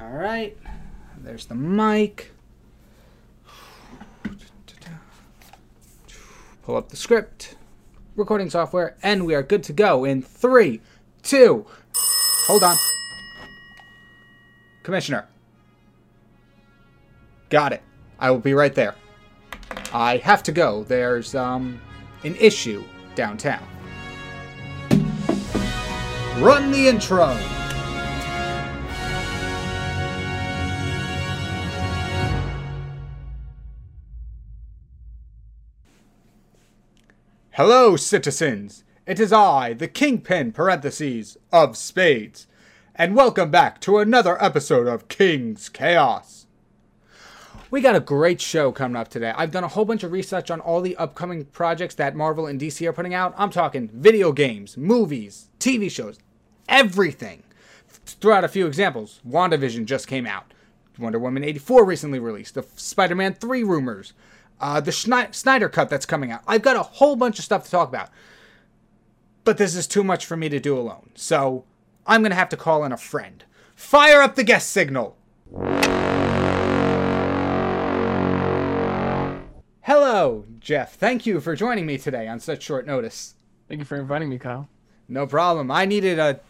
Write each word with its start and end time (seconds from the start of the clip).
All 0.00 0.10
right. 0.10 0.56
There's 1.18 1.46
the 1.46 1.54
mic. 1.54 2.32
Pull 6.64 6.76
up 6.76 6.88
the 6.88 6.96
script, 6.96 7.54
recording 8.16 8.50
software, 8.50 8.96
and 9.02 9.24
we 9.24 9.34
are 9.34 9.42
good 9.42 9.62
to 9.64 9.72
go 9.72 10.04
in 10.04 10.20
three, 10.20 10.80
two. 11.22 11.64
Hold 12.46 12.64
on. 12.64 12.76
Commissioner. 14.82 15.26
Got 17.50 17.72
it. 17.72 17.82
I 18.18 18.30
will 18.30 18.40
be 18.40 18.54
right 18.54 18.74
there. 18.74 18.96
I 19.92 20.16
have 20.18 20.42
to 20.44 20.52
go. 20.52 20.82
There's 20.82 21.34
um 21.34 21.80
an 22.24 22.34
issue 22.36 22.84
downtown. 23.14 23.64
Run 26.38 26.70
the 26.72 26.88
intro. 26.88 27.55
Hello, 37.56 37.96
citizens. 37.96 38.84
It 39.06 39.18
is 39.18 39.32
I, 39.32 39.72
the 39.72 39.88
Kingpin 39.88 40.52
parentheses 40.52 41.38
of 41.50 41.74
Spades, 41.74 42.46
and 42.94 43.16
welcome 43.16 43.50
back 43.50 43.80
to 43.80 43.96
another 43.96 44.36
episode 44.44 44.86
of 44.86 45.08
King's 45.08 45.70
Chaos. 45.70 46.48
We 47.70 47.80
got 47.80 47.96
a 47.96 48.00
great 48.00 48.42
show 48.42 48.72
coming 48.72 48.96
up 48.96 49.08
today. 49.08 49.32
I've 49.34 49.52
done 49.52 49.64
a 49.64 49.68
whole 49.68 49.86
bunch 49.86 50.02
of 50.02 50.12
research 50.12 50.50
on 50.50 50.60
all 50.60 50.82
the 50.82 50.98
upcoming 50.98 51.46
projects 51.46 51.94
that 51.94 52.14
Marvel 52.14 52.46
and 52.46 52.60
DC 52.60 52.86
are 52.86 52.92
putting 52.92 53.14
out. 53.14 53.32
I'm 53.38 53.48
talking 53.48 53.88
video 53.88 54.32
games, 54.32 54.76
movies, 54.76 55.48
TV 55.58 55.90
shows, 55.90 56.18
everything. 56.68 57.42
Throw 57.88 58.34
out 58.34 58.44
a 58.44 58.48
few 58.48 58.66
examples. 58.66 59.22
WandaVision 59.26 59.86
just 59.86 60.08
came 60.08 60.26
out. 60.26 60.52
Wonder 60.98 61.18
Woman 61.18 61.42
84 61.42 61.86
recently 61.86 62.18
released. 62.18 62.54
The 62.54 62.66
Spider 62.76 63.14
Man 63.14 63.32
3 63.32 63.64
rumors. 63.64 64.12
Uh, 64.60 64.80
the 64.80 64.90
Schne- 64.90 65.34
Snyder 65.34 65.68
Cut 65.68 65.88
that's 65.88 66.06
coming 66.06 66.30
out. 66.30 66.42
I've 66.46 66.62
got 66.62 66.76
a 66.76 66.82
whole 66.82 67.16
bunch 67.16 67.38
of 67.38 67.44
stuff 67.44 67.64
to 67.64 67.70
talk 67.70 67.88
about. 67.88 68.10
But 69.44 69.58
this 69.58 69.74
is 69.76 69.86
too 69.86 70.02
much 70.02 70.26
for 70.26 70.36
me 70.36 70.48
to 70.48 70.58
do 70.58 70.76
alone. 70.78 71.10
So 71.14 71.64
I'm 72.06 72.22
going 72.22 72.30
to 72.30 72.36
have 72.36 72.48
to 72.50 72.56
call 72.56 72.84
in 72.84 72.92
a 72.92 72.96
friend. 72.96 73.44
Fire 73.74 74.22
up 74.22 74.34
the 74.34 74.44
guest 74.44 74.70
signal. 74.70 75.16
Hello, 79.82 80.46
Jeff. 80.58 80.96
Thank 80.96 81.26
you 81.26 81.40
for 81.40 81.54
joining 81.54 81.86
me 81.86 81.96
today 81.98 82.26
on 82.26 82.40
such 82.40 82.62
short 82.62 82.86
notice. 82.86 83.34
Thank 83.68 83.78
you 83.78 83.84
for 83.84 83.96
inviting 83.96 84.28
me, 84.28 84.38
Kyle. 84.38 84.68
No 85.08 85.26
problem. 85.26 85.70
I 85.70 85.84
needed 85.84 86.18
a 86.18 86.40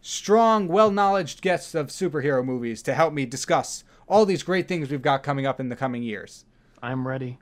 strong, 0.00 0.68
well 0.68 0.90
knowledge 0.90 1.40
guest 1.40 1.74
of 1.74 1.88
superhero 1.88 2.44
movies 2.44 2.82
to 2.82 2.94
help 2.94 3.12
me 3.12 3.26
discuss 3.26 3.82
all 4.06 4.24
these 4.24 4.42
great 4.42 4.68
things 4.68 4.90
we've 4.90 5.02
got 5.02 5.22
coming 5.22 5.46
up 5.46 5.58
in 5.58 5.68
the 5.68 5.76
coming 5.76 6.02
years. 6.02 6.44
I'm 6.82 7.06
ready. 7.06 7.38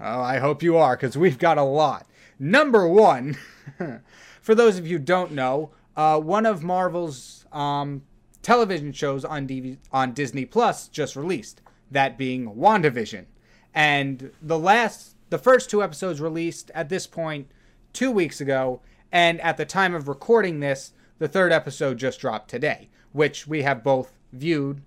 Oh, 0.00 0.20
I 0.20 0.38
hope 0.38 0.62
you 0.62 0.76
are, 0.76 0.96
because 0.96 1.16
we've 1.16 1.38
got 1.38 1.58
a 1.58 1.62
lot. 1.62 2.06
Number 2.38 2.86
one, 2.88 3.36
for 4.40 4.54
those 4.54 4.78
of 4.78 4.86
you 4.86 4.98
who 4.98 5.04
don't 5.04 5.32
know, 5.32 5.70
uh, 5.96 6.18
one 6.18 6.46
of 6.46 6.62
Marvel's 6.62 7.46
um, 7.52 8.02
television 8.42 8.92
shows 8.92 9.24
on 9.24 9.46
DV- 9.46 9.78
on 9.92 10.12
Disney 10.12 10.44
Plus 10.44 10.88
just 10.88 11.16
released. 11.16 11.60
That 11.90 12.16
being 12.16 12.54
WandaVision, 12.54 13.26
and 13.74 14.30
the 14.40 14.58
last, 14.58 15.14
the 15.28 15.36
first 15.36 15.68
two 15.68 15.82
episodes 15.82 16.22
released 16.22 16.70
at 16.74 16.88
this 16.88 17.06
point 17.06 17.48
two 17.92 18.10
weeks 18.10 18.40
ago, 18.40 18.80
and 19.12 19.38
at 19.42 19.58
the 19.58 19.66
time 19.66 19.94
of 19.94 20.08
recording 20.08 20.60
this, 20.60 20.94
the 21.18 21.28
third 21.28 21.52
episode 21.52 21.98
just 21.98 22.18
dropped 22.18 22.48
today, 22.48 22.88
which 23.12 23.46
we 23.46 23.60
have 23.60 23.84
both 23.84 24.14
viewed 24.32 24.80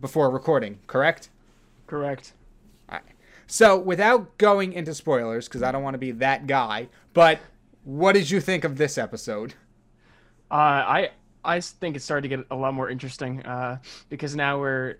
before 0.00 0.30
recording. 0.30 0.78
Correct? 0.86 1.30
Correct. 1.88 2.32
So, 3.46 3.78
without 3.78 4.38
going 4.38 4.72
into 4.72 4.94
spoilers, 4.94 5.46
because 5.46 5.62
I 5.62 5.70
don't 5.70 5.82
want 5.82 5.94
to 5.94 5.98
be 5.98 6.10
that 6.12 6.46
guy, 6.46 6.88
but 7.14 7.38
what 7.84 8.12
did 8.12 8.30
you 8.30 8.40
think 8.40 8.64
of 8.64 8.76
this 8.76 8.98
episode? 8.98 9.54
Uh, 10.50 10.54
I 10.54 11.10
I 11.44 11.60
think 11.60 11.96
it 11.96 12.00
started 12.00 12.28
to 12.28 12.36
get 12.36 12.46
a 12.50 12.56
lot 12.56 12.74
more 12.74 12.90
interesting 12.90 13.44
uh, 13.44 13.78
because 14.08 14.34
now 14.34 14.58
we're. 14.58 14.96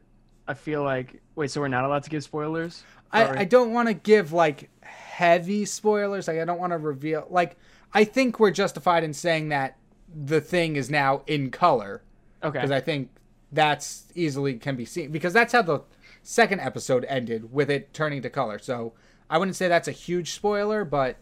I 0.48 0.54
feel 0.54 0.84
like 0.84 1.20
wait, 1.34 1.50
so 1.50 1.60
we're 1.60 1.68
not 1.68 1.84
allowed 1.84 2.04
to 2.04 2.10
give 2.10 2.22
spoilers? 2.22 2.84
I, 3.10 3.40
I 3.40 3.44
don't 3.44 3.72
want 3.72 3.88
to 3.88 3.94
give 3.94 4.32
like 4.32 4.70
heavy 4.80 5.64
spoilers. 5.64 6.28
Like 6.28 6.38
I 6.38 6.44
don't 6.44 6.58
want 6.58 6.72
to 6.72 6.78
reveal. 6.78 7.26
Like 7.30 7.56
I 7.92 8.04
think 8.04 8.38
we're 8.38 8.50
justified 8.50 9.02
in 9.02 9.12
saying 9.12 9.48
that 9.48 9.76
the 10.14 10.40
thing 10.40 10.76
is 10.76 10.90
now 10.90 11.22
in 11.26 11.50
color 11.50 12.02
okay. 12.42 12.58
because 12.58 12.70
I 12.70 12.80
think 12.80 13.10
that's 13.52 14.04
easily 14.14 14.54
can 14.54 14.76
be 14.76 14.84
seen 14.84 15.10
because 15.10 15.32
that's 15.32 15.52
how 15.52 15.62
the 15.62 15.80
second 16.26 16.60
episode 16.60 17.04
ended 17.08 17.52
with 17.52 17.70
it 17.70 17.94
turning 17.94 18.20
to 18.20 18.28
color. 18.28 18.58
So 18.58 18.94
I 19.30 19.38
wouldn't 19.38 19.56
say 19.56 19.68
that's 19.68 19.86
a 19.86 19.92
huge 19.92 20.32
spoiler, 20.32 20.84
but 20.84 21.16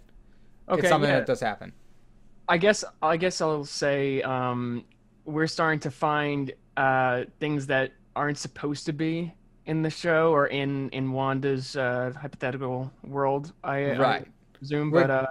okay, 0.67 0.81
it's 0.81 0.89
something 0.89 1.11
yeah. 1.11 1.19
that 1.19 1.27
does 1.27 1.41
happen. 1.41 1.73
I 2.49 2.57
guess 2.57 2.85
I 3.03 3.19
guess 3.19 3.41
I'll 3.41 3.65
say 3.65 4.23
um, 4.23 4.85
we're 5.27 5.47
starting 5.47 5.81
to 5.81 5.91
find 5.91 6.53
uh, 6.77 7.25
things 7.39 7.67
that 7.67 7.93
aren't 8.17 8.39
supposed 8.39 8.87
to 8.87 8.93
be 8.93 9.33
in 9.67 9.83
the 9.83 9.91
show 9.91 10.33
or 10.33 10.47
in 10.47 10.89
in 10.91 11.13
Wanda's 11.13 11.77
uh, 11.77 12.13
hypothetical 12.19 12.91
world. 13.03 13.53
I, 13.63 13.93
I 13.93 14.25
presume, 14.55 14.91
We're- 14.91 15.07
but 15.07 15.11
uh, 15.11 15.27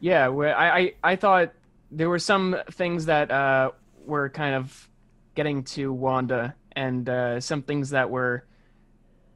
yeah, 0.00 0.28
I, 0.28 0.78
I 0.78 0.94
I 1.02 1.16
thought 1.16 1.52
there 1.90 2.10
were 2.10 2.18
some 2.18 2.56
things 2.72 3.06
that 3.06 3.30
uh, 3.30 3.70
were 4.04 4.28
kind 4.28 4.54
of 4.54 4.88
getting 5.34 5.64
to 5.64 5.92
Wanda, 5.92 6.54
and 6.72 7.08
uh, 7.08 7.40
some 7.40 7.62
things 7.62 7.90
that 7.90 8.10
were 8.10 8.44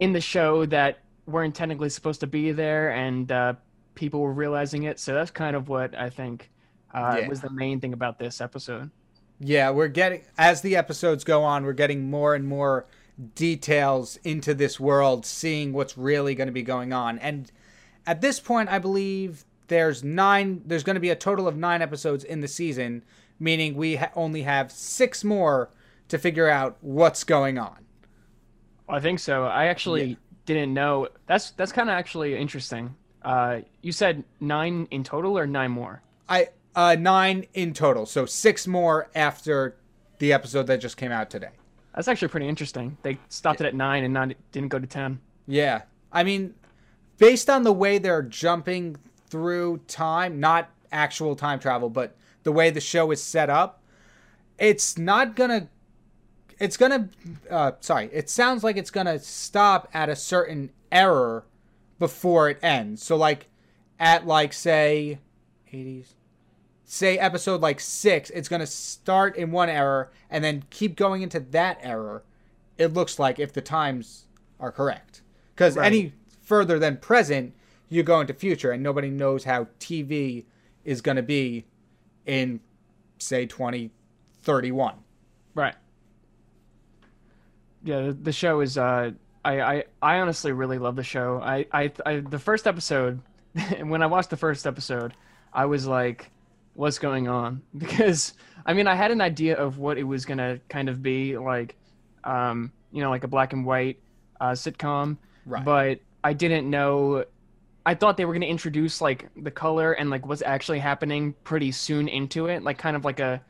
in 0.05 0.13
the 0.13 0.21
show 0.21 0.67
that 0.67 0.99
weren't 1.27 1.55
technically 1.55 1.89
supposed 1.89 2.21
to 2.21 2.27
be 2.27 2.53
there, 2.53 2.91
and 2.91 3.31
uh, 3.33 3.55
people 3.95 4.21
were 4.21 4.33
realizing 4.33 4.85
it. 4.85 5.01
So 5.01 5.15
that's 5.15 5.31
kind 5.31 5.57
of 5.57 5.69
what 5.69 5.97
I 5.99 6.11
think 6.11 6.51
uh, 6.95 7.17
Yeah. 7.21 7.29
was 7.29 7.41
the 7.41 7.51
main 7.51 7.81
thing 7.81 7.93
about 7.93 8.19
this 8.19 8.41
episode. 8.41 8.91
Yeah, 9.41 9.71
we're 9.71 9.89
getting 9.89 10.23
as 10.39 10.61
the 10.61 10.77
episodes 10.77 11.25
go 11.25 11.43
on, 11.43 11.65
we're 11.65 11.73
getting 11.73 12.09
more 12.11 12.35
and 12.35 12.47
more 12.47 12.87
details 13.35 14.17
into 14.25 14.55
this 14.55 14.79
world, 14.79 15.27
seeing 15.27 15.73
what's 15.73 15.97
really 15.99 16.35
going 16.35 16.47
to 16.49 16.53
be 16.53 16.63
going 16.63 16.93
on. 16.93 17.19
And 17.19 17.51
at 18.07 18.21
this 18.21 18.39
point, 18.41 18.69
I 18.69 18.79
believe 18.79 19.45
there's 19.69 20.05
nine. 20.05 20.63
There's 20.65 20.85
going 20.85 20.95
to 20.95 21.01
be 21.01 21.11
a 21.11 21.17
total 21.17 21.49
of 21.49 21.57
nine 21.57 21.83
episodes 21.83 22.23
in 22.23 22.41
the 22.43 22.49
season, 22.49 23.03
meaning 23.41 23.75
we 23.77 23.97
ha- 23.97 24.11
only 24.15 24.43
have 24.43 24.71
six 24.71 25.25
more 25.25 25.71
to 26.09 26.19
figure 26.19 26.49
out 26.49 26.77
what's 26.81 27.25
going 27.25 27.59
on. 27.59 27.84
I 28.89 29.01
think 29.01 29.19
so. 29.19 29.45
I 29.47 29.67
actually 29.67 30.05
Yeah. 30.05 30.15
didn't 30.47 30.75
know. 30.75 31.09
That's 31.27 31.51
that's 31.53 31.73
kind 31.73 31.89
of 31.89 31.95
actually 31.95 32.37
interesting. 32.37 32.95
Uh, 33.23 33.61
you 33.81 33.93
said 33.93 34.25
nine 34.41 34.87
in 34.91 35.03
total 35.05 35.39
or 35.39 35.47
nine 35.47 35.71
more? 35.71 36.03
I 36.29 36.49
uh 36.77 36.97
nine 36.99 37.47
in 37.55 37.73
total, 37.73 38.05
so 38.07 38.27
six 38.27 38.67
more 38.67 39.09
after 39.15 39.77
the 40.19 40.33
episode 40.33 40.67
that 40.67 40.81
just 40.81 40.97
came 40.97 41.13
out 41.13 41.31
today. 41.31 41.51
That's 41.95 42.09
actually 42.09 42.29
pretty 42.29 42.49
interesting. 42.49 42.97
They 43.03 43.19
stopped 43.29 43.61
it 43.61 43.67
at 43.67 43.75
nine 43.75 44.05
and 44.05 44.13
not 44.13 44.33
didn't 44.53 44.69
go 44.69 44.79
to 44.79 44.87
ten. 44.87 45.21
Yeah. 45.47 45.83
I 46.13 46.23
mean, 46.25 46.55
based 47.19 47.49
on 47.49 47.63
the 47.63 47.73
way 47.73 47.99
they're 47.99 48.23
jumping 48.23 48.97
through 49.29 49.79
time, 49.89 50.39
not 50.41 50.71
actual 50.93 51.35
time 51.37 51.59
travel, 51.59 51.89
but 51.89 52.17
the 52.43 52.53
way 52.53 52.71
the 52.71 52.81
show 52.81 53.11
is 53.11 53.23
set 53.23 53.49
up, 53.51 53.81
it's 54.59 54.99
not 54.99 55.35
gonna. 55.37 55.69
It's 56.59 56.77
gonna. 56.77 57.09
Uh, 57.51 57.73
sorry. 57.81 58.11
It 58.13 58.31
sounds 58.31 58.63
like 58.65 58.77
it's 58.77 58.91
gonna 58.91 59.19
stop 59.19 59.89
at 59.93 60.09
a 60.09 60.17
certain 60.17 60.71
error 60.93 61.45
before 61.99 62.49
it 62.49 62.59
ends. 62.63 63.03
So, 63.03 63.17
like, 63.17 63.49
at 63.99 64.27
like 64.27 64.53
say, 64.53 65.19
80s. 65.73 66.15
Say 66.85 67.19
episode 67.19 67.61
like 67.63 67.81
six, 67.81 68.31
it's 68.31 68.49
gonna 68.49 68.67
start 68.67 69.37
in 69.37 69.51
one 69.51 69.69
error 69.71 70.13
and 70.31 70.45
then 70.45 70.65
keep 70.71 70.97
going 70.97 71.23
into 71.23 71.41
that 71.41 71.79
error. 71.83 72.23
It 72.79 72.93
looks 72.93 73.19
like 73.19 73.39
if 73.39 73.53
the 73.53 73.63
times 73.63 74.27
are 74.61 74.71
correct, 74.71 75.23
because 75.55 75.77
Right. 75.77 75.87
any 75.87 76.13
further 76.43 76.79
than 76.79 76.99
present, 76.99 77.55
you 77.89 78.03
go 78.03 78.21
into 78.21 78.35
future, 78.35 78.71
and 78.71 78.83
nobody 78.83 79.09
knows 79.11 79.45
how 79.45 79.67
TV 79.81 80.45
is 80.85 81.01
gonna 81.01 81.23
be 81.23 81.65
in 82.27 82.61
say 83.19 83.47
2031. 83.47 84.97
Right. 85.55 85.75
Yeah, 87.85 88.13
the, 88.19 88.33
show 88.33 88.61
is. 88.61 88.79
Uh, 88.79 89.13
I, 89.45 89.61
I 89.61 89.85
I 90.01 90.21
honestly 90.21 90.53
really 90.53 90.79
love 90.79 90.97
the 90.97 91.05
show. 91.05 91.41
I 91.43 91.67
I, 91.71 91.93
I 92.07 92.17
the 92.21 92.39
first 92.39 92.67
episode, 92.67 93.21
when 93.83 94.03
I 94.03 94.07
watched 94.07 94.31
the 94.31 94.39
first 94.39 94.67
episode, 94.67 95.13
I 95.53 95.67
was 95.67 95.87
like, 95.87 96.31
"What's 96.73 96.99
going 96.99 97.29
on?" 97.29 97.61
Because 97.77 98.33
I 98.65 98.73
mean, 98.73 98.87
I 98.87 98.95
had 98.95 99.11
an 99.11 99.21
idea 99.21 99.57
of 99.57 99.79
what 99.79 99.99
it 99.99 100.05
was 100.05 100.25
gonna 100.25 100.61
kind 100.71 100.89
of 100.89 101.03
be 101.03 101.37
like, 101.37 101.77
um, 102.25 102.73
you 102.91 103.03
know, 103.03 103.11
like 103.11 103.25
a 103.25 103.29
black 103.29 103.53
and 103.53 103.67
white 103.67 104.01
uh, 104.41 104.53
sitcom. 104.53 105.19
Right. 105.45 105.65
But 105.65 106.01
I 106.25 106.33
didn't 106.33 106.69
know. 106.69 107.27
I 107.85 107.95
thought 107.95 108.17
they 108.17 108.25
were 108.25 108.33
gonna 108.33 108.47
introduce 108.47 109.03
like 109.03 109.29
the 109.37 109.51
color 109.51 109.93
and 109.93 110.09
like 110.09 110.27
what's 110.27 110.41
actually 110.41 110.79
happening 110.79 111.35
pretty 111.45 111.71
soon 111.71 112.09
into 112.09 112.47
it, 112.47 112.63
like 112.63 112.79
kind 112.79 112.97
of 112.97 113.05
like 113.05 113.21
a 113.21 113.43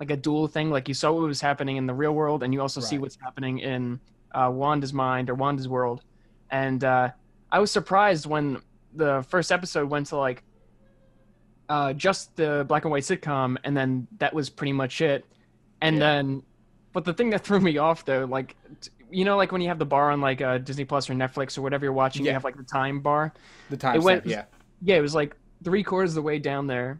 like 0.00 0.10
a 0.10 0.16
dual 0.16 0.48
thing. 0.48 0.70
Like 0.70 0.88
you 0.88 0.94
saw 0.94 1.12
what 1.12 1.22
was 1.22 1.40
happening 1.40 1.76
in 1.76 1.86
the 1.86 1.94
real 1.94 2.12
world, 2.12 2.42
and 2.42 2.52
you 2.52 2.60
also 2.60 2.80
see 2.80 2.98
what's 2.98 3.18
happening 3.22 3.58
in 3.60 4.00
uh, 4.32 4.50
Wanda's 4.52 4.92
mind 4.92 5.30
or 5.30 5.34
Wanda's 5.34 5.68
world. 5.68 6.02
And 6.50 6.82
uh, 6.82 7.10
I 7.52 7.58
was 7.60 7.70
surprised 7.70 8.26
when 8.26 8.60
the 8.94 9.24
first 9.28 9.52
episode 9.52 9.88
went 9.90 10.06
to 10.08 10.16
like 10.16 10.42
uh, 11.68 11.92
just 11.92 12.34
the 12.36 12.64
black 12.68 12.84
and 12.84 12.90
white 12.90 13.02
sitcom, 13.04 13.56
and 13.64 13.76
then 13.76 14.06
that 14.18 14.34
was 14.34 14.50
pretty 14.50 14.72
much 14.72 15.00
it. 15.00 15.24
And 15.80 15.96
Yeah. 15.96 16.00
then, 16.00 16.42
but 16.92 17.04
the 17.04 17.12
thing 17.14 17.30
that 17.30 17.44
threw 17.44 17.60
me 17.60 17.78
off 17.78 18.04
though, 18.04 18.24
like 18.24 18.56
t- 18.80 18.90
you 19.12 19.24
know, 19.24 19.36
like 19.36 19.52
when 19.52 19.60
you 19.60 19.68
have 19.68 19.78
the 19.78 19.84
bar 19.86 20.10
on 20.10 20.20
like 20.20 20.40
uh, 20.40 20.58
Disney 20.58 20.84
Plus 20.84 21.10
or 21.10 21.14
Netflix 21.14 21.58
or 21.58 21.62
whatever 21.62 21.84
you're 21.84 21.92
watching, 21.92 22.24
Yeah. 22.24 22.30
you 22.30 22.34
have 22.34 22.44
like 22.44 22.56
the 22.56 22.62
time 22.62 23.00
bar. 23.00 23.32
The 23.68 23.76
time 23.76 23.96
It 23.96 24.02
went- 24.02 24.26
yeah. 24.26 24.44
Yeah, 24.82 24.96
it 24.96 25.00
was 25.02 25.14
like 25.14 25.36
three 25.62 25.82
quarters 25.82 26.12
of 26.12 26.14
the 26.16 26.22
way 26.22 26.38
down 26.38 26.66
there, 26.66 26.98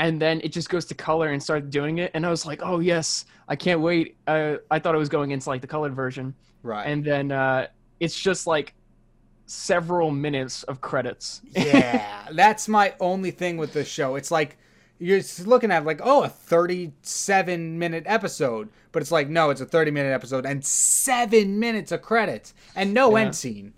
and 0.00 0.20
then 0.20 0.40
it 0.42 0.50
just 0.50 0.68
goes 0.68 0.84
to 0.86 0.94
color 0.94 1.28
and 1.28 1.40
started 1.42 1.70
doing 1.70 1.98
it, 1.98 2.10
and 2.14 2.26
I 2.26 2.30
was 2.30 2.44
like, 2.44 2.60
oh 2.64 2.80
yes, 2.80 3.26
I 3.46 3.54
can't 3.54 3.80
wait. 3.80 4.16
Uh, 4.26 4.56
I 4.70 4.78
thought 4.80 4.94
it 4.96 4.98
was 4.98 5.08
going 5.08 5.30
into 5.30 5.48
like 5.48 5.60
the 5.60 5.66
colored 5.68 5.94
version, 5.94 6.34
Right. 6.64 6.84
and 6.90 7.04
then 7.04 7.30
uh, 7.30 7.68
it's 8.00 8.18
just 8.18 8.46
like 8.48 8.74
several 9.46 10.10
minutes 10.10 10.62
of 10.64 10.80
credits. 10.80 11.42
yeah, 11.52 12.28
that's 12.32 12.66
my 12.68 12.94
only 13.00 13.30
thing 13.30 13.56
with 13.56 13.72
this 13.72 13.88
show. 13.88 14.16
It's 14.16 14.30
like 14.30 14.56
you're 14.98 15.18
just 15.18 15.46
looking 15.46 15.70
at 15.70 15.84
like, 15.84 16.00
oh, 16.02 16.24
a 16.24 16.28
37 16.28 17.78
minute 17.78 18.04
episode, 18.06 18.68
but 18.92 19.02
it's 19.02 19.10
like 19.10 19.28
no, 19.28 19.50
it's 19.50 19.60
a 19.60 19.66
30 19.66 19.90
minute 19.90 20.12
episode 20.12 20.46
and 20.46 20.64
seven 20.64 21.58
minutes 21.58 21.92
of 21.92 22.02
credits 22.02 22.54
and 22.76 22.92
no 22.94 23.16
Yeah. 23.16 23.24
end 23.24 23.34
scene, 23.36 23.72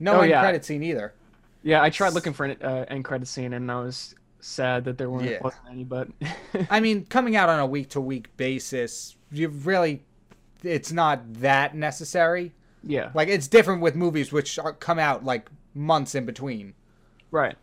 no 0.00 0.14
Oh, 0.16 0.20
end 0.20 0.30
yeah. 0.30 0.40
credit 0.40 0.64
scene 0.64 0.82
either. 0.82 1.14
Yeah, 1.62 1.82
I 1.82 1.90
tried 1.90 2.12
looking 2.12 2.32
for 2.34 2.44
an 2.46 2.56
uh, 2.62 2.84
end 2.88 3.04
credit 3.04 3.26
scene, 3.28 3.54
and 3.54 3.70
I 3.70 3.80
was 3.80 4.14
sad 4.44 4.84
that 4.84 4.98
there 4.98 5.10
weren't 5.10 5.28
Yeah. 5.28 5.38
wasn't 5.42 5.62
any. 5.70 5.84
But 5.84 6.08
I 6.70 6.80
mean, 6.80 7.04
coming 7.06 7.36
out 7.36 7.48
on 7.48 7.60
a 7.60 7.66
week 7.66 7.90
to 7.90 8.00
week 8.00 8.36
basis, 8.36 9.16
you 9.32 9.48
really, 9.48 10.02
it's 10.62 10.92
not 10.92 11.20
that 11.40 11.74
necessary. 11.74 12.52
yeah, 12.82 13.10
Like 13.14 13.28
it's 13.28 13.48
different 13.48 13.80
with 13.82 13.96
movies 13.96 14.32
which 14.32 14.58
are, 14.58 14.72
come 14.72 14.98
out 14.98 15.24
like 15.24 15.48
months 15.74 16.14
in 16.14 16.24
between. 16.26 16.74
right. 17.30 17.56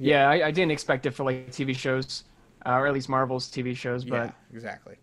Yeah, 0.00 0.30
I, 0.30 0.46
I 0.46 0.50
didn't 0.52 0.70
expect 0.70 1.06
it 1.06 1.10
for 1.10 1.24
like 1.24 1.50
TV 1.50 1.74
shows, 1.74 2.22
uh, 2.64 2.70
or 2.74 2.86
at 2.86 2.94
least 2.94 3.08
Marvel's 3.08 3.48
TV 3.50 3.76
shows, 3.76 4.04
but. 4.04 4.26
yeah, 4.26 4.30
exactly. 4.54 4.94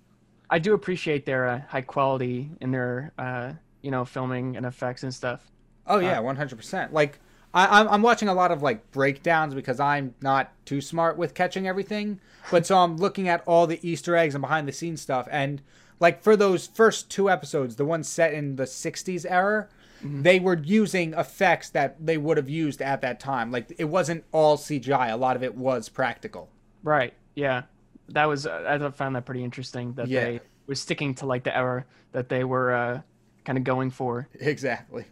I 0.50 0.58
do 0.58 0.74
appreciate 0.74 1.26
their 1.26 1.48
uh, 1.50 1.60
high 1.68 1.82
quality 1.82 2.50
in 2.62 2.72
their 2.72 3.12
uh, 3.18 3.52
you 3.82 3.92
know 3.92 4.06
filming 4.06 4.56
and 4.56 4.66
effects 4.66 5.04
and 5.04 5.14
stuff. 5.14 5.52
Oh 5.86 6.00
yeah, 6.00 6.18
one 6.20 6.38
hundred 6.38 6.56
percent. 6.56 6.94
Like 6.94 7.20
I, 7.56 7.80
I'm, 7.80 7.88
I'm 7.88 8.02
watching 8.04 8.28
a 8.28 8.34
lot 8.34 8.52
of 8.52 8.62
like 8.62 8.92
breakdowns 8.92 9.54
because 9.56 9.80
I'm 9.80 10.14
not 10.22 10.52
too 10.66 10.82
smart 10.82 11.18
with 11.18 11.34
catching 11.34 11.68
everything. 11.68 12.20
But 12.52 12.68
so 12.68 12.78
I'm 12.78 12.98
looking 12.98 13.28
at 13.28 13.42
all 13.48 13.66
the 13.66 13.80
Easter 13.88 14.16
eggs 14.16 14.36
and 14.36 14.42
behind 14.42 14.68
the 14.68 14.72
scenes 14.72 15.02
stuff, 15.02 15.28
and 15.32 15.64
like 16.00 16.22
for 16.22 16.36
those 16.36 16.68
first 16.68 17.10
two 17.10 17.28
episodes, 17.30 17.78
the 17.78 17.86
ones 17.86 18.08
set 18.08 18.34
in 18.36 18.58
the 18.58 18.66
'60s 18.66 19.26
era, 19.28 19.68
they 20.04 20.40
were 20.40 20.56
using 20.58 21.14
effects 21.14 21.70
that 21.72 22.06
they 22.06 22.18
would 22.18 22.38
have 22.38 22.50
used 22.50 22.82
at 22.84 23.02
that 23.02 23.20
time. 23.20 23.50
Like 23.52 23.74
it 23.80 23.86
wasn't 23.86 24.26
all 24.32 24.58
CGI; 24.58 25.12
a 25.12 25.16
lot 25.16 25.36
of 25.36 25.42
it 25.42 25.56
was 25.56 25.90
practical. 25.90 26.50
Right. 26.84 27.14
Yeah. 27.34 27.64
That 28.10 28.26
was 28.26 28.46
uh, 28.46 28.80
I 28.80 28.92
found 28.92 29.16
that 29.16 29.26
pretty 29.26 29.44
interesting 29.44 29.94
that 29.94 30.08
Yeah. 30.08 30.24
they 30.26 30.40
were 30.68 30.76
sticking 30.76 31.16
to 31.16 31.26
like 31.26 31.44
the 31.46 31.58
era 31.58 31.86
that 32.12 32.30
they 32.30 32.44
were 32.44 32.72
uh, 32.74 33.02
kind 33.44 33.58
of 33.58 33.64
going 33.64 33.90
for. 33.90 34.28
Exactly. 34.40 35.06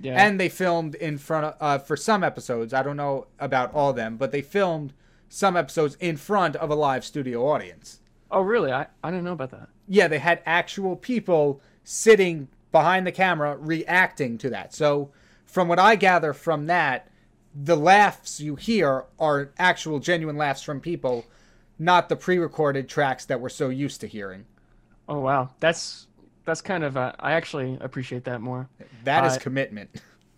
Yeah. 0.00 0.14
And 0.24 0.40
they 0.40 0.48
filmed 0.48 0.94
in 0.94 1.18
front 1.18 1.46
of 1.46 1.54
uh, 1.60 1.78
for 1.78 1.96
some 1.96 2.24
episodes. 2.24 2.72
I 2.72 2.82
don't 2.82 2.96
know 2.96 3.26
about 3.38 3.74
all 3.74 3.90
of 3.90 3.96
them, 3.96 4.16
but 4.16 4.32
they 4.32 4.42
filmed 4.42 4.92
some 5.28 5.56
episodes 5.56 5.96
in 6.00 6.16
front 6.16 6.56
of 6.56 6.70
a 6.70 6.74
live 6.74 7.04
studio 7.04 7.46
audience. 7.46 8.00
oh 8.30 8.40
really? 8.40 8.72
I 8.72 8.86
I 9.04 9.10
didn't 9.10 9.24
know 9.24 9.32
about 9.32 9.50
that. 9.50 9.68
yeah, 9.86 10.08
they 10.08 10.18
had 10.18 10.42
actual 10.46 10.96
people 10.96 11.60
sitting 11.84 12.48
behind 12.72 13.06
the 13.06 13.12
camera 13.12 13.56
reacting 13.56 14.38
to 14.38 14.50
that. 14.50 14.72
So, 14.74 15.10
from 15.44 15.68
what 15.68 15.78
I 15.78 15.96
gather 15.96 16.32
from 16.32 16.66
that, 16.66 17.08
the 17.54 17.76
laughs 17.76 18.40
you 18.40 18.54
hear 18.56 19.04
are 19.18 19.50
actual 19.58 19.98
genuine 19.98 20.36
laughs 20.36 20.62
from 20.62 20.80
people, 20.80 21.26
not 21.78 22.08
the 22.08 22.16
pre-recorded 22.16 22.88
tracks 22.88 23.24
that 23.26 23.40
we're 23.40 23.48
so 23.48 23.68
used 23.68 24.00
to 24.02 24.06
hearing. 24.06 24.46
Oh 25.08 25.18
wow. 25.20 25.50
That's 25.58 26.06
that's 26.50 26.60
kind 26.60 26.82
of 26.84 26.96
uh, 26.96 27.12
I 27.20 27.32
actually 27.32 27.78
appreciate 27.80 28.24
that 28.24 28.40
more. 28.40 28.68
That 29.04 29.24
is 29.24 29.36
Uh, 29.36 29.38
commitment. 29.38 29.90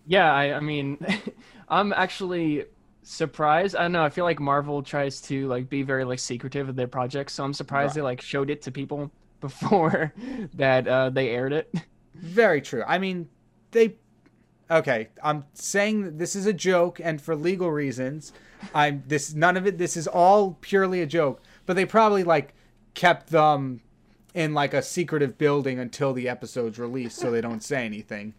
Yeah. 0.05 0.31
I 0.31 0.53
I 0.57 0.59
mean, 0.59 0.97
I'm 1.69 1.91
actually 1.93 2.65
surprised. 3.01 3.75
I 3.75 3.81
don't 3.83 3.91
know. 3.93 4.03
I 4.03 4.09
feel 4.09 4.25
like 4.25 4.39
Marvel 4.39 4.83
tries 4.83 5.19
to 5.21 5.47
like 5.47 5.69
be 5.69 5.81
very 5.81 6.05
like 6.05 6.19
secretive 6.19 6.69
of 6.69 6.75
their 6.75 6.87
projects, 6.87 7.33
so 7.33 7.43
I'm 7.43 7.53
surprised 7.53 7.89
Right. 7.89 7.95
they 7.95 8.01
like 8.01 8.21
showed 8.21 8.49
it 8.49 8.61
to 8.63 8.71
people 8.71 9.11
before 9.41 10.13
that 10.53 10.87
uh, 10.87 11.09
they 11.09 11.29
aired 11.29 11.53
it. 11.53 11.73
Very 12.15 12.61
true. 12.61 12.83
I 12.87 12.97
mean, 12.99 13.27
they 13.71 13.95
Okay, 14.71 15.09
I'm 15.21 15.43
saying 15.53 16.03
that 16.03 16.17
this 16.17 16.35
is 16.35 16.45
a 16.45 16.53
joke 16.53 16.99
and 17.03 17.21
for 17.21 17.35
legal 17.35 17.69
reasons. 17.71 18.31
I'm 18.73 19.03
this 19.07 19.33
none 19.33 19.57
of 19.57 19.65
it 19.67 19.77
this 19.77 19.97
is 19.97 20.07
all 20.07 20.57
purely 20.61 21.01
a 21.01 21.05
joke, 21.05 21.41
but 21.65 21.75
they 21.75 21.85
probably 21.85 22.23
like 22.23 22.53
kept 22.93 23.27
them 23.31 23.81
in 24.33 24.53
like 24.53 24.73
a 24.73 24.81
secretive 24.81 25.37
building 25.37 25.79
until 25.79 26.13
the 26.13 26.27
episode's 26.29 26.79
released 26.79 27.17
so 27.17 27.29
they 27.31 27.41
don't 27.41 27.63
say 27.63 27.85
anything. 27.85 28.33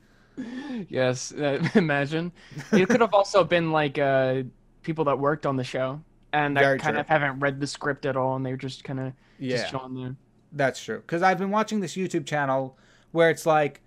Yes, 0.88 1.32
uh, 1.32 1.66
imagine. 1.74 2.32
It 2.72 2.88
could 2.88 3.00
have 3.00 3.14
also 3.14 3.44
been 3.44 3.70
like 3.70 3.98
uh, 3.98 4.42
people 4.82 5.04
that 5.04 5.18
worked 5.18 5.46
on 5.46 5.56
the 5.56 5.64
show 5.64 6.00
and 6.32 6.54
Very 6.58 6.76
that 6.76 6.82
kind 6.82 6.94
true. 6.94 7.00
of 7.00 7.06
haven't 7.08 7.38
read 7.40 7.60
the 7.60 7.66
script 7.66 8.04
at 8.06 8.16
all, 8.16 8.34
and 8.36 8.44
they're 8.44 8.56
just 8.56 8.82
kind 8.84 8.98
of 8.98 9.12
Yeah. 9.38 9.58
just 9.70 9.72
there. 9.94 10.16
That's 10.52 10.82
true. 10.82 10.98
Because 10.98 11.22
I've 11.22 11.38
been 11.38 11.50
watching 11.50 11.80
this 11.80 11.94
YouTube 11.96 12.26
channel 12.26 12.76
where 13.12 13.30
it's 13.30 13.46
like, 13.46 13.80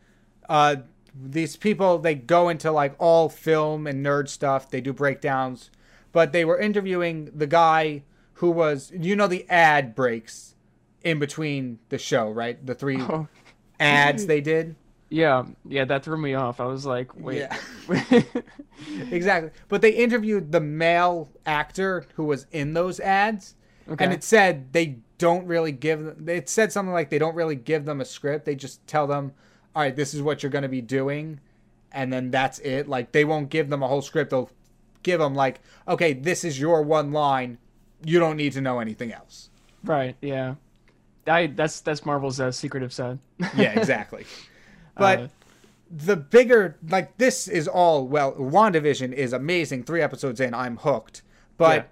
uh, 0.47 0.77
these 1.19 1.55
people 1.57 1.97
they 1.97 2.13
go 2.15 2.47
into 2.47 2.71
like 2.71 2.95
all 2.99 3.27
film 3.27 3.87
and 3.87 4.05
nerd 4.05 4.29
stuff. 4.29 4.69
They 4.69 4.79
do 4.81 4.93
breakdowns, 4.93 5.71
but 6.11 6.31
they 6.31 6.45
were 6.45 6.59
interviewing 6.59 7.31
the 7.35 7.47
guy 7.47 8.03
who 8.33 8.51
was, 8.51 8.91
you 8.97 9.15
know, 9.15 9.27
the 9.27 9.49
ad 9.49 9.95
breaks 9.95 10.53
in 11.03 11.19
between 11.19 11.79
the 11.89 11.97
show, 11.97 12.29
right? 12.29 12.63
The 12.65 12.75
three 12.75 12.99
Oh, 13.01 13.27
ads 13.79 14.25
they 14.25 14.41
did. 14.41 14.75
yeah, 15.09 15.43
yeah, 15.67 15.85
that 15.85 16.03
threw 16.03 16.17
me 16.17 16.33
off. 16.33 16.59
I 16.59 16.65
was 16.65 16.85
like, 16.85 17.15
wait. 17.15 17.47
Yeah. 17.89 18.21
Exactly. 19.11 19.51
But 19.69 19.81
they 19.81 19.89
interviewed 19.91 20.51
the 20.51 20.59
male 20.59 21.29
actor 21.45 22.05
who 22.15 22.25
was 22.25 22.45
in 22.51 22.73
those 22.73 22.99
ads. 22.99 23.55
Okay. 23.89 24.03
And 24.03 24.13
it 24.13 24.23
said 24.23 24.71
they 24.73 24.97
don't 25.17 25.47
really 25.47 25.71
give 25.71 26.03
them, 26.03 26.29
it 26.29 26.47
said 26.49 26.71
something 26.71 26.93
like 26.93 27.09
they 27.09 27.17
don't 27.17 27.35
really 27.35 27.55
give 27.55 27.85
them 27.85 28.01
a 28.01 28.05
script. 28.05 28.45
They 28.45 28.55
just 28.55 28.85
tell 28.85 29.07
them, 29.07 29.31
all 29.75 29.81
right, 29.81 29.95
this 29.95 30.13
is 30.13 30.21
what 30.21 30.43
you're 30.43 30.51
going 30.51 30.61
to 30.63 30.69
be 30.69 30.81
doing. 30.81 31.39
And 31.91 32.11
then 32.13 32.29
that's 32.29 32.59
it. 32.59 32.87
Like 32.87 33.13
they 33.13 33.25
won't 33.25 33.49
give 33.49 33.69
them 33.69 33.81
a 33.81 33.87
whole 33.87 34.01
script. 34.01 34.29
They'll 34.29 34.51
give 35.03 35.19
them, 35.19 35.33
like, 35.33 35.61
okay, 35.87 36.13
this 36.13 36.43
is 36.43 36.59
your 36.59 36.81
one 36.83 37.11
line. 37.11 37.57
You 38.05 38.19
don't 38.19 38.35
need 38.37 38.53
to 38.53 38.61
know 38.61 38.79
anything 38.79 39.11
else. 39.11 39.49
right, 39.83 40.15
yeah. 40.21 40.55
I, 41.27 41.47
that's 41.47 41.81
that's 41.81 42.05
Marvel's 42.05 42.39
uh, 42.39 42.51
secretive 42.51 42.93
side. 42.93 43.19
Yeah, 43.55 43.77
exactly. 43.79 44.25
but 44.97 45.19
Uh, 45.19 45.27
the 45.89 46.15
bigger 46.17 46.77
like 46.89 47.17
this 47.17 47.47
is 47.47 47.67
all 47.67 48.07
well 48.07 48.33
WandaVision 48.33 49.13
is 49.13 49.33
amazing. 49.33 49.83
3 49.83 50.01
episodes 50.01 50.39
in 50.41 50.53
I'm 50.53 50.77
hooked. 50.77 51.21
But 51.57 51.75
Yeah. 51.75 51.83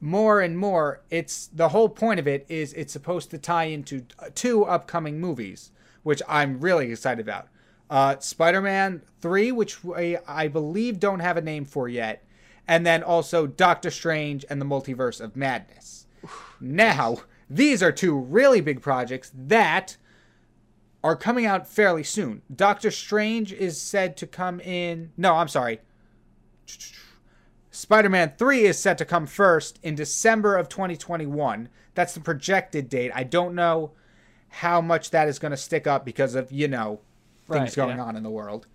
more 0.00 0.40
and 0.40 0.58
more 0.58 1.00
it's 1.10 1.46
the 1.48 1.70
whole 1.70 1.88
point 1.88 2.20
of 2.20 2.26
it 2.28 2.46
is 2.48 2.72
it's 2.74 2.92
supposed 2.92 3.30
to 3.30 3.38
tie 3.38 3.64
into 3.64 4.04
uh, 4.18 4.26
two 4.34 4.64
upcoming 4.64 5.20
movies, 5.20 5.70
which 6.02 6.22
I'm 6.28 6.60
really 6.60 6.90
excited 6.92 7.26
about. 7.26 7.48
Uh 7.88 8.16
Spider-Man 8.18 9.02
3, 9.20 9.52
which 9.52 9.78
I, 9.96 10.18
I 10.26 10.48
believe 10.48 10.98
don't 11.00 11.20
have 11.20 11.36
a 11.36 11.40
name 11.42 11.64
for 11.64 11.88
yet, 11.88 12.24
and 12.68 12.84
then 12.84 13.02
also 13.02 13.46
Doctor 13.46 13.90
Strange 13.90 14.44
and 14.50 14.60
the 14.60 14.64
Multiverse 14.66 15.20
of 15.20 15.36
Madness. 15.36 16.06
Now, 16.60 17.18
these 17.48 17.82
are 17.82 17.92
two 17.92 18.16
really 18.16 18.60
big 18.60 18.80
projects 18.80 19.30
that 19.34 19.96
are 21.04 21.16
coming 21.16 21.46
out 21.46 21.68
fairly 21.68 22.02
soon. 22.02 22.42
Doctor 22.54 22.90
Strange 22.90 23.52
is 23.52 23.80
said 23.80 24.16
to 24.16 24.26
come 24.26 24.60
in. 24.60 25.12
No, 25.16 25.34
I'm 25.34 25.48
sorry. 25.48 25.80
Spider 27.70 28.08
Man 28.08 28.32
3 28.36 28.64
is 28.64 28.78
set 28.78 28.98
to 28.98 29.04
come 29.04 29.26
first 29.26 29.78
in 29.82 29.94
December 29.94 30.56
of 30.56 30.68
2021. 30.68 31.68
That's 31.94 32.14
the 32.14 32.20
projected 32.20 32.88
date. 32.88 33.12
I 33.14 33.22
don't 33.22 33.54
know 33.54 33.92
how 34.48 34.80
much 34.80 35.10
that 35.10 35.28
is 35.28 35.38
going 35.38 35.50
to 35.50 35.56
stick 35.56 35.86
up 35.86 36.04
because 36.04 36.34
of, 36.34 36.50
you 36.50 36.68
know, 36.68 37.00
things 37.46 37.76
Right, 37.76 37.76
going 37.76 37.98
yeah. 37.98 38.04
on 38.04 38.16
in 38.16 38.22
the 38.22 38.30
world. 38.30 38.66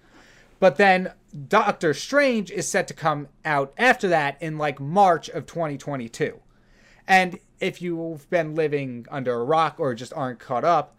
But 0.60 0.78
then 0.78 1.14
Doctor 1.48 1.94
Strange 1.94 2.52
is 2.52 2.68
set 2.68 2.88
to 2.90 2.94
come 2.94 3.28
out 3.44 3.74
after 3.78 4.08
that 4.10 4.38
in 4.42 4.60
like 4.60 4.80
March 4.80 5.28
of 5.30 5.48
2022. 5.48 6.40
And 7.12 7.40
if 7.60 7.82
you've 7.82 8.30
been 8.30 8.56
living 8.56 9.06
under 9.12 9.34
a 9.34 9.44
rock 9.44 9.82
or 9.82 9.94
just 9.94 10.14
aren't 10.14 10.40
caught 10.40 10.64
up, 10.64 10.96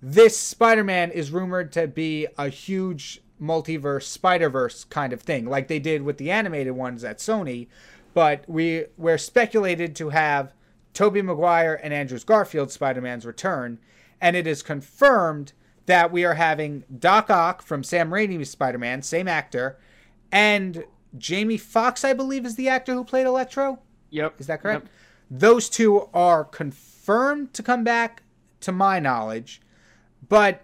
this 0.00 0.38
Spider-Man 0.38 1.10
is 1.10 1.32
rumored 1.32 1.72
to 1.72 1.88
be 1.88 2.28
a 2.38 2.48
huge 2.48 3.20
multiverse 3.42 4.04
Spider-Verse 4.04 4.84
kind 4.84 5.12
of 5.12 5.22
thing, 5.22 5.46
like 5.46 5.66
they 5.66 5.80
did 5.80 6.02
with 6.02 6.18
the 6.18 6.30
animated 6.30 6.74
ones 6.74 7.02
at 7.02 7.18
Sony. 7.18 7.66
But 8.14 8.44
we 8.46 8.84
we're 8.96 9.18
speculated 9.18 9.96
to 9.96 10.10
have 10.10 10.54
Tobey 10.94 11.20
Maguire 11.20 11.80
and 11.82 11.92
Andrews 11.92 12.22
Garfield 12.22 12.70
Spider 12.70 13.00
Man's 13.00 13.26
return, 13.26 13.80
and 14.20 14.36
it 14.36 14.46
is 14.46 14.62
confirmed 14.62 15.52
that 15.86 16.12
we 16.12 16.24
are 16.24 16.34
having 16.34 16.84
Doc 16.96 17.28
Ock 17.28 17.60
from 17.60 17.82
Sam 17.82 18.10
Raimi's 18.10 18.50
Spider 18.50 18.78
Man, 18.78 19.02
same 19.02 19.26
actor, 19.26 19.78
and 20.30 20.84
Jamie 21.18 21.56
Foxx, 21.56 22.04
I 22.04 22.12
believe, 22.12 22.46
is 22.46 22.54
the 22.54 22.68
actor 22.68 22.94
who 22.94 23.02
played 23.02 23.26
Electro. 23.26 23.80
Yep. 24.10 24.40
Is 24.40 24.46
that 24.46 24.62
correct? 24.62 24.84
Yep. 24.84 24.92
Those 25.30 25.68
two 25.68 26.08
are 26.12 26.44
confirmed 26.44 27.54
to 27.54 27.62
come 27.62 27.84
back, 27.84 28.22
to 28.60 28.72
my 28.72 28.98
knowledge, 28.98 29.60
but 30.28 30.62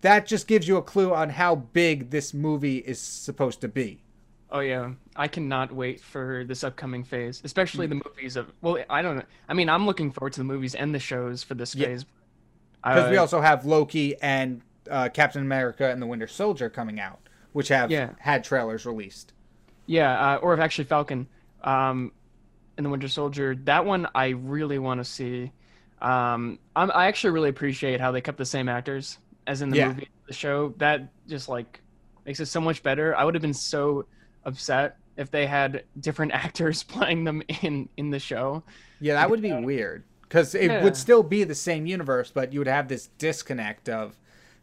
that 0.00 0.26
just 0.26 0.46
gives 0.46 0.66
you 0.66 0.76
a 0.78 0.82
clue 0.82 1.12
on 1.12 1.28
how 1.30 1.54
big 1.54 2.10
this 2.10 2.32
movie 2.32 2.78
is 2.78 2.98
supposed 2.98 3.60
to 3.60 3.68
be. 3.68 4.02
Oh 4.50 4.60
yeah, 4.60 4.92
I 5.14 5.28
cannot 5.28 5.70
wait 5.70 6.00
for 6.00 6.44
this 6.44 6.64
upcoming 6.64 7.04
phase, 7.04 7.40
especially 7.44 7.86
the 7.86 8.00
movies 8.04 8.34
of. 8.36 8.50
Well, 8.62 8.78
I 8.88 9.00
don't 9.02 9.16
know. 9.18 9.22
I 9.48 9.54
mean, 9.54 9.68
I'm 9.68 9.86
looking 9.86 10.10
forward 10.10 10.32
to 10.32 10.40
the 10.40 10.44
movies 10.44 10.74
and 10.74 10.92
the 10.94 10.98
shows 10.98 11.42
for 11.44 11.54
this 11.54 11.74
phase. 11.74 12.04
Because 12.82 13.10
we 13.10 13.18
Uh, 13.18 13.20
also 13.20 13.40
have 13.42 13.64
Loki 13.66 14.16
and 14.22 14.62
uh, 14.90 15.08
Captain 15.10 15.42
America 15.42 15.88
and 15.88 16.00
the 16.02 16.06
Winter 16.06 16.26
Soldier 16.26 16.68
coming 16.70 16.98
out, 16.98 17.20
which 17.52 17.68
have 17.68 17.90
Yeah. 17.90 18.10
had 18.18 18.42
trailers 18.42 18.86
released. 18.86 19.34
Yeah, 19.86 20.34
uh, 20.34 20.36
or 20.38 20.54
if 20.54 20.58
actually 20.60 20.84
Falcon, 20.86 21.28
um, 21.62 22.10
and 22.80 22.86
the 22.86 22.90
Winter 22.90 23.08
Soldier. 23.08 23.54
That 23.64 23.84
one 23.84 24.08
I 24.14 24.28
really 24.28 24.78
want 24.78 25.00
to 25.00 25.04
see. 25.04 25.52
Um, 26.00 26.58
I'm, 26.74 26.90
I 26.92 27.06
actually 27.06 27.30
really 27.32 27.50
appreciate 27.50 28.00
how 28.00 28.10
they 28.10 28.22
kept 28.22 28.38
the 28.38 28.46
same 28.46 28.68
actors 28.68 29.18
as 29.46 29.60
in 29.62 29.68
the 29.70 29.76
Yeah. 29.76 29.88
movie, 29.88 30.08
the 30.26 30.32
show. 30.32 30.74
That 30.78 31.12
just 31.28 31.48
like 31.48 31.80
makes 32.24 32.40
it 32.40 32.46
so 32.46 32.60
much 32.60 32.82
better. 32.82 33.14
I 33.16 33.24
would 33.24 33.34
have 33.34 33.42
been 33.42 33.52
so 33.54 34.06
upset 34.44 34.96
if 35.18 35.30
they 35.30 35.46
had 35.46 35.84
different 36.00 36.32
actors 36.46 36.82
playing 36.96 37.24
them 37.24 37.42
in 37.62 37.88
in 37.98 38.10
the 38.10 38.18
show. 38.18 38.62
Yeah, 38.98 39.14
that 39.14 39.28
would 39.30 39.42
be 39.42 39.52
weird 39.52 40.04
because 40.22 40.54
it 40.54 40.70
Yeah. 40.70 40.82
would 40.82 40.96
still 40.96 41.22
be 41.22 41.44
the 41.44 41.54
same 41.54 41.86
universe, 41.86 42.30
but 42.30 42.52
you 42.52 42.60
would 42.60 42.68
have 42.68 42.88
this 42.88 43.08
disconnect 43.18 43.88
of 43.90 44.18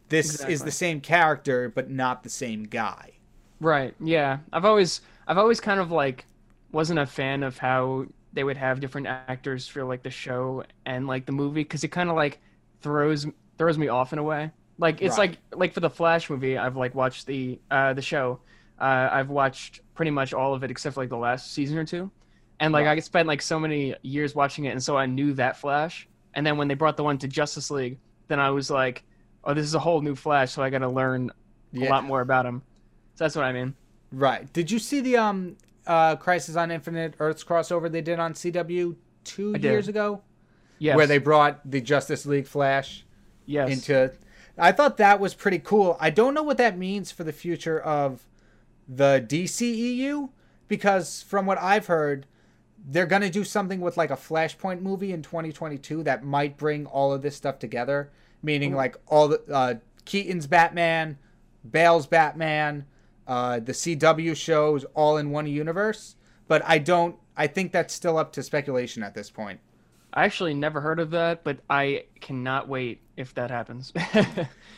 this 0.08 0.42
is 0.44 0.64
the 0.64 0.72
same 0.72 1.00
character 1.00 1.68
but 1.68 1.88
not 1.88 2.22
the 2.24 2.30
same 2.30 2.64
guy. 2.64 3.12
Right. 3.60 3.94
Yeah. 4.00 4.38
I've 4.52 4.64
always 4.64 5.02
I've 5.28 5.38
always 5.38 5.60
kind 5.60 5.78
of 5.80 5.92
like 5.92 6.26
wasn't 6.72 6.98
a 6.98 7.06
fan 7.06 7.42
of 7.42 7.58
how 7.58 8.06
they 8.32 8.44
would 8.44 8.56
have 8.56 8.80
different 8.80 9.06
actors 9.06 9.66
for 9.68 9.84
like 9.84 10.02
the 10.02 10.10
show 10.10 10.62
and 10.86 11.06
like 11.06 11.26
the 11.26 11.32
movie 11.32 11.62
because 11.62 11.84
it 11.84 11.88
kind 11.88 12.10
of 12.10 12.16
like 12.16 12.40
throws 12.82 13.26
throws 13.58 13.78
me 13.78 13.88
off 13.88 14.12
in 14.12 14.18
a 14.18 14.22
way. 14.22 14.50
Like 14.78 15.02
it's 15.02 15.18
Right. 15.18 15.30
like 15.30 15.38
like 15.54 15.72
for 15.74 15.80
the 15.80 15.90
Flash 15.90 16.30
movie, 16.30 16.56
I've 16.58 16.76
like 16.76 16.94
watched 16.94 17.26
the 17.26 17.60
uh 17.70 17.94
the 17.94 18.02
show. 18.02 18.40
Uh, 18.78 19.08
I've 19.10 19.28
watched 19.30 19.80
pretty 19.94 20.12
much 20.12 20.32
all 20.32 20.54
of 20.54 20.62
it 20.62 20.70
except 20.70 20.94
for 20.94 21.00
like 21.02 21.08
the 21.10 21.16
last 21.16 21.52
season 21.52 21.78
or 21.78 21.84
two, 21.84 22.12
and 22.60 22.72
like 22.72 22.86
I 22.86 22.98
spent 23.00 23.26
like 23.26 23.42
so 23.42 23.58
many 23.58 23.94
years 24.02 24.34
watching 24.34 24.66
it, 24.66 24.70
and 24.70 24.82
so 24.82 24.96
I 24.96 25.06
knew 25.06 25.32
that 25.34 25.56
Flash. 25.58 26.08
And 26.34 26.46
then 26.46 26.56
when 26.58 26.68
they 26.68 26.74
brought 26.74 26.96
the 26.96 27.02
one 27.04 27.18
to 27.18 27.28
Justice 27.28 27.70
League, 27.70 27.98
then 28.28 28.38
I 28.38 28.50
was 28.50 28.70
like, 28.70 29.04
oh, 29.44 29.54
this 29.54 29.64
is 29.66 29.74
a 29.74 29.80
whole 29.80 30.00
new 30.02 30.14
Flash, 30.14 30.52
so 30.52 30.62
I 30.62 30.70
got 30.70 30.78
to 30.80 30.88
learn 30.88 31.30
Yeah. 31.72 31.88
a 31.88 31.90
lot 31.90 32.04
more 32.04 32.20
about 32.20 32.46
him. 32.46 32.62
So 33.14 33.24
that's 33.24 33.34
what 33.36 33.44
I 33.44 33.52
mean. 33.52 33.74
Right. 34.12 34.50
Did 34.52 34.70
you 34.70 34.78
see 34.78 35.00
the 35.00 35.16
um 35.16 35.56
uh 35.88 36.16
Crisis 36.16 36.54
on 36.56 36.70
Infinite 36.70 37.14
Earths 37.18 37.42
crossover 37.42 37.90
they 37.90 38.02
did 38.02 38.20
on 38.20 38.34
CW 38.34 38.94
two 39.24 39.54
I 39.54 39.58
did. 39.58 39.64
years 39.64 39.88
ago? 39.88 40.22
Yes. 40.78 40.96
Where 40.96 41.06
they 41.06 41.18
brought 41.18 41.68
the 41.68 41.80
Justice 41.80 42.24
League 42.24 42.46
Flash 42.46 43.04
yes. 43.46 43.70
into 43.70 44.12
I 44.56 44.72
thought 44.72 44.96
that 44.96 45.20
was 45.20 45.34
pretty 45.34 45.60
cool. 45.60 45.96
I 46.00 46.10
don't 46.10 46.34
know 46.34 46.42
what 46.42 46.58
that 46.58 46.76
means 46.76 47.10
for 47.12 47.24
the 47.24 47.32
future 47.32 47.80
of 47.80 48.26
the 48.88 49.24
DCEU 49.26 50.30
because 50.66 51.22
from 51.22 51.46
what 51.46 51.58
I've 51.58 51.86
heard 51.86 52.26
they're 52.90 53.06
going 53.06 53.22
to 53.22 53.30
do 53.30 53.44
something 53.44 53.80
with 53.80 53.96
like 53.96 54.10
a 54.10 54.16
Flashpoint 54.16 54.80
movie 54.80 55.12
in 55.12 55.22
2022 55.22 56.04
that 56.04 56.24
might 56.24 56.56
bring 56.56 56.86
all 56.86 57.12
of 57.12 57.22
this 57.22 57.36
stuff 57.36 57.58
together, 57.58 58.10
meaning 58.42 58.74
like 58.74 58.96
all 59.06 59.28
the 59.28 59.42
uh 59.52 59.74
Keaton's 60.04 60.46
Batman, 60.46 61.18
Bale's 61.68 62.06
Batman, 62.06 62.86
uh 63.28 63.60
the 63.60 63.72
CW 63.72 64.34
shows 64.34 64.84
all 64.94 65.16
in 65.18 65.30
one 65.30 65.46
universe, 65.46 66.16
but 66.48 66.62
I 66.64 66.78
don't 66.78 67.16
I 67.36 67.46
think 67.46 67.70
that's 67.70 67.94
still 67.94 68.18
up 68.18 68.32
to 68.32 68.42
speculation 68.42 69.04
at 69.04 69.14
this 69.14 69.30
point. 69.30 69.60
I 70.12 70.24
actually 70.24 70.54
never 70.54 70.80
heard 70.80 70.98
of 70.98 71.10
that, 71.10 71.44
but 71.44 71.58
I 71.70 72.06
cannot 72.20 72.66
wait 72.66 73.02
if 73.16 73.34
that 73.34 73.50
happens. 73.50 73.92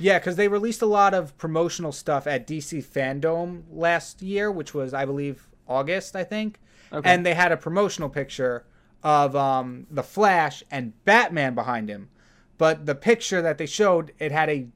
Yeah, 0.01 0.19
because 0.19 0.37
they 0.37 0.49
released 0.49 0.81
a 0.81 0.87
lot 0.87 1.13
of 1.13 1.37
promotional 1.37 1.93
stuff 1.93 2.27
at 2.27 2.47
DC 2.47 2.83
Fandom 2.83 3.65
last 3.71 4.23
year, 4.23 4.51
which 4.51 4.73
was, 4.73 4.95
I 4.95 5.05
believe, 5.05 5.47
August, 5.69 6.17
I 6.17 6.25
think. 6.25 6.59
Okay. 6.91 7.09
And 7.09 7.25
they 7.25 7.35
had 7.35 7.53
a 7.53 7.57
promotional 7.59 8.09
picture 8.09 8.65
of 9.05 9.37
um, 9.37 9.87
the 9.91 10.03
Flash 10.03 10.65
and 10.71 10.93
Batman 11.05 11.55
behind 11.55 11.91
him. 11.91 12.09
But 12.57 12.87
the 12.87 12.95
picture 12.95 13.43
that 13.43 13.59
they 13.59 13.67
showed, 13.67 14.13
it 14.19 14.33
had 14.33 14.49
a 14.49 14.69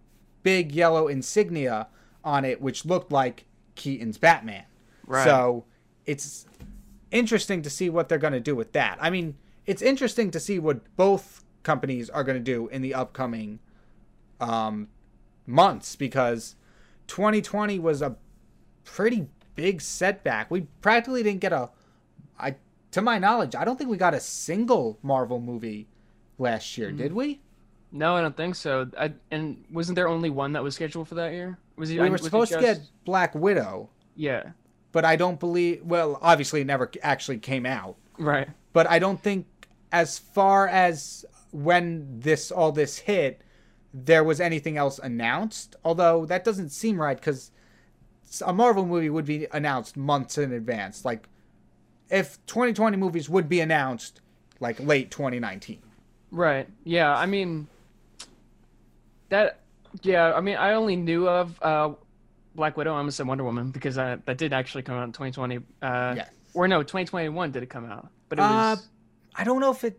big 0.43 0.73
yellow 0.73 1.09
insignia 1.09 1.88
on 2.23 2.45
it, 2.45 2.61
which 2.61 2.85
looked 2.85 3.11
like 3.11 3.47
Keaton's 3.75 4.19
Batman. 4.19 4.64
Right. 5.07 5.25
So 5.25 5.64
it's 6.07 6.47
interesting 7.11 7.62
to 7.62 7.71
see 7.71 7.90
what 7.90 8.09
they're 8.09 8.19
going 8.19 8.33
to 8.33 8.40
do 8.40 8.54
with 8.54 8.73
that. 8.73 8.99
I 9.00 9.11
mean, 9.11 9.37
it's 9.66 9.83
interesting 9.83 10.31
to 10.33 10.40
see 10.40 10.59
what 10.59 10.97
both 10.97 11.45
companies 11.62 12.11
are 12.11 12.25
going 12.25 12.37
to 12.37 12.43
do 12.43 12.69
in 12.69 12.83
the 12.83 12.95
upcoming 12.95 13.61
um, 14.40 14.88
months 15.47 15.97
because 15.97 16.57
2020 17.07 17.78
was 17.78 18.02
a 18.02 18.16
pretty 18.85 19.28
big 19.54 19.81
setback. 19.81 20.50
We 20.50 20.62
practically 20.81 21.23
didn't 21.23 21.40
get 21.40 21.52
a, 21.52 21.71
I 22.38 22.57
to 22.90 23.02
my 23.02 23.19
knowledge, 23.19 23.57
I 23.57 23.64
don't 23.64 23.76
think 23.76 23.90
we 23.90 23.97
got 23.97 24.14
a 24.14 24.21
single 24.21 24.99
Marvel 25.02 25.40
movie 25.40 25.88
last 26.38 26.78
year, 26.78 26.93
did 26.93 27.12
we? 27.12 27.40
no, 27.95 28.16
I 28.16 28.21
don't 28.23 28.37
think 28.37 28.57
so. 28.57 28.90
I, 28.99 29.12
and 29.31 29.64
wasn't 29.71 29.95
there 29.95 30.09
only 30.09 30.28
one 30.28 30.52
that 30.52 30.62
was 30.62 30.75
scheduled 30.75 31.09
for 31.09 31.14
that 31.14 31.33
year? 31.33 31.59
Was 31.76 31.90
it? 31.90 32.00
We 32.00 32.09
were 32.11 32.19
supposed 32.19 32.52
to 32.52 32.61
get 32.61 32.81
Black 33.04 33.35
Widow, 33.35 33.88
Yeah. 34.16 34.50
but 34.93 35.04
I 35.04 35.16
don't 35.16 35.40
believe. 35.40 35.83
Well, 35.85 36.19
obviously, 36.23 36.61
it 36.61 36.66
never 36.66 36.90
actually 37.02 37.38
came 37.38 37.66
out. 37.66 37.97
Right. 38.19 38.49
but 38.73 38.88
I 38.88 38.99
don't 39.00 39.21
think 39.21 39.47
as 39.90 40.19
far 40.19 40.69
as 40.69 41.25
when 41.50 42.21
this 42.21 42.50
all 42.52 42.71
this 42.73 42.99
hit, 42.99 43.40
there 43.93 44.23
was 44.25 44.40
anything 44.40 44.76
else 44.76 44.99
announced. 45.00 45.75
Although 45.85 46.26
that 46.26 46.45
doesn't 46.45 46.71
seem 46.71 47.00
right 47.00 47.16
because 47.16 47.50
a 48.45 48.52
Marvel 48.52 48.87
movie 48.87 49.11
would 49.11 49.25
be 49.25 49.47
announced 49.52 49.97
months 49.97 50.38
in 50.38 50.52
advance. 50.52 51.04
Like 51.04 51.28
if 52.11 52.45
2020 52.47 52.97
movies 52.97 53.28
would 53.28 53.49
be 53.49 53.61
announced 53.61 54.21
like 54.61 54.78
late 54.81 55.11
2019. 55.11 55.81
Right. 56.31 56.69
Yeah. 56.85 57.14
I 57.16 57.26
mean, 57.26 57.66
that. 59.28 59.61
Yeah. 60.03 60.33
I 60.35 60.41
mean, 60.41 60.57
I 60.57 60.73
only 60.75 60.97
knew 60.97 61.29
of 61.29 61.59
uh, 61.63 61.91
Black 62.55 62.77
Widow. 62.77 62.95
I 62.95 62.99
almost 62.99 63.17
said 63.17 63.27
Wonder 63.27 63.45
Woman 63.45 63.71
because 63.71 63.97
uh, 63.99 64.17
that 64.27 64.39
did 64.39 64.53
actually 64.53 64.83
come 64.83 64.97
out 64.97 65.05
in 65.05 65.13
2020. 65.13 65.57
Uh, 65.83 66.15
Yes. 66.17 66.31
Or 66.55 66.69
no, 66.69 66.83
2021 66.85 67.51
did 67.51 67.63
it 67.65 67.69
come 67.71 67.85
out? 67.85 68.09
But 68.29 68.39
it 68.39 68.43
Uh, 68.43 68.77
was. 68.77 68.89
I 69.35 69.43
don't 69.45 69.61
know 69.61 69.73
if 69.73 69.83
it. 69.83 69.99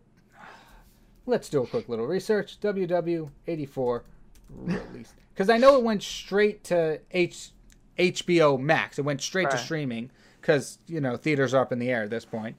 Let's 1.25 1.49
do 1.49 1.63
a 1.63 1.67
quick 1.67 1.89
little 1.89 2.05
research. 2.07 2.59
WW84 2.61 4.01
release 4.49 5.13
because 5.33 5.49
I 5.49 5.57
know 5.57 5.75
it 5.75 5.83
went 5.83 6.03
straight 6.03 6.63
to 6.65 7.01
H 7.11 7.49
HBO 7.97 8.59
Max. 8.59 8.99
It 8.99 9.01
went 9.03 9.21
straight 9.21 9.49
to 9.49 9.57
streaming 9.57 10.11
because 10.39 10.77
you 10.87 11.01
know 11.01 11.17
theaters 11.17 11.53
are 11.53 11.61
up 11.61 11.71
in 11.71 11.79
the 11.79 11.89
air 11.89 12.03
at 12.03 12.09
this 12.09 12.23
point. 12.25 12.57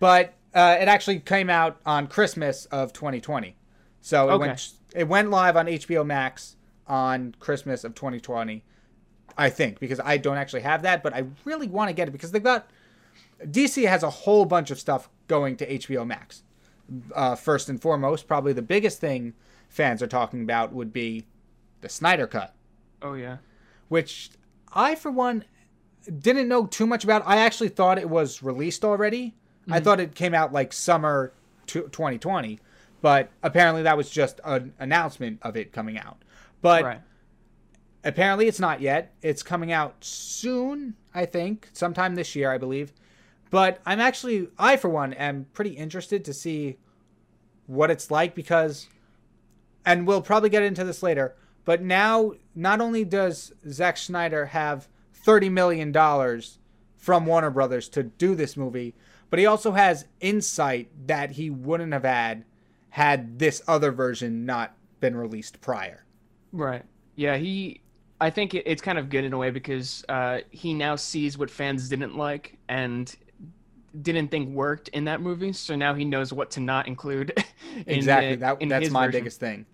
But 0.00 0.34
uh, 0.54 0.76
it 0.80 0.88
actually 0.88 1.20
came 1.20 1.50
out 1.50 1.78
on 1.86 2.06
Christmas 2.06 2.64
of 2.66 2.92
2020, 2.94 3.54
so 4.00 4.28
it 4.28 4.32
Okay. 4.32 4.46
went 4.48 4.72
it 4.94 5.08
went 5.08 5.30
live 5.30 5.56
on 5.56 5.66
HBO 5.66 6.04
Max 6.04 6.56
on 6.88 7.34
Christmas 7.40 7.84
of 7.84 7.94
2020. 7.94 8.64
I 9.38 9.50
think 9.50 9.80
because 9.80 10.00
I 10.00 10.16
don't 10.16 10.38
actually 10.38 10.62
have 10.62 10.82
that, 10.82 11.02
but 11.02 11.14
I 11.14 11.24
really 11.44 11.68
want 11.68 11.88
to 11.88 11.94
get 11.94 12.08
it 12.08 12.12
because 12.12 12.32
they've 12.32 12.42
got 12.42 12.70
DC 13.42 13.86
has 13.86 14.02
a 14.02 14.10
whole 14.10 14.44
bunch 14.44 14.70
of 14.70 14.78
stuff 14.78 15.08
going 15.28 15.56
to 15.56 15.78
HBO 15.78 16.06
Max. 16.06 16.42
Uh, 17.14 17.34
first 17.34 17.68
and 17.68 17.82
foremost, 17.82 18.28
probably 18.28 18.52
the 18.52 18.62
biggest 18.62 19.00
thing 19.00 19.34
fans 19.68 20.02
are 20.02 20.06
talking 20.06 20.42
about 20.42 20.72
would 20.72 20.92
be 20.92 21.26
the 21.80 21.88
Snyder 21.88 22.26
Cut, 22.26 22.54
oh 23.02 23.14
yeah. 23.14 23.38
which 23.88 24.30
I, 24.72 24.94
for 24.94 25.10
one, 25.10 25.44
didn't 26.20 26.48
know 26.48 26.66
too 26.66 26.86
much 26.86 27.02
about. 27.02 27.22
I 27.26 27.38
actually 27.38 27.70
thought 27.70 27.98
it 27.98 28.08
was 28.08 28.42
released 28.42 28.84
already. 28.84 29.34
I 29.68 29.80
thought 29.80 29.98
it 29.98 30.14
came 30.14 30.32
out 30.32 30.52
like 30.52 30.72
summer 30.72 31.32
to 31.66 31.82
2020, 31.82 32.60
but 33.02 33.30
apparently 33.42 33.82
that 33.82 33.96
was 33.96 34.08
just 34.08 34.40
an 34.44 34.72
announcement 34.78 35.40
of 35.42 35.56
it 35.56 35.72
coming 35.72 35.98
out. 35.98 36.22
But 36.66 36.82
right. 36.82 37.00
apparently 38.02 38.48
it's 38.48 38.58
not 38.58 38.80
yet. 38.80 39.14
It's 39.22 39.44
coming 39.44 39.70
out 39.70 39.94
soon, 40.00 40.96
I 41.14 41.26
think, 41.26 41.68
sometime 41.72 42.16
this 42.16 42.34
year, 42.34 42.50
I 42.50 42.58
believe. 42.58 42.92
But 43.50 43.80
I'm 43.86 44.00
actually, 44.00 44.48
I 44.58 44.76
for 44.76 44.88
one, 44.88 45.12
am 45.12 45.46
pretty 45.52 45.70
interested 45.70 46.24
to 46.24 46.34
see 46.34 46.78
what 47.66 47.92
it's 47.92 48.10
like 48.10 48.34
because, 48.34 48.88
and 49.84 50.08
we'll 50.08 50.22
probably 50.22 50.48
get 50.50 50.64
into 50.64 50.82
this 50.82 51.04
later. 51.04 51.36
But 51.64 51.82
now, 51.82 52.32
not 52.54 52.80
only 52.80 53.04
does 53.04 53.52
Zack 53.70 53.96
Snyder 53.96 54.46
have 54.46 54.88
thirty 55.12 55.48
million 55.48 55.92
dollars 55.92 56.58
from 56.96 57.26
Warner 57.26 57.50
Brothers 57.50 57.88
to 57.90 58.02
do 58.02 58.34
this 58.34 58.56
movie, 58.56 58.94
but 59.30 59.38
he 59.38 59.46
also 59.46 59.72
has 59.72 60.06
insight 60.20 60.90
that 61.06 61.32
he 61.32 61.50
wouldn't 61.50 61.92
have 61.92 62.04
had 62.04 62.44
had 62.90 63.38
this 63.38 63.62
other 63.68 63.92
version 63.92 64.44
not 64.44 64.74
been 64.98 65.16
released 65.16 65.60
prior. 65.60 66.05
Right. 66.52 66.82
Yeah, 67.16 67.36
he. 67.36 67.80
I 68.20 68.30
think 68.30 68.54
it, 68.54 68.62
it's 68.66 68.80
kind 68.80 68.98
of 68.98 69.10
good 69.10 69.24
in 69.24 69.32
a 69.32 69.38
way 69.38 69.50
because 69.50 70.04
uh, 70.08 70.38
he 70.50 70.72
now 70.72 70.96
sees 70.96 71.36
what 71.36 71.50
fans 71.50 71.88
didn't 71.88 72.16
like 72.16 72.56
and 72.68 73.14
didn't 74.02 74.28
think 74.28 74.50
worked 74.54 74.88
in 74.88 75.04
that 75.04 75.20
movie. 75.20 75.52
So 75.52 75.76
now 75.76 75.94
he 75.94 76.04
knows 76.04 76.32
what 76.32 76.50
to 76.52 76.60
not 76.60 76.86
include. 76.88 77.32
in 77.76 77.84
exactly. 77.86 78.34
the- 78.36 78.40
that 78.40 78.62
in 78.62 78.68
that's 78.68 78.90
my 78.90 79.06
version. 79.06 79.20
biggest 79.20 79.40
thing. 79.40 79.66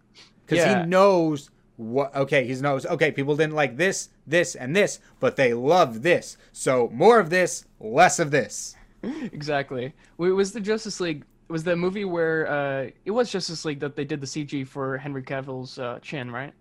Because 0.46 0.64
Yeah. 0.64 0.82
he 0.82 0.88
knows 0.88 1.50
what. 1.76 2.14
Okay, 2.16 2.46
he 2.46 2.54
knows. 2.60 2.84
Okay, 2.86 3.12
people 3.12 3.36
didn't 3.36 3.54
like 3.54 3.76
this, 3.76 4.08
this, 4.26 4.54
and 4.56 4.74
this, 4.74 4.98
but 5.20 5.36
they 5.36 5.54
love 5.54 6.02
this. 6.02 6.36
So 6.52 6.90
more 6.92 7.20
of 7.20 7.30
this, 7.30 7.64
less 7.80 8.18
of 8.18 8.30
this. 8.30 8.74
Exactly. 9.32 9.92
Wait, 10.16 10.30
was 10.30 10.52
the 10.52 10.60
Justice 10.60 11.00
League? 11.00 11.24
Was 11.48 11.64
the 11.64 11.74
movie 11.76 12.04
where 12.04 12.48
uh, 12.48 12.90
it 13.04 13.10
was 13.10 13.30
Justice 13.30 13.64
League 13.64 13.80
that 13.80 13.96
they 13.96 14.04
did 14.04 14.20
the 14.20 14.26
CG 14.26 14.66
for 14.66 14.96
Henry 14.96 15.22
Cavill's 15.22 15.76
uh, 15.78 15.98
chin, 16.00 16.30
right? 16.30 16.52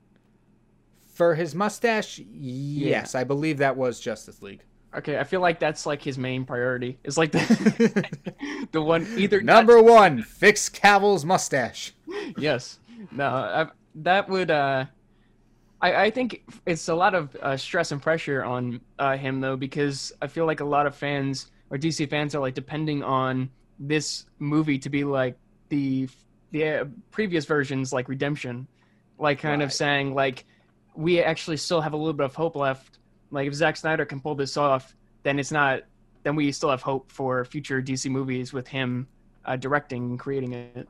For 1.21 1.35
his 1.35 1.53
mustache, 1.53 2.17
yes, 2.17 3.13
I 3.13 3.23
believe 3.23 3.59
that 3.59 3.77
was 3.77 3.99
Justice 3.99 4.41
League. 4.41 4.63
Okay, 4.95 5.19
I 5.19 5.23
feel 5.23 5.39
like 5.39 5.59
that's 5.59 5.85
like 5.85 6.01
his 6.01 6.17
main 6.17 6.45
priority. 6.45 6.97
It's 7.03 7.15
like 7.15 7.31
the 7.31 8.07
the 8.71 8.81
one 8.81 9.05
either 9.15 9.39
Number 9.39 9.79
one, 9.79 10.23
fix 10.23 10.67
Cavill's 10.67 11.23
mustache. 11.23 11.93
yes. 12.39 12.79
No, 13.11 13.27
I, 13.27 13.67
that 13.93 14.29
would. 14.29 14.49
Uh, 14.49 14.85
I 15.79 16.05
I 16.05 16.09
think 16.09 16.41
it's 16.65 16.89
a 16.89 16.95
lot 16.95 17.13
of 17.13 17.35
uh, 17.35 17.55
stress 17.55 17.91
and 17.91 18.01
pressure 18.01 18.43
on 18.43 18.81
uh, 18.97 19.15
him 19.15 19.41
though, 19.41 19.55
because 19.55 20.11
I 20.23 20.25
feel 20.25 20.47
like 20.47 20.61
a 20.61 20.65
lot 20.65 20.87
of 20.87 20.95
fans 20.95 21.51
or 21.69 21.77
DC 21.77 22.09
fans 22.09 22.33
are 22.33 22.39
like 22.39 22.55
depending 22.55 23.03
on 23.03 23.51
this 23.77 24.25
movie 24.39 24.79
to 24.79 24.89
be 24.89 25.03
like 25.03 25.37
the 25.69 26.09
the 26.49 26.67
uh, 26.67 26.85
previous 27.11 27.45
versions, 27.45 27.93
like 27.93 28.09
Redemption, 28.09 28.65
like 29.19 29.37
kind 29.37 29.61
of 29.61 29.71
saying 29.71 30.15
like 30.15 30.45
we 30.95 31.21
actually 31.21 31.57
still 31.57 31.81
have 31.81 31.93
a 31.93 31.97
little 31.97 32.13
bit 32.13 32.25
of 32.25 32.35
hope 32.35 32.55
left. 32.55 32.99
Like 33.31 33.47
if 33.47 33.53
Zack 33.53 33.77
Snyder 33.77 34.05
can 34.05 34.19
pull 34.19 34.35
this 34.35 34.57
off, 34.57 34.95
then 35.23 35.39
it's 35.39 35.51
not. 35.51 35.81
Then 36.23 36.35
we 36.35 36.51
still 36.51 36.69
have 36.69 36.81
hope 36.81 37.11
for 37.11 37.43
future 37.45 37.81
DC 37.81 38.09
movies 38.09 38.53
with 38.53 38.67
him 38.67 39.07
uh, 39.45 39.55
directing 39.55 40.03
and 40.11 40.19
creating 40.19 40.53
it. 40.53 40.87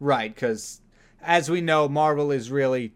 Right, 0.00 0.34
because 0.34 0.80
as 1.22 1.50
we 1.50 1.60
know, 1.60 1.88
Marvel 1.88 2.30
is 2.30 2.50
really 2.50 2.94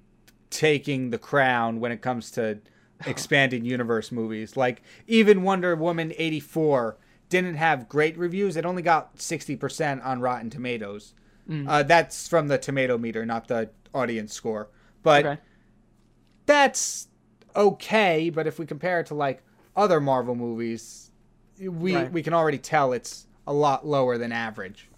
taking 0.51 1.11
the 1.11 1.19
crown 1.19 1.81
when 1.81 1.93
it 1.93 2.01
comes 2.01 2.31
to 2.33 2.59
expanding 3.07 3.65
universe 3.65 4.11
movies. 4.11 4.57
Like 4.57 4.83
even 5.07 5.43
Wonder 5.43 5.75
Woman 5.77 6.13
84 6.17 6.97
didn't 7.29 7.57
have 7.57 7.89
great 7.89 8.17
reviews. 8.17 8.57
It 8.57 8.65
only 8.65 8.83
got 8.83 9.17
60% 9.17 10.05
on 10.05 10.21
Rotten 10.21 10.49
Tomatoes. 10.51 11.15
Mm. 11.49 11.69
Uh, 11.69 11.83
that's 11.83 12.27
from 12.29 12.49
the 12.49 12.59
tomato 12.59 12.97
meter, 12.99 13.27
not 13.27 13.49
the 13.49 13.71
audience 13.95 14.33
score. 14.33 14.69
But 15.03 15.27
Okay. 15.27 15.41
That's 16.47 17.09
okay. 17.55 18.31
But 18.31 18.47
if 18.47 18.59
we 18.59 18.67
compare 18.67 19.01
it 19.01 19.07
to 19.07 19.15
like 19.15 19.43
other 19.75 20.01
Marvel 20.01 20.35
movies, 20.35 21.11
we 21.61 21.95
Right. 21.95 22.13
we 22.13 22.23
can 22.23 22.33
already 22.35 22.59
tell 22.59 22.93
it's 22.93 23.27
a 23.47 23.53
lot 23.53 23.87
lower 23.87 24.19
than 24.19 24.33
average. 24.33 24.89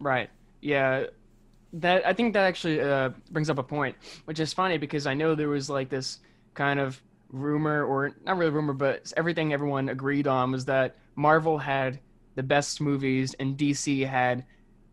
Right. 0.00 0.30
Yeah. 0.60 1.06
That 1.74 2.06
I 2.06 2.12
think 2.12 2.34
that 2.34 2.44
actually 2.44 2.80
uh, 2.80 3.10
brings 3.30 3.50
up 3.50 3.58
a 3.58 3.62
point, 3.62 3.96
which 4.26 4.38
is 4.38 4.52
funny 4.52 4.78
because 4.78 5.06
I 5.06 5.14
know 5.14 5.34
there 5.34 5.48
was 5.48 5.68
like 5.68 5.88
this 5.88 6.20
kind 6.54 6.78
of 6.78 7.02
rumor, 7.30 7.84
or 7.84 8.12
not 8.24 8.36
really 8.36 8.52
rumor, 8.52 8.72
but 8.74 9.12
everything 9.16 9.52
everyone 9.52 9.88
agreed 9.88 10.28
on 10.28 10.52
was 10.52 10.64
that 10.66 10.96
Marvel 11.16 11.58
had 11.58 11.98
the 12.36 12.44
best 12.44 12.80
movies 12.80 13.34
and 13.40 13.56
DC 13.56 14.06
had 14.06 14.44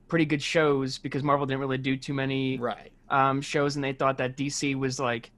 pretty 0.07 0.25
good 0.25 0.41
shows 0.41 0.97
because 0.97 1.21
Marvel 1.23 1.45
didn't 1.45 1.59
really 1.59 1.77
do 1.77 1.95
too 1.95 2.13
many 2.15 2.57
Right. 2.57 2.91
um, 3.09 3.41
shows, 3.41 3.75
and 3.75 3.83
they 3.83 3.93
thought 3.93 4.17
that 4.17 4.35
DC 4.35 4.73
was 4.75 4.99
like, 4.99 5.29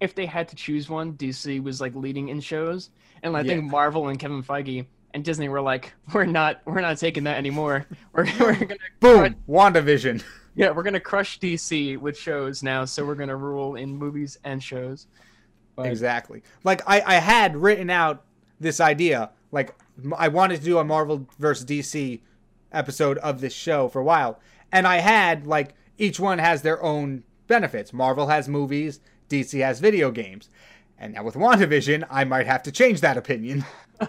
if 0.00 0.14
they 0.14 0.26
had 0.26 0.48
to 0.48 0.56
choose 0.56 0.88
one, 0.88 1.14
DC 1.14 1.62
was 1.62 1.80
like 1.80 1.94
leading 1.94 2.28
in 2.28 2.40
shows, 2.40 2.90
and 3.22 3.36
I 3.36 3.42
think 3.42 3.64
Marvel 3.64 4.08
and 4.08 4.18
Kevin 4.18 4.42
Feige 4.42 4.86
and 5.14 5.24
Disney 5.24 5.48
were 5.48 5.60
like, 5.60 5.94
we're 6.12 6.26
not, 6.26 6.60
we're 6.64 6.80
not 6.80 6.98
taking 6.98 7.24
that 7.24 7.38
anymore. 7.38 7.86
We're, 8.12 8.26
we're 8.38 8.54
gonna 8.54 8.76
Boom. 9.00 9.36
WandaVision. 9.48 10.22
yeah, 10.56 10.70
we're 10.70 10.82
gonna 10.82 11.00
crush 11.00 11.38
DC 11.38 11.98
with 11.98 12.18
shows 12.18 12.62
now, 12.62 12.84
so 12.84 13.04
we're 13.04 13.14
gonna 13.14 13.36
rule 13.36 13.76
in 13.76 13.96
movies 13.96 14.38
and 14.44 14.62
shows. 14.62 15.06
But- 15.74 15.86
Exactly. 15.86 16.42
Like 16.64 16.82
I, 16.86 17.02
I 17.06 17.14
had 17.14 17.56
written 17.56 17.90
out 17.90 18.24
this 18.60 18.80
idea. 18.80 19.30
Like 19.52 19.74
I 20.16 20.28
wanted 20.28 20.58
to 20.58 20.64
do 20.64 20.78
a 20.78 20.84
Marvel 20.84 21.26
versus 21.38 21.64
DC 21.64 22.20
episode 22.72 23.18
of 23.18 23.40
this 23.40 23.54
show 23.54 23.88
for 23.88 24.00
a 24.00 24.04
while, 24.04 24.40
and 24.72 24.86
I 24.86 24.98
had 24.98 25.46
like 25.46 25.74
each 25.98 26.20
one 26.20 26.38
has 26.38 26.62
their 26.62 26.82
own 26.82 27.24
benefits. 27.46 27.92
Marvel 27.92 28.26
has 28.28 28.48
movies, 28.48 29.00
DC 29.28 29.60
has 29.64 29.80
video 29.80 30.10
games, 30.10 30.48
and 30.98 31.14
now 31.14 31.22
with 31.24 31.34
WandaVision, 31.34 32.06
I 32.10 32.24
might 32.24 32.46
have 32.46 32.62
to 32.64 32.72
change 32.72 33.00
that 33.00 33.16
opinion. 33.16 33.64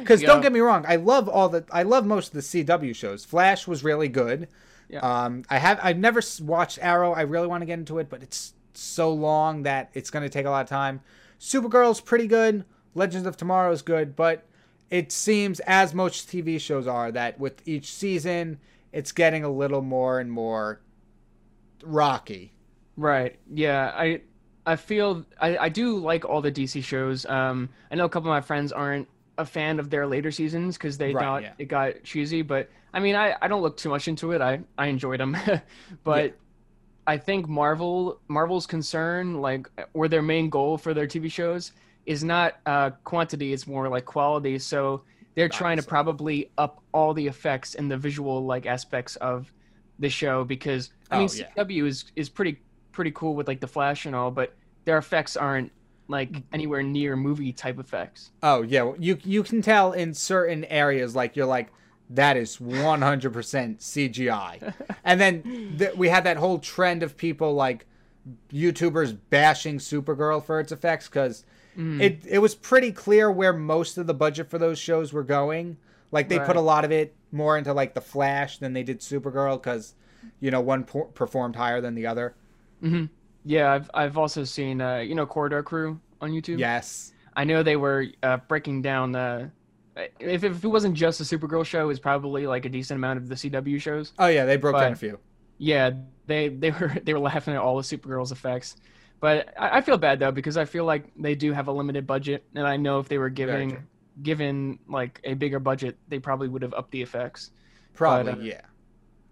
Because 0.00 0.20
Yeah. 0.20 0.26
don't 0.28 0.42
get 0.42 0.52
me 0.52 0.60
wrong, 0.60 0.84
I 0.86 0.96
love 0.96 1.28
all 1.28 1.48
the 1.48 1.64
I 1.70 1.82
love 1.84 2.04
most 2.04 2.28
of 2.28 2.34
the 2.34 2.40
CW 2.40 2.94
shows. 2.94 3.24
Flash 3.24 3.66
was 3.66 3.82
really 3.82 4.08
good. 4.08 4.48
Yeah. 4.88 4.98
Um, 5.00 5.44
I 5.48 5.56
have 5.58 5.78
I've 5.82 5.96
never 5.98 6.20
watched 6.42 6.78
Arrow. 6.82 7.12
I 7.12 7.22
really 7.22 7.46
want 7.46 7.62
to 7.62 7.66
get 7.66 7.78
into 7.78 7.98
it, 8.00 8.10
but 8.10 8.22
it's 8.22 8.52
so 8.74 9.10
long 9.12 9.62
that 9.62 9.88
it's 9.94 10.10
going 10.10 10.22
to 10.24 10.28
take 10.28 10.44
a 10.46 10.50
lot 10.50 10.62
of 10.62 10.68
time. 10.68 11.00
Supergirl's 11.40 12.00
pretty 12.02 12.26
good. 12.26 12.64
Legends 12.94 13.26
of 13.26 13.36
Tomorrow 13.36 13.72
is 13.72 13.80
good, 13.82 14.14
but 14.14 14.44
it 14.90 15.10
seems 15.10 15.60
as 15.60 15.94
most 15.94 16.28
TV 16.28 16.60
shows 16.60 16.86
are 16.86 17.10
that 17.12 17.38
with 17.40 17.66
each 17.66 17.90
season, 17.92 18.58
it's 18.92 19.10
getting 19.12 19.42
a 19.42 19.48
little 19.50 19.80
more 19.80 20.20
and 20.20 20.30
more 20.30 20.80
rocky. 21.82 22.52
Right. 22.96 23.38
Yeah. 23.52 23.92
I 23.94 24.20
I 24.66 24.76
feel 24.76 25.24
I, 25.40 25.56
I 25.58 25.68
do 25.68 25.98
like 25.98 26.24
all 26.24 26.40
the 26.40 26.52
DC 26.52 26.80
shows. 26.82 27.26
Um, 27.26 27.68
I 27.90 27.96
know 27.96 28.04
a 28.06 28.08
couple 28.08 28.30
of 28.30 28.34
my 28.34 28.40
friends 28.40 28.72
aren't 28.72 29.08
a 29.36 29.44
fan 29.44 29.78
of 29.78 29.90
their 29.90 30.06
later 30.06 30.30
seasons 30.30 30.76
because 30.78 30.96
they 30.98 31.12
Right, 31.12 31.14
thought 31.14 31.42
yeah. 31.42 31.52
it 31.58 31.66
got 31.66 32.02
cheesy. 32.04 32.42
But 32.42 32.70
I 32.92 33.00
mean, 33.00 33.14
I, 33.16 33.34
I 33.42 33.48
don't 33.48 33.62
look 33.62 33.76
too 33.76 33.90
much 33.90 34.08
into 34.08 34.32
it. 34.32 34.40
I 34.40 34.60
I 34.78 34.86
enjoyed 34.86 35.20
them, 35.20 35.36
but 36.04 36.24
Yeah. 36.24 36.36
I 37.06 37.18
think 37.18 37.48
Marvel 37.48 38.20
Marvel's 38.28 38.66
concern, 38.66 39.40
like, 39.40 39.68
or 39.92 40.08
their 40.08 40.22
main 40.22 40.48
goal 40.50 40.78
for 40.78 40.94
their 40.94 41.06
TV 41.06 41.30
shows, 41.30 41.72
is 42.06 42.24
not 42.24 42.54
uh, 42.66 42.90
quantity. 43.04 43.52
It's 43.52 43.66
more 43.66 43.88
like 43.88 44.06
quality. 44.06 44.58
So 44.58 45.04
they're 45.34 45.48
trying 45.50 45.76
to 45.78 45.82
Obviously. 45.82 45.88
probably 45.88 46.52
up 46.58 46.82
all 46.92 47.12
the 47.14 47.26
effects 47.26 47.74
and 47.74 47.90
the 47.90 47.98
visual 47.98 48.44
like 48.46 48.66
aspects 48.66 49.16
of 49.16 49.52
the 49.98 50.08
show 50.08 50.44
because 50.44 50.90
I 51.10 51.16
mean 51.16 51.28
Oh, 51.28 51.32
yeah. 51.32 51.50
CW 51.56 51.86
is 51.86 52.04
is 52.16 52.28
pretty 52.30 52.62
pretty 52.94 53.10
cool 53.12 53.34
with 53.34 53.46
like 53.48 53.60
the 53.60 53.66
Flash 53.66 54.06
and 54.06 54.14
all, 54.14 54.30
but 54.30 54.54
their 54.84 54.96
effects 54.98 55.36
aren't 55.36 55.70
like 56.08 56.30
anywhere 56.52 56.82
near 56.82 57.16
movie 57.16 57.52
type 57.52 57.78
effects. 57.78 58.30
Oh 58.42 58.62
yeah, 58.62 58.92
you 58.98 59.18
you 59.24 59.42
can 59.42 59.60
tell 59.62 59.92
in 59.92 60.14
certain 60.14 60.64
areas 60.66 61.14
like 61.16 61.36
you're 61.36 61.46
like 61.46 61.68
that 62.10 62.36
is 62.36 62.58
100% 62.58 63.78
CGI. 63.78 64.74
and 65.04 65.20
then 65.20 65.74
th- 65.78 65.94
we 65.96 66.08
had 66.10 66.24
that 66.24 66.36
whole 66.36 66.58
trend 66.58 67.02
of 67.02 67.16
people 67.16 67.54
like 67.54 67.86
YouTubers 68.52 69.16
bashing 69.30 69.78
Supergirl 69.78 70.44
for 70.44 70.60
its 70.60 70.72
effects 70.72 71.08
cuz 71.08 71.44
Mm. 71.76 72.00
it 72.00 72.20
it 72.28 72.38
was 72.38 72.54
pretty 72.54 72.92
clear 72.92 73.28
where 73.28 73.52
most 73.52 73.98
of 73.98 74.06
the 74.06 74.14
budget 74.14 74.48
for 74.48 74.58
those 74.58 74.78
shows 74.78 75.12
were 75.12 75.24
going. 75.24 75.76
Like 76.12 76.28
they 76.28 76.38
put 76.38 76.54
a 76.54 76.60
lot 76.60 76.84
of 76.84 76.92
it 76.92 77.16
more 77.32 77.58
into 77.58 77.72
like 77.72 77.94
the 77.94 78.00
Flash 78.00 78.58
than 78.58 78.74
they 78.74 78.84
did 78.84 79.00
Supergirl 79.00 79.60
cuz 79.60 79.94
you 80.38 80.52
know 80.52 80.60
one 80.60 80.84
por- 80.84 81.06
performed 81.06 81.56
higher 81.56 81.80
than 81.80 81.96
the 81.96 82.06
other. 82.06 82.36
Hmm 82.80 83.04
Yeah, 83.44 83.72
I've 83.72 83.90
I've 83.94 84.18
also 84.18 84.44
seen 84.44 84.80
uh, 84.80 84.98
you 84.98 85.14
know 85.14 85.26
Corridor 85.26 85.62
Crew 85.62 86.00
on 86.20 86.30
YouTube. 86.30 86.58
Yes. 86.58 87.12
I 87.36 87.44
know 87.44 87.62
they 87.62 87.76
were 87.76 88.06
uh, 88.22 88.38
breaking 88.48 88.82
down 88.82 89.14
uh, 89.16 89.50
if 90.20 90.44
if 90.44 90.64
it 90.64 90.68
wasn't 90.68 90.94
just 90.94 91.20
a 91.20 91.24
Supergirl 91.24 91.64
show, 91.64 91.82
it 91.82 91.86
was 91.86 92.00
probably 92.00 92.46
like 92.46 92.64
a 92.64 92.68
decent 92.68 92.96
amount 92.98 93.18
of 93.18 93.28
the 93.28 93.36
CW 93.36 93.78
shows. 93.78 94.12
Oh 94.18 94.26
yeah, 94.28 94.44
they 94.44 94.56
broke 94.56 94.78
down 94.78 94.92
a 94.92 94.96
few. 94.96 95.18
Yeah, 95.58 95.90
they 96.26 96.48
they 96.48 96.70
were 96.70 96.94
they 97.04 97.12
were 97.12 97.20
laughing 97.20 97.54
at 97.54 97.60
all 97.60 97.76
the 97.76 97.82
Supergirl's 97.82 98.32
effects. 98.32 98.76
But 99.20 99.52
I, 99.58 99.78
I 99.78 99.80
feel 99.80 99.98
bad 99.98 100.18
though 100.20 100.32
because 100.32 100.56
I 100.56 100.64
feel 100.64 100.84
like 100.84 101.12
they 101.16 101.34
do 101.34 101.52
have 101.52 101.68
a 101.68 101.72
limited 101.72 102.06
budget, 102.06 102.46
and 102.54 102.66
I 102.66 102.76
know 102.76 102.98
if 102.98 103.08
they 103.08 103.18
were 103.18 103.30
giving 103.30 103.78
given 104.22 104.78
like 104.88 105.20
a 105.24 105.34
bigger 105.34 105.58
budget, 105.60 105.98
they 106.08 106.18
probably 106.18 106.48
would 106.48 106.62
have 106.62 106.74
upped 106.74 106.92
the 106.92 107.02
effects. 107.02 107.50
Probably, 107.92 108.32
uh, 108.32 108.36
yeah. 108.40 108.60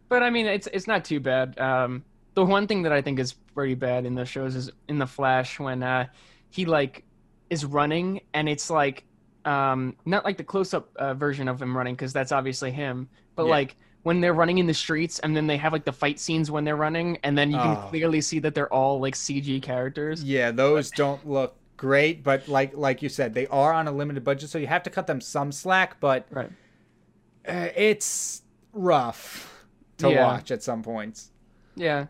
But 0.09 0.23
I 0.23 0.31
mean, 0.31 0.47
it's 0.47 0.69
it's 0.73 0.87
not 0.87 1.05
too 1.05 1.21
bad. 1.21 1.59
Um, 1.59 2.05
the 2.35 2.45
one 2.45 2.67
thing 2.67 2.83
that 2.83 2.93
I 2.93 3.03
think 3.03 3.19
is 3.19 3.33
pretty 3.55 3.75
bad 3.75 4.07
in 4.07 4.15
the 4.15 4.25
shows 4.25 4.57
is 4.57 4.71
in 4.89 4.99
the 4.99 5.07
Flash 5.07 5.59
when 5.61 5.83
uh, 5.83 6.07
he 6.51 6.65
like 6.65 7.05
is 7.51 7.65
running 7.65 8.21
and 8.35 8.49
it's 8.49 8.71
like 8.71 9.05
um, 9.45 9.97
not 10.07 10.25
like 10.25 10.37
the 10.37 10.45
close 10.45 10.73
up 10.73 10.89
uh, 10.97 11.15
version 11.15 11.49
of 11.49 11.61
him 11.61 11.77
running 11.77 11.95
because 11.95 12.13
that's 12.13 12.33
obviously 12.33 12.71
him, 12.71 13.09
but 13.35 13.45
Yeah. 13.45 13.51
like 13.51 13.77
when 14.05 14.21
they're 14.21 14.33
running 14.35 14.59
in 14.59 14.67
the 14.67 14.75
streets 14.75 15.19
and 15.21 15.37
then 15.37 15.47
they 15.47 15.57
have 15.57 15.73
like 15.73 15.85
the 15.85 15.93
fight 15.93 16.19
scenes 16.19 16.51
when 16.51 16.65
they're 16.65 16.77
running 16.77 17.19
and 17.23 17.37
then 17.37 17.51
you 17.51 17.59
can 17.59 17.77
Oh. 17.77 17.87
clearly 17.89 18.21
see 18.21 18.39
that 18.41 18.55
they're 18.55 18.73
all 18.73 18.99
like 19.01 19.15
CG 19.15 19.61
characters. 19.63 20.25
Yeah, 20.25 20.51
those 20.53 20.91
don't 20.91 21.27
look 21.29 21.57
great, 21.77 22.23
but 22.23 22.49
like 22.49 22.77
like 22.77 23.03
you 23.03 23.09
said, 23.09 23.35
they 23.35 23.47
are 23.49 23.73
on 23.73 23.89
a 23.89 23.93
limited 23.93 24.25
budget, 24.25 24.49
so 24.51 24.59
you 24.59 24.67
have 24.69 24.83
to 24.85 24.91
cut 24.91 25.07
them 25.07 25.21
some 25.21 25.53
slack. 25.53 25.99
But 26.01 26.27
Right. 26.31 26.51
Uh, 27.47 27.69
it's 27.77 28.43
rough 28.73 29.65
to 29.99 30.11
Yeah. 30.11 30.25
watch 30.25 30.51
at 30.51 30.63
some 30.63 30.83
points. 30.83 31.31
Yeah, 31.75 32.07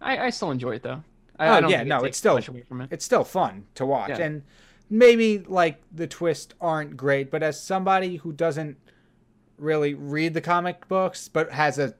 I, 0.00 0.18
I 0.26 0.30
still 0.30 0.50
enjoy 0.50 0.72
it 0.76 0.82
though. 0.82 1.02
I, 1.38 1.48
Oh, 1.48 1.52
I 1.52 1.60
don't 1.60 1.70
yeah, 1.70 1.82
no, 1.84 2.02
it's 2.04 2.16
still- 2.18 2.36
it. 2.38 2.48
It's 2.90 3.04
still 3.04 3.24
fun 3.24 3.66
to 3.74 3.84
watch, 3.84 4.10
Yeah. 4.10 4.20
and 4.22 4.42
maybe 4.88 5.38
like 5.38 5.82
the 5.92 6.06
twists 6.06 6.54
aren't 6.60 6.96
great, 6.96 7.30
but 7.30 7.42
as 7.42 7.60
somebody 7.62 8.16
who 8.16 8.32
doesn't 8.32 8.78
really 9.58 9.94
read 9.94 10.34
the 10.34 10.40
comic 10.40 10.86
books 10.86 11.28
but 11.28 11.50
has 11.50 11.78
a 11.78 11.94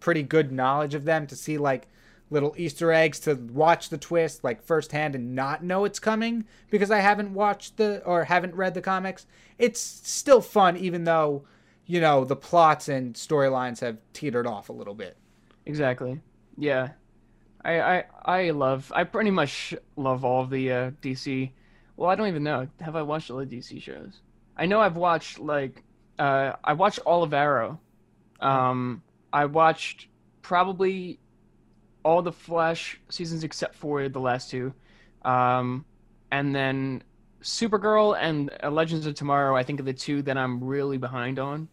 pretty 0.00 0.22
good 0.22 0.52
knowledge 0.52 0.94
of 0.94 1.04
them 1.04 1.26
to 1.26 1.34
see 1.36 1.58
like 1.58 1.88
little 2.30 2.54
Easter 2.56 2.92
eggs 2.92 3.20
to 3.20 3.34
watch 3.34 3.88
the 3.90 3.98
twist 3.98 4.42
like 4.42 4.62
firsthand 4.62 5.14
and 5.14 5.34
not 5.34 5.62
know 5.62 5.84
it's 5.84 5.98
coming 5.98 6.44
because 6.70 6.90
I 6.90 7.00
haven't 7.00 7.34
watched 7.34 7.76
the 7.76 8.02
or 8.04 8.24
haven't 8.24 8.54
read 8.54 8.74
the 8.74 8.80
comics. 8.80 9.26
It's 9.58 9.80
still 9.80 10.40
fun 10.40 10.76
even 10.76 11.04
though, 11.04 11.44
you 11.86 12.00
know, 12.00 12.24
the 12.24 12.36
plots 12.36 12.88
and 12.88 13.14
storylines 13.14 13.80
have 13.80 13.98
teetered 14.12 14.46
off 14.46 14.68
a 14.70 14.72
little 14.72 14.94
bit. 14.94 15.16
Exactly. 15.66 16.20
Yeah. 16.56 16.90
I, 17.64 17.80
I 17.80 18.04
I 18.24 18.50
love 18.50 18.92
I 18.94 19.04
pretty 19.04 19.30
much 19.30 19.74
love 19.96 20.24
all 20.24 20.42
of 20.42 20.50
the 20.50 20.72
uh, 20.72 20.90
DC. 21.02 21.50
Well, 21.96 22.10
I 22.10 22.14
don't 22.14 22.28
even 22.28 22.42
know. 22.42 22.68
Have 22.80 22.96
I 22.96 23.02
watched 23.02 23.30
all 23.30 23.38
the 23.38 23.46
DC 23.46 23.80
shows? 23.80 24.20
I 24.56 24.66
know 24.66 24.80
I've 24.80 24.96
watched 24.96 25.38
like 25.38 25.82
uh 26.18 26.52
I 26.64 26.72
watched 26.74 26.98
all 27.00 27.22
of 27.22 27.32
Arrow. 27.32 27.80
Um 28.40 29.02
I 29.32 29.46
watched 29.46 30.08
probably 30.42 31.18
all 32.04 32.22
the 32.22 32.32
Flash 32.32 33.00
seasons 33.08 33.44
except 33.44 33.74
for 33.76 34.08
the 34.08 34.20
last 34.20 34.50
two. 34.50 34.74
Um 35.24 35.84
and 36.30 36.54
then 36.54 37.02
Supergirl 37.42 38.16
and 38.18 38.50
uh, 38.62 38.70
Legends 38.70 39.06
of 39.06 39.14
Tomorrow 39.14 39.56
I 39.56 39.62
think 39.62 39.80
are 39.80 39.84
the 39.84 39.92
two 39.92 40.22
that 40.22 40.36
I'm 40.36 40.62
really 40.62 40.98
behind 40.98 41.38
on. 41.38 41.68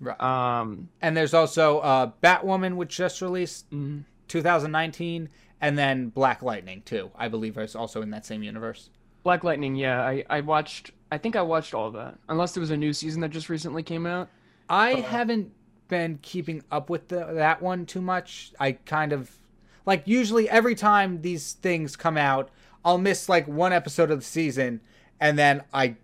Right. 0.00 0.20
Um 0.20 0.88
And 1.02 1.16
there's 1.16 1.34
also 1.34 1.78
uh 1.80 2.10
Batwoman 2.22 2.76
which 2.76 2.96
just 2.96 3.20
released 3.20 3.70
mm, 3.70 4.04
2019 4.28 5.28
and 5.60 5.78
then 5.78 6.08
Black 6.08 6.42
Lightning 6.42 6.82
too. 6.84 7.10
I 7.16 7.28
believe 7.28 7.56
is 7.58 7.74
also 7.74 8.02
in 8.02 8.10
that 8.10 8.26
same 8.26 8.42
universe. 8.42 8.90
Black 9.22 9.44
Lightning, 9.44 9.74
yeah, 9.76 10.02
I, 10.02 10.24
I 10.28 10.40
watched. 10.40 10.90
I 11.10 11.18
think 11.18 11.36
I 11.36 11.42
watched 11.42 11.74
all 11.74 11.86
of 11.86 11.94
that, 11.94 12.18
unless 12.28 12.52
there 12.52 12.60
was 12.60 12.70
a 12.70 12.76
new 12.76 12.92
season 12.92 13.20
that 13.22 13.30
just 13.30 13.48
recently 13.48 13.82
came 13.82 14.04
out. 14.04 14.28
I 14.68 14.94
uh, 14.94 15.02
haven't 15.02 15.52
been 15.88 16.18
keeping 16.22 16.62
up 16.70 16.90
with 16.90 17.08
the, 17.08 17.24
that 17.24 17.62
one 17.62 17.86
too 17.86 18.00
much. 18.00 18.52
I 18.58 18.72
kind 18.72 19.12
of 19.12 19.38
like 19.86 20.02
usually 20.06 20.48
every 20.48 20.74
time 20.74 21.22
these 21.22 21.52
things 21.54 21.96
come 21.96 22.16
out, 22.16 22.50
I'll 22.84 22.98
miss 22.98 23.28
like 23.28 23.46
one 23.46 23.72
episode 23.72 24.10
of 24.10 24.18
the 24.18 24.24
season 24.24 24.80
and 25.20 25.38
then 25.38 25.62
I 25.72 25.96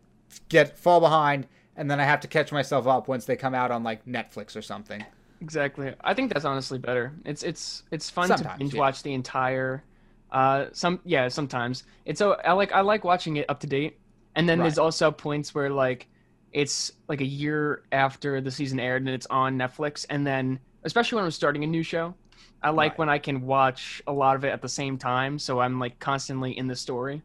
get 0.48 0.78
fall 0.78 1.00
behind 1.00 1.46
and 1.76 1.90
then 1.90 2.00
I 2.00 2.04
have 2.04 2.20
to 2.20 2.28
catch 2.28 2.52
myself 2.52 2.86
up 2.86 3.08
once 3.08 3.24
they 3.24 3.36
come 3.36 3.54
out 3.54 3.70
on 3.70 3.82
like 3.82 4.04
Netflix 4.06 4.56
or 4.56 4.62
something. 4.62 5.04
Exactly. 5.40 5.94
I 6.02 6.14
think 6.14 6.32
that's 6.32 6.44
honestly 6.44 6.78
better. 6.78 7.12
It's 7.24 7.42
it's 7.42 7.82
it's 7.90 8.10
fun 8.10 8.28
Sometimes, 8.28 8.52
to 8.54 8.58
binge 8.58 8.74
yeah. 8.74 8.80
watch 8.80 9.02
the 9.02 9.14
entire. 9.14 9.84
Uh, 10.30 10.66
some 10.72 11.00
yeah, 11.04 11.28
sometimes 11.28 11.84
it's 12.04 12.18
so 12.18 12.34
I 12.44 12.52
like 12.52 12.72
I 12.72 12.80
like 12.82 13.04
watching 13.04 13.36
it 13.36 13.46
up 13.48 13.60
to 13.60 13.66
date, 13.66 13.98
and 14.34 14.48
then 14.48 14.60
there's 14.60 14.78
also 14.78 15.10
points 15.10 15.54
where 15.54 15.70
like 15.70 16.08
it's 16.52 16.92
like 17.08 17.20
a 17.20 17.26
year 17.26 17.84
after 17.92 18.40
the 18.40 18.50
season 18.50 18.78
aired 18.80 19.02
and 19.02 19.10
it's 19.10 19.26
on 19.26 19.56
Netflix, 19.58 20.04
and 20.10 20.26
then 20.26 20.60
especially 20.84 21.16
when 21.16 21.24
I'm 21.24 21.30
starting 21.30 21.64
a 21.64 21.66
new 21.66 21.82
show, 21.82 22.14
I 22.62 22.70
like 22.70 22.92
Right. 22.92 22.98
when 22.98 23.08
I 23.08 23.18
can 23.18 23.42
watch 23.42 24.02
a 24.06 24.12
lot 24.12 24.36
of 24.36 24.44
it 24.44 24.48
at 24.50 24.60
the 24.62 24.68
same 24.68 24.98
time, 24.98 25.38
so 25.38 25.60
I'm 25.60 25.78
like 25.80 25.98
constantly 25.98 26.56
in 26.56 26.66
the 26.68 26.76
story, 26.76 27.22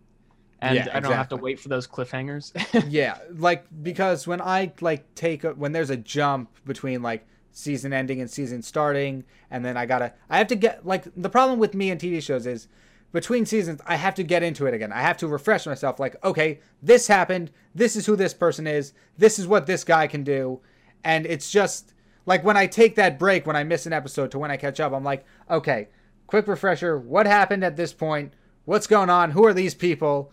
and 0.60 0.86
Yeah, 0.86 0.89
I 0.93 0.99
don't 0.99 1.15
have 1.15 1.30
to 1.30 1.38
wait 1.38 1.60
for 1.60 1.69
those 1.69 1.88
cliffhangers. 1.88 2.54
yeah, 2.91 3.17
like 3.32 3.65
because 3.84 4.25
when 4.28 4.41
I 4.41 4.73
like 4.82 5.13
take 5.15 5.43
a, 5.43 5.51
when 5.54 5.71
there's 5.73 5.89
a 5.89 5.97
jump 5.97 6.49
between 6.65 7.01
like 7.01 7.28
season 7.55 7.93
ending 7.93 8.21
and 8.21 8.29
season 8.29 8.61
starting, 8.61 9.23
and 9.49 9.63
then 9.63 9.77
I 9.77 9.85
gotta 9.85 10.13
I 10.29 10.37
have 10.37 10.47
to 10.47 10.55
get 10.55 10.85
like 10.85 11.05
the 11.15 11.29
problem 11.29 11.59
with 11.59 11.73
me 11.73 11.89
and 11.89 11.99
TV 11.99 12.21
shows 12.21 12.45
is 12.45 12.67
between 13.11 13.45
seasons 13.45 13.81
I 13.85 13.95
have 13.95 14.15
to 14.15 14.23
get 14.23 14.43
into 14.43 14.65
it 14.65 14.73
again. 14.73 14.91
I 14.91 15.01
have 15.01 15.17
to 15.17 15.27
refresh 15.27 15.65
myself. 15.65 15.99
Like 15.99 16.15
okay, 16.23 16.59
this 16.81 17.07
happened. 17.07 17.51
This 17.73 17.95
is 17.95 18.05
who 18.05 18.15
this 18.15 18.33
person 18.33 18.67
is. 18.67 18.93
This 19.17 19.39
is 19.39 19.47
what 19.47 19.67
this 19.67 19.83
guy 19.83 20.07
can 20.07 20.23
do, 20.23 20.61
and 21.03 21.25
it's 21.25 21.49
just 21.49 21.93
like 22.25 22.43
when 22.43 22.57
I 22.57 22.67
take 22.67 22.95
that 22.95 23.17
break 23.17 23.47
when 23.47 23.55
I 23.55 23.63
miss 23.63 23.85
an 23.85 23.93
episode 23.93 24.31
to 24.31 24.39
when 24.39 24.51
I 24.51 24.57
catch 24.57 24.79
up. 24.79 24.93
I'm 24.93 25.03
like 25.03 25.25
okay, 25.49 25.87
quick 26.27 26.47
refresher. 26.47 26.97
What 26.97 27.25
happened 27.25 27.63
at 27.63 27.77
this 27.77 27.93
point? 27.93 28.33
What's 28.65 28.87
going 28.87 29.09
on? 29.09 29.31
Who 29.31 29.45
are 29.45 29.53
these 29.53 29.75
people? 29.75 30.31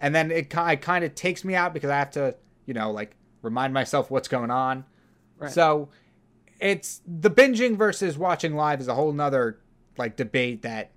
and 0.00 0.14
then 0.14 0.30
it, 0.30 0.52
it 0.54 0.80
kind 0.82 1.04
of 1.04 1.14
takes 1.14 1.44
me 1.44 1.54
out 1.54 1.72
because 1.72 1.88
I 1.88 1.98
have 1.98 2.10
to, 2.12 2.36
you 2.66 2.74
know, 2.74 2.90
like 2.90 3.16
remind 3.40 3.72
myself 3.72 4.10
what's 4.10 4.28
going 4.28 4.50
on. 4.50 4.84
Right. 5.38 5.50
So 5.50 5.88
it's 6.64 7.02
the 7.06 7.30
binging 7.30 7.76
versus 7.76 8.16
watching 8.16 8.56
live 8.56 8.80
is 8.80 8.88
a 8.88 8.94
whole 8.94 9.12
nother 9.12 9.58
like 9.98 10.16
debate 10.16 10.62
that 10.62 10.90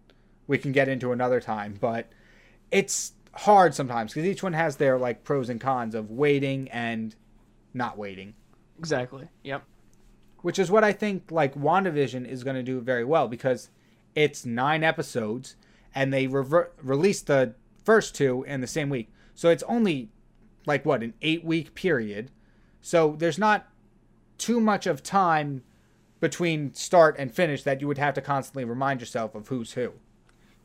we 0.48 0.58
can 0.58 0.72
get 0.72 0.88
into 0.88 1.12
another 1.12 1.42
time, 1.42 1.78
but 1.80 2.10
it's 2.72 3.12
hard 3.34 3.76
sometimes 3.76 4.14
because 4.14 4.28
each 4.28 4.42
one 4.42 4.54
has 4.54 4.78
their 4.78 4.98
like 4.98 5.26
pros 5.26 5.50
and 5.50 5.60
cons 5.60 5.94
of 5.94 6.10
waiting 6.10 6.70
and 6.70 7.16
not 7.74 7.98
waiting, 7.98 8.34
exactly. 8.80 9.28
Yep. 9.44 9.64
which 10.42 10.58
is 10.58 10.72
what 10.72 10.86
I 10.86 10.94
think 10.94 11.32
like 11.32 11.54
WandaVision 11.56 12.26
is 12.26 12.46
going 12.46 12.56
to 12.56 12.64
do 12.64 12.80
very 12.80 13.04
well 13.04 13.28
because 13.28 13.70
it's 14.16 14.46
nine 14.46 14.86
episodes 14.86 15.58
and 15.94 16.14
they 16.14 16.28
rever- 16.28 16.72
released 16.82 17.28
the 17.28 17.56
first 17.84 18.16
two 18.16 18.44
in 18.48 18.62
the 18.62 18.68
same 18.68 18.90
week. 18.90 19.10
So 19.36 19.50
it's 19.50 19.64
only 19.64 20.10
like 20.66 20.86
what, 20.86 21.04
an 21.04 21.14
eight 21.22 21.44
week 21.44 21.76
period. 21.76 22.32
So 22.82 23.18
there's 23.20 23.38
not 23.38 23.68
too 24.38 24.60
much 24.60 24.88
of 24.88 25.04
time 25.04 25.64
between 26.20 26.74
start 26.74 27.16
and 27.20 27.34
finish 27.34 27.64
that 27.64 27.80
you 27.82 27.88
would 27.88 27.98
have 27.98 28.14
to 28.16 28.22
constantly 28.22 28.66
remind 28.66 29.00
yourself 29.00 29.36
of 29.36 29.48
who's 29.48 29.74
who. 29.74 29.94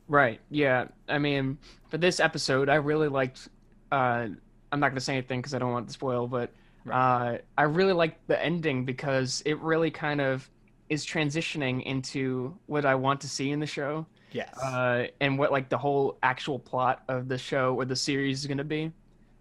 Right. 0.09 0.41
Yeah. 0.51 0.87
I 1.09 1.19
mean, 1.19 1.59
for 1.89 1.99
this 1.99 2.21
episode, 2.21 2.69
I 2.69 2.77
really 2.77 3.09
liked. 3.09 3.49
Uh, 3.91 4.29
I'm 4.71 4.81
not 4.81 4.89
gonna 4.89 5.01
say 5.01 5.15
anything 5.15 5.41
because 5.41 5.55
I 5.55 5.59
don't 5.59 5.73
want 5.73 5.87
to 5.87 5.93
spoil, 5.93 6.27
but 6.27 6.51
uh, 6.91 7.37
I 7.59 7.63
really 7.65 7.93
liked 7.93 8.27
the 8.27 8.43
ending 8.43 8.85
because 8.85 9.43
it 9.47 9.59
really 9.61 9.91
kind 9.91 10.21
of 10.21 10.49
is 10.89 11.07
transitioning 11.07 11.83
into 11.85 12.57
what 12.67 12.85
I 12.85 12.95
want 12.95 13.21
to 13.23 13.29
see 13.29 13.51
in 13.51 13.61
the 13.61 13.67
show, 13.67 14.05
Yes. 14.33 14.57
uh, 14.59 15.07
and 15.21 15.39
what 15.39 15.53
like 15.53 15.69
the 15.69 15.79
whole 15.79 16.19
actual 16.23 16.59
plot 16.59 17.03
of 17.09 17.29
the 17.29 17.39
show 17.39 17.75
or 17.75 17.85
the 17.85 17.97
series 17.97 18.41
is 18.41 18.47
gonna 18.47 18.65
be, 18.65 18.93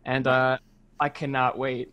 and 0.06 0.28
uh, 0.28 0.58
I 1.00 1.10
cannot 1.10 1.58
wait. 1.58 1.92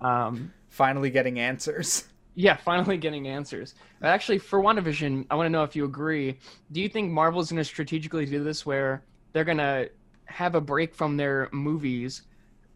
Um, 0.00 0.52
Finally 0.76 1.08
getting 1.08 1.38
answers. 1.40 2.04
yeah, 2.34 2.54
finally 2.54 2.98
getting 2.98 3.26
answers. 3.26 3.74
Actually, 4.02 4.36
for 4.36 4.60
WandaVision, 4.60 5.24
I 5.30 5.34
want 5.34 5.46
to 5.46 5.50
know 5.50 5.62
if 5.62 5.74
you 5.74 5.86
agree. 5.86 6.38
Do 6.70 6.82
you 6.82 6.88
think 6.90 7.10
Marvel's 7.10 7.50
going 7.50 7.56
to 7.56 7.64
strategically 7.64 8.26
do 8.26 8.44
this 8.44 8.66
where 8.66 9.02
they're 9.32 9.44
going 9.44 9.56
to 9.56 9.88
have 10.26 10.54
a 10.54 10.60
break 10.60 10.94
from 10.94 11.16
their 11.16 11.48
movies, 11.50 12.24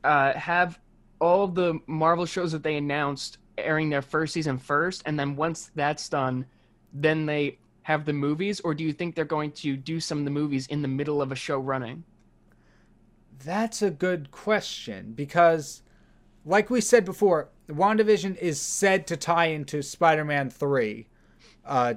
uh, 0.03 0.33
have 0.33 0.81
all 1.21 1.47
the 1.47 1.79
Marvel 1.87 2.25
shows 2.25 2.53
that 2.53 2.63
they 2.63 2.77
announced 2.77 3.37
airing 3.59 3.91
their 3.91 4.01
first 4.01 4.33
season 4.33 4.57
first, 4.57 5.03
and 5.05 5.21
then 5.21 5.37
once 5.37 5.71
that's 5.75 6.09
done, 6.09 6.47
then 6.95 7.27
they 7.27 7.59
have 7.83 8.07
the 8.07 8.15
movies? 8.15 8.61
Or 8.61 8.73
do 8.73 8.83
you 8.83 8.95
think 8.95 9.15
they're 9.15 9.27
going 9.27 9.53
to 9.53 9.77
do 9.77 10.01
some 10.01 10.21
of 10.21 10.25
the 10.25 10.31
movies 10.31 10.67
in 10.69 10.81
the 10.81 10.89
middle 10.89 11.21
of 11.21 11.33
a 11.33 11.37
show 11.37 11.59
running? 11.59 12.05
That's 13.45 13.83
a 13.83 13.91
good 13.91 14.31
question 14.31 15.13
because, 15.15 15.83
like 16.45 16.71
we 16.71 16.81
said 16.81 17.05
before, 17.05 17.49
WandaVision 17.69 18.37
is 18.39 18.61
said 18.61 19.07
to 19.09 19.17
tie 19.17 19.47
into 19.47 19.83
Spider 19.83 20.25
Man 20.25 20.51
3. 20.51 21.07
Uh, 21.65 21.95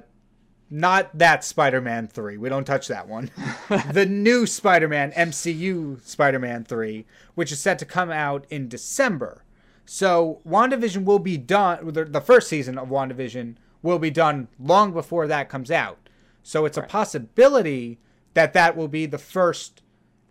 not 0.70 1.16
that 1.18 1.44
Spider 1.44 1.80
Man 1.80 2.08
3. 2.08 2.36
We 2.36 2.48
don't 2.48 2.64
touch 2.64 2.88
that 2.88 3.08
one. 3.08 3.30
the 3.92 4.06
new 4.06 4.46
Spider 4.46 4.88
Man, 4.88 5.12
MCU 5.12 6.00
Spider 6.06 6.38
Man 6.38 6.64
3, 6.64 7.06
which 7.34 7.52
is 7.52 7.60
set 7.60 7.78
to 7.78 7.84
come 7.84 8.10
out 8.10 8.46
in 8.50 8.68
December. 8.68 9.44
So, 9.86 10.40
WandaVision 10.46 11.04
will 11.04 11.18
be 11.18 11.36
done, 11.36 11.92
the, 11.92 12.04
the 12.04 12.20
first 12.20 12.48
season 12.48 12.78
of 12.78 12.88
WandaVision 12.88 13.56
will 13.82 13.98
be 13.98 14.10
done 14.10 14.48
long 14.58 14.92
before 14.92 15.26
that 15.26 15.50
comes 15.50 15.70
out. 15.70 16.08
So, 16.42 16.64
it's 16.64 16.78
a 16.78 16.82
possibility 16.82 17.98
that 18.32 18.54
that 18.54 18.76
will 18.76 18.88
be 18.88 19.06
the 19.06 19.18
first 19.18 19.82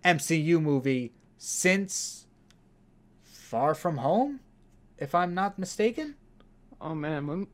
MCU 0.04 0.60
movie 0.62 1.14
since 1.38 2.23
Far 3.54 3.76
From 3.76 3.98
Home, 3.98 4.40
if 4.98 5.14
I'm 5.14 5.36
not 5.36 5.60
mistaken. 5.60 6.16
Oh 6.82 6.96
man, 6.96 7.28
when, 7.28 7.48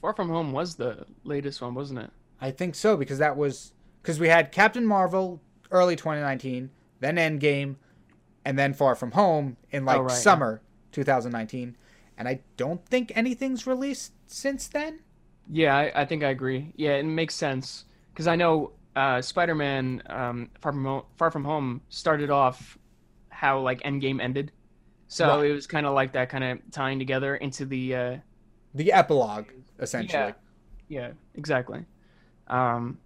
Far 0.00 0.14
From 0.14 0.30
Home 0.30 0.52
was 0.52 0.76
the 0.76 1.04
latest 1.22 1.60
one, 1.60 1.74
wasn't 1.74 1.98
it? 1.98 2.10
I 2.40 2.50
think 2.50 2.74
so 2.74 2.96
because 2.96 3.18
that 3.18 3.36
was 3.36 3.72
because 4.00 4.18
we 4.18 4.28
had 4.28 4.52
Captain 4.52 4.86
Marvel 4.86 5.42
early 5.70 5.96
2019, 5.96 6.70
then 7.00 7.16
Endgame, 7.16 7.76
and 8.46 8.58
then 8.58 8.72
Far 8.72 8.94
From 8.94 9.10
Home 9.10 9.58
in 9.70 9.84
like 9.84 9.98
Oh, 9.98 10.04
right, 10.04 10.12
summer 10.12 10.62
2019, 10.92 11.76
and 12.16 12.26
I 12.26 12.40
don't 12.56 12.82
think 12.86 13.12
anything's 13.14 13.66
released 13.66 14.12
since 14.26 14.66
then. 14.66 15.00
Yeah, 15.46 15.76
I, 15.76 15.92
I 15.94 16.04
think 16.06 16.24
I 16.24 16.30
agree. 16.30 16.72
Yeah, 16.74 16.92
it 16.92 17.02
makes 17.02 17.34
sense 17.34 17.84
because 18.14 18.26
I 18.26 18.36
know 18.36 18.72
uh, 18.96 19.20
Spider-Man 19.20 20.04
um, 20.06 20.48
Far 20.62 20.72
from 20.72 20.84
Home, 20.86 21.02
Far 21.18 21.30
from 21.30 21.44
Home 21.44 21.82
started 21.90 22.30
off 22.30 22.78
how 23.28 23.60
like 23.60 23.82
Endgame 23.82 24.18
ended, 24.18 24.52
so 25.12 25.28
Right. 25.28 25.50
it 25.50 25.52
was 25.52 25.66
kind 25.66 25.84
of 25.86 25.94
like 25.94 26.12
that, 26.12 26.28
kind 26.30 26.42
of 26.44 26.58
tying 26.70 26.98
together 26.98 27.36
into 27.36 27.66
the 27.66 27.94
uh, 27.94 28.16
the 28.74 28.92
epilogue 28.92 29.48
essentially. 29.78 30.32
Yeah, 30.88 31.02
yeah, 31.08 31.10
exactly. 31.34 31.84
Um, 32.48 32.98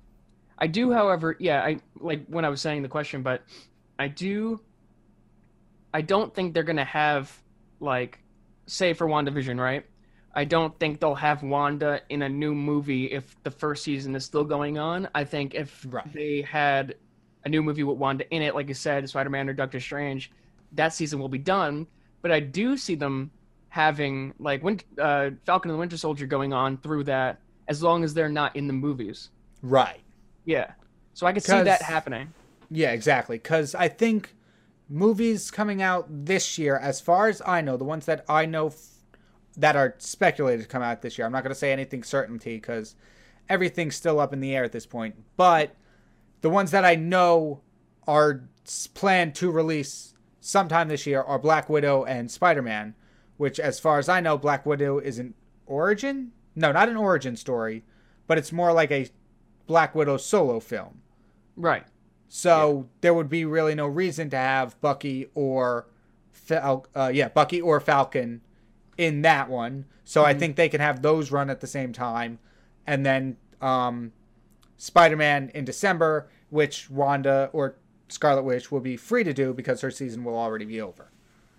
I 0.58 0.68
do, 0.68 0.92
however, 0.92 1.36
yeah, 1.40 1.62
I 1.62 1.78
like 1.98 2.24
when 2.28 2.44
I 2.44 2.48
was 2.48 2.60
saying 2.60 2.82
the 2.82 2.88
question, 2.88 3.22
but 3.22 3.42
I 3.98 4.08
do. 4.08 4.60
I 5.92 6.02
don't 6.02 6.32
think 6.34 6.54
they're 6.54 6.62
gonna 6.62 6.84
have 6.84 7.36
like, 7.80 8.20
say 8.66 8.92
for 8.92 9.06
WandaVision, 9.06 9.58
right? 9.60 9.84
I 10.34 10.44
don't 10.44 10.78
think 10.78 11.00
they'll 11.00 11.14
have 11.14 11.42
Wanda 11.42 12.02
in 12.10 12.22
a 12.22 12.28
new 12.28 12.54
movie 12.54 13.06
if 13.06 13.36
the 13.42 13.50
first 13.50 13.82
season 13.82 14.14
is 14.14 14.24
still 14.24 14.44
going 14.44 14.78
on. 14.78 15.08
I 15.14 15.24
think 15.24 15.54
if 15.54 15.84
Right. 15.88 16.10
they 16.12 16.42
had 16.42 16.96
a 17.44 17.48
new 17.48 17.62
movie 17.62 17.82
with 17.84 17.96
Wanda 17.98 18.28
in 18.34 18.42
it, 18.42 18.54
like 18.54 18.68
you 18.68 18.74
said, 18.74 19.08
Spider 19.08 19.30
Man 19.30 19.48
or 19.48 19.54
Doctor 19.54 19.80
Strange, 19.80 20.30
that 20.72 20.92
season 20.92 21.18
will 21.18 21.28
be 21.30 21.38
done. 21.38 21.86
But 22.22 22.32
I 22.32 22.40
do 22.40 22.76
see 22.76 22.94
them 22.94 23.30
having 23.68 24.34
like 24.38 24.62
Win- 24.62 24.80
uh, 24.98 25.30
Falcon 25.44 25.70
and 25.70 25.76
the 25.76 25.80
Winter 25.80 25.96
Soldier 25.96 26.26
going 26.26 26.52
on 26.52 26.78
through 26.78 27.04
that, 27.04 27.40
as 27.68 27.82
long 27.82 28.04
as 28.04 28.14
they're 28.14 28.28
not 28.28 28.56
in 28.56 28.66
the 28.66 28.72
movies. 28.72 29.30
Right. 29.62 30.00
Yeah, 30.44 30.72
so 31.14 31.26
I 31.26 31.32
could 31.32 31.42
see 31.42 31.62
that 31.62 31.82
happening. 31.82 32.32
Yeah, 32.70 32.92
exactly. 32.92 33.38
Because 33.38 33.74
I 33.74 33.88
think 33.88 34.34
movies 34.88 35.50
coming 35.50 35.82
out 35.82 36.06
this 36.08 36.58
year, 36.58 36.76
as 36.76 37.00
far 37.00 37.28
as 37.28 37.42
I 37.46 37.60
know, 37.60 37.76
the 37.76 37.84
ones 37.84 38.06
that 38.06 38.24
I 38.28 38.46
know 38.46 38.68
f- 38.68 38.76
that 39.56 39.76
are 39.76 39.94
speculated 39.98 40.62
to 40.62 40.68
come 40.68 40.82
out 40.82 41.02
this 41.02 41.16
year, 41.16 41.26
I'm 41.26 41.32
not 41.32 41.42
going 41.42 41.54
to 41.54 41.58
say 41.58 41.72
anything 41.72 42.02
certainty 42.02 42.56
because 42.56 42.94
everything's 43.48 43.96
still 43.96 44.20
up 44.20 44.32
in 44.32 44.40
the 44.40 44.54
air 44.54 44.62
at 44.62 44.72
this 44.72 44.86
point. 44.86 45.14
But 45.36 45.74
the 46.42 46.50
ones 46.50 46.70
that 46.72 46.84
I 46.84 46.94
know 46.96 47.62
are 48.06 48.44
planned 48.94 49.34
to 49.36 49.50
release 49.50 50.14
sometime 50.46 50.86
this 50.86 51.06
year 51.06 51.22
are 51.22 51.40
Black 51.40 51.68
Widow 51.68 52.04
and 52.04 52.30
Spider 52.30 52.62
Man, 52.62 52.94
which, 53.36 53.58
as 53.58 53.80
far 53.80 53.98
as 53.98 54.08
I 54.08 54.20
know, 54.20 54.38
Black 54.38 54.64
Widow 54.64 54.98
is 54.98 55.18
an 55.18 55.34
origin? 55.66 56.30
No, 56.54 56.70
not 56.70 56.88
an 56.88 56.96
origin 56.96 57.36
story, 57.36 57.82
but 58.28 58.38
it's 58.38 58.52
more 58.52 58.72
like 58.72 58.92
a 58.92 59.10
Black 59.66 59.94
Widow 59.94 60.16
solo 60.16 60.60
film. 60.60 61.02
Right. 61.56 61.84
So 62.28 62.88
there 63.00 63.12
would 63.12 63.28
be 63.28 63.44
really 63.44 63.74
no 63.74 63.86
reason 63.86 64.30
to 64.30 64.36
have 64.36 64.80
Bucky 64.80 65.26
or 65.34 65.88
Fal- 66.30 66.86
uh, 66.94 67.10
yeah, 67.12 67.28
Bucky 67.28 67.60
or 67.60 67.80
Falcon 67.80 68.40
in 68.96 69.22
that 69.22 69.48
one. 69.48 69.86
So 70.04 70.24
I 70.24 70.32
think 70.32 70.54
they 70.54 70.68
can 70.68 70.80
have 70.80 71.02
those 71.02 71.32
run 71.32 71.50
at 71.50 71.60
the 71.60 71.66
same 71.66 71.92
time, 71.92 72.38
and 72.86 73.04
then 73.04 73.36
um, 73.60 74.12
Spider-Man 74.76 75.50
in 75.54 75.64
December, 75.64 76.28
which 76.50 76.88
Wanda 76.88 77.50
or 77.52 77.74
Scarlet 78.08 78.42
Witch 78.42 78.70
will 78.70 78.80
be 78.80 78.96
free 78.96 79.24
to 79.24 79.32
do 79.32 79.52
because 79.52 79.80
her 79.80 79.90
season 79.90 80.24
will 80.24 80.36
already 80.36 80.64
be 80.64 80.80
over. 80.80 81.10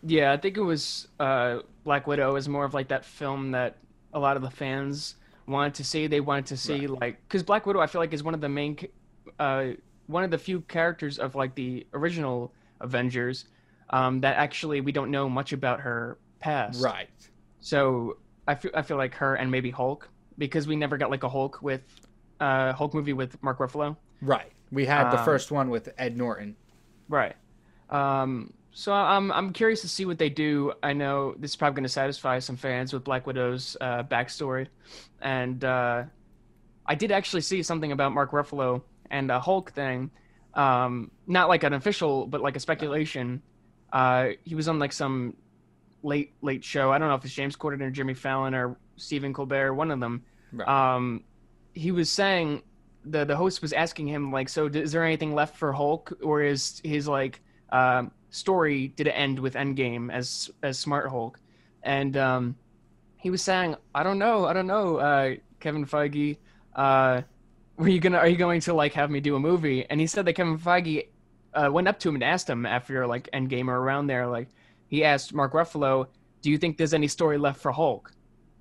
Yeah, 0.03 0.31
I 0.31 0.38
think 0.38 0.57
it 0.57 0.62
was 0.62 1.07
uh, 1.19 1.60
Black 1.83 2.07
Widow 2.07 2.36
is 2.36 2.47
more 2.47 2.65
of 2.65 2.73
like 2.73 2.88
that 2.89 3.03
film 3.03 3.51
that 3.51 3.77
a 4.13 4.19
lot 4.19 4.38
of 4.38 4.43
the 4.43 4.49
fans 4.49 5.15
wanted 5.47 5.73
to 5.75 5.83
see. 5.83 6.07
They 6.07 6.19
wanted 6.19 6.45
to 6.47 6.57
see 6.57 6.88
like 6.88 7.19
because 7.27 7.43
Black 7.43 7.65
Widow, 7.65 7.79
I 7.79 7.88
feel 7.88 7.99
like 7.99 8.13
is 8.13 8.23
one 8.23 8.33
of 8.33 8.41
the 8.41 8.49
main, 8.49 8.77
uh, 9.39 9.69
one 10.07 10.23
of 10.23 10.31
the 10.31 10.38
few 10.38 10.62
characters 10.62 11.19
of 11.19 11.36
like 11.36 11.55
the 11.55 11.86
original 11.93 12.53
Avengers 12.79 13.45
um, 13.89 14.21
that 14.21 14.38
actually 14.38 14.81
we 14.81 14.91
don't 14.91 15.12
know 15.12 15.27
much 15.27 15.53
about 15.53 15.79
her 15.81 16.17
past. 16.39 16.81
Right. 16.81 17.10
So 17.60 18.17
I 18.47 18.55
feel 18.55 18.71
I 18.73 18.81
feel 18.81 18.97
like 18.97 19.15
her 19.15 19.36
and 19.36 19.49
maybe 19.49 19.71
Hulk 19.71 20.10
because 20.38 20.67
we 20.67 20.75
never 20.75 20.97
got 20.97 21.10
like 21.10 21.23
a 21.23 21.29
Hulk 21.29 21.62
with 21.62 21.81
uh, 22.39 22.73
Hulk 22.73 22.93
movie 22.93 23.13
with 23.13 23.41
Mark 23.41 23.60
Ruffalo. 23.60 23.97
Right. 24.21 24.51
We 24.71 24.86
had 24.86 25.12
the 25.12 25.19
Um, 25.19 25.25
first 25.25 25.51
one 25.51 25.69
with 25.69 25.89
Ed 25.97 26.17
Norton. 26.17 26.56
Right. 27.10 27.36
Um, 27.89 28.53
so 28.71 28.93
I'm 28.93 29.32
I'm 29.32 29.53
curious 29.53 29.82
to 29.82 29.88
see 29.88 30.06
what 30.06 30.17
they 30.17 30.30
do. 30.30 30.73
I 30.84 30.93
know 30.93 31.34
this 31.39 31.51
is 31.51 31.56
probably 31.56 31.75
going 31.75 31.84
to 31.84 31.89
satisfy 31.89 32.39
some 32.39 32.58
fans 32.58 32.93
with 32.93 33.03
Black 33.03 33.25
Widow's 33.25 33.75
uh, 33.82 34.03
backstory, 34.03 34.67
and 35.21 35.63
uh, 35.63 36.03
I 36.86 36.95
did 36.95 37.12
actually 37.12 37.41
see 37.41 37.63
something 37.63 37.91
about 37.91 38.12
Mark 38.13 38.32
Ruffalo 38.32 38.82
and 39.10 39.32
a 39.32 39.39
Hulk 39.39 39.71
thing. 39.71 40.12
Um, 40.53 41.12
not 41.25 41.49
like 41.49 41.63
an 41.63 41.73
official, 41.73 42.27
but 42.27 42.41
like 42.41 42.56
a 42.56 42.60
speculation. 42.60 43.41
Uh, 43.91 44.30
he 44.43 44.53
was 44.53 44.67
on 44.67 44.80
like 44.80 44.91
some 44.93 45.36
late 46.03 46.34
late 46.41 46.63
show. 46.63 46.91
I 46.91 46.97
don't 46.97 47.08
know 47.08 47.15
if 47.15 47.25
it's 47.25 47.34
James 47.34 47.56
Corden 47.56 47.82
or 47.82 47.89
Jimmy 47.89 48.13
Fallon 48.13 48.53
or 48.53 48.77
Stephen 48.97 49.34
Colbert, 49.34 49.73
one 49.73 49.91
of 49.91 49.99
them. 49.99 50.23
Right. 50.51 50.67
Um, 50.67 51.23
he 51.73 51.91
was 51.91 52.12
saying 52.12 52.63
the 53.10 53.26
the 53.26 53.36
host 53.36 53.62
was 53.62 53.74
asking 53.74 54.08
him 54.08 54.32
like, 54.32 54.50
so 54.50 54.67
is 54.67 54.91
there 54.91 55.04
anything 55.04 55.34
left 55.34 55.58
for 55.58 55.74
Hulk, 55.74 56.13
or 56.22 56.41
is 56.41 56.82
his 56.84 57.08
like 57.08 57.41
um 57.72 58.12
story 58.30 58.89
did 58.89 59.08
it 59.08 59.12
end 59.12 59.39
with 59.39 59.56
Endgame 59.56 60.12
as 60.12 60.50
as 60.63 60.78
Smart 60.78 61.10
Hulk? 61.10 61.39
And 61.84 62.17
um, 62.17 62.56
he 63.17 63.30
was 63.30 63.41
saying, 63.41 63.76
I 63.96 64.04
don't 64.04 64.20
know, 64.20 64.46
I 64.46 64.54
don't 64.54 64.67
know, 64.67 64.98
uh, 64.98 65.36
Kevin 65.60 65.86
Feige. 65.86 66.38
Uh, 66.76 67.22
were 67.78 67.88
you 67.88 68.00
gonna 68.00 68.17
are 68.17 68.28
you 68.28 68.38
going 68.38 68.62
to 68.62 68.74
like 68.74 68.93
have 68.93 69.10
me 69.10 69.20
do 69.20 69.36
a 69.36 69.39
movie? 69.39 69.86
And 69.89 70.00
he 70.00 70.08
said 70.08 70.26
that 70.26 70.34
Kevin 70.34 70.58
Feige 70.58 71.08
uh, 71.54 71.70
went 71.72 71.88
up 71.88 72.00
to 72.00 72.10
him 72.10 72.15
and 72.15 72.24
asked 72.24 72.50
him 72.50 72.65
after 72.65 73.08
like 73.08 73.30
Endgame 73.34 73.67
or 73.67 73.78
around 73.78 74.08
there, 74.08 74.28
like 74.28 74.48
he 74.88 75.04
asked 75.04 75.34
Mark 75.34 75.54
Ruffalo, 75.54 76.08
"Do 76.41 76.52
you 76.52 76.58
think 76.58 76.78
there's 76.78 76.93
any 76.93 77.08
story 77.08 77.38
left 77.38 77.62
for 77.62 77.72
Hulk?" 77.72 78.12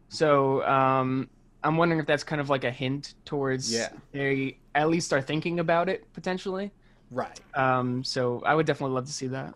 So 0.08 0.62
um, 0.64 1.28
I'm 1.66 1.76
wondering 1.76 2.00
if 2.00 2.06
that's 2.06 2.24
kind 2.24 2.40
of 2.40 2.48
like 2.48 2.64
a 2.64 2.70
hint 2.70 3.14
towards 3.24 3.72
Yeah. 3.72 3.88
they 4.12 4.58
at 4.74 4.88
least 4.88 5.12
are 5.12 5.20
thinking 5.22 5.58
about 5.60 5.88
it 5.88 6.10
potentially. 6.12 6.70
Right. 7.10 7.38
Um, 7.54 8.02
so 8.04 8.42
I 8.44 8.54
would 8.54 8.66
definitely 8.66 8.94
love 8.94 9.06
to 9.06 9.12
see 9.12 9.26
that. 9.28 9.54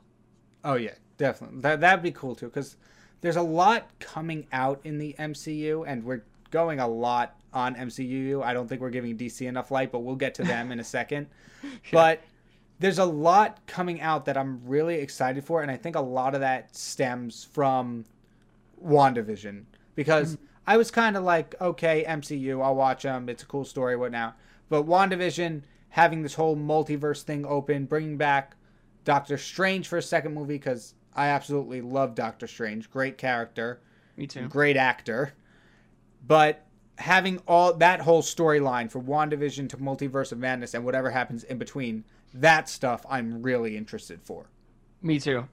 Oh 0.64 0.74
yeah, 0.74 0.94
definitely. 1.18 1.60
That 1.60 1.80
that'd 1.80 2.02
be 2.02 2.12
cool 2.12 2.34
too, 2.34 2.46
because 2.46 2.76
there's 3.20 3.36
a 3.36 3.42
lot 3.42 3.88
coming 3.98 4.46
out 4.52 4.80
in 4.84 4.98
the 4.98 5.14
MCU, 5.18 5.84
and 5.86 6.04
we're 6.04 6.22
going 6.50 6.80
a 6.80 6.88
lot 6.88 7.36
on 7.52 7.74
MCU. 7.74 8.42
I 8.42 8.52
don't 8.54 8.66
think 8.68 8.80
we're 8.80 8.90
giving 8.90 9.16
DC 9.16 9.46
enough 9.46 9.70
light, 9.70 9.92
but 9.92 10.00
we'll 10.00 10.16
get 10.16 10.34
to 10.36 10.42
them 10.42 10.72
in 10.72 10.80
a 10.80 10.84
second. 10.84 11.26
But 11.92 12.22
there's 12.78 12.98
a 12.98 13.04
lot 13.04 13.58
coming 13.66 14.00
out 14.00 14.24
that 14.24 14.36
I'm 14.38 14.62
really 14.64 14.94
excited 14.96 15.44
for, 15.44 15.60
and 15.62 15.70
I 15.70 15.76
think 15.76 15.96
a 15.96 16.00
lot 16.00 16.34
of 16.34 16.40
that 16.40 16.74
stems 16.74 17.44
from 17.44 18.06
WandaVision 18.82 19.64
because 19.94 20.38
I 20.70 20.76
was 20.76 20.92
kind 20.92 21.16
of 21.16 21.24
like, 21.24 21.56
okay, 21.60 22.04
MCU, 22.06 22.62
I'll 22.62 22.76
watch 22.76 23.02
them. 23.02 23.28
It's 23.28 23.42
a 23.42 23.46
cool 23.46 23.64
story, 23.64 23.96
what 23.96 24.12
now? 24.12 24.36
But 24.68 24.86
WandaVision 24.86 25.62
having 25.88 26.22
this 26.22 26.34
whole 26.34 26.56
multiverse 26.56 27.22
thing 27.22 27.44
open, 27.44 27.86
bringing 27.86 28.16
back 28.16 28.54
Doctor 29.04 29.36
Strange 29.36 29.88
for 29.88 29.98
a 29.98 30.02
second 30.02 30.32
movie 30.32 30.54
because 30.54 30.94
I 31.16 31.26
absolutely 31.26 31.80
love 31.80 32.14
Doctor 32.14 32.46
Strange. 32.46 32.88
Great 32.88 33.18
character, 33.18 33.80
Me 34.16 34.28
too. 34.28 34.46
great 34.46 34.76
actor. 34.76 35.32
But 36.24 36.64
having 36.98 37.40
all 37.48 37.74
that 37.74 38.02
whole 38.02 38.22
storyline 38.22 38.88
for 38.92 39.02
WandaVision 39.02 39.68
to 39.70 39.76
Multiverse 39.76 40.30
of 40.30 40.38
Madness 40.38 40.74
and 40.74 40.84
whatever 40.84 41.10
happens 41.10 41.42
in 41.42 41.58
between, 41.58 42.04
that 42.32 42.68
stuff 42.68 43.04
I'm 43.10 43.42
really 43.42 43.76
interested 43.76 44.22
for. 44.22 44.46
Me 45.02 45.18
too. 45.18 45.48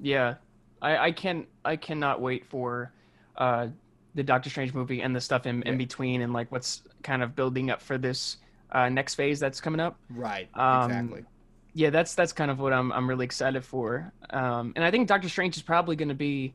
Yeah, 0.00 0.36
I 0.80 0.96
I 0.96 1.12
can 1.12 1.48
I 1.66 1.76
cannot 1.76 2.22
wait 2.22 2.46
for 2.46 2.92
uh 3.36 3.66
the 4.14 4.22
Doctor 4.22 4.50
Strange 4.50 4.74
movie 4.74 5.02
and 5.02 5.14
the 5.14 5.20
stuff 5.20 5.46
in, 5.46 5.62
in 5.64 5.76
between 5.76 6.22
and 6.22 6.32
like 6.32 6.50
what's 6.52 6.82
kind 7.02 7.22
of 7.22 7.34
building 7.34 7.70
up 7.70 7.82
for 7.82 7.98
this 7.98 8.38
uh, 8.72 8.88
next 8.88 9.14
phase 9.14 9.40
that's 9.40 9.60
coming 9.60 9.80
up. 9.80 9.96
Right. 10.10 10.48
Um, 10.54 10.90
exactly. 10.90 11.24
yeah, 11.74 11.90
that's 11.90 12.14
that's 12.14 12.32
kind 12.32 12.50
of 12.50 12.58
what 12.58 12.72
I'm 12.72 12.92
I'm 12.92 13.08
really 13.08 13.24
excited 13.24 13.64
for. 13.64 14.12
Um, 14.30 14.72
and 14.76 14.84
I 14.84 14.90
think 14.90 15.08
Doctor 15.08 15.28
Strange 15.28 15.56
is 15.56 15.62
probably 15.62 15.96
going 15.96 16.08
to 16.08 16.14
be 16.14 16.54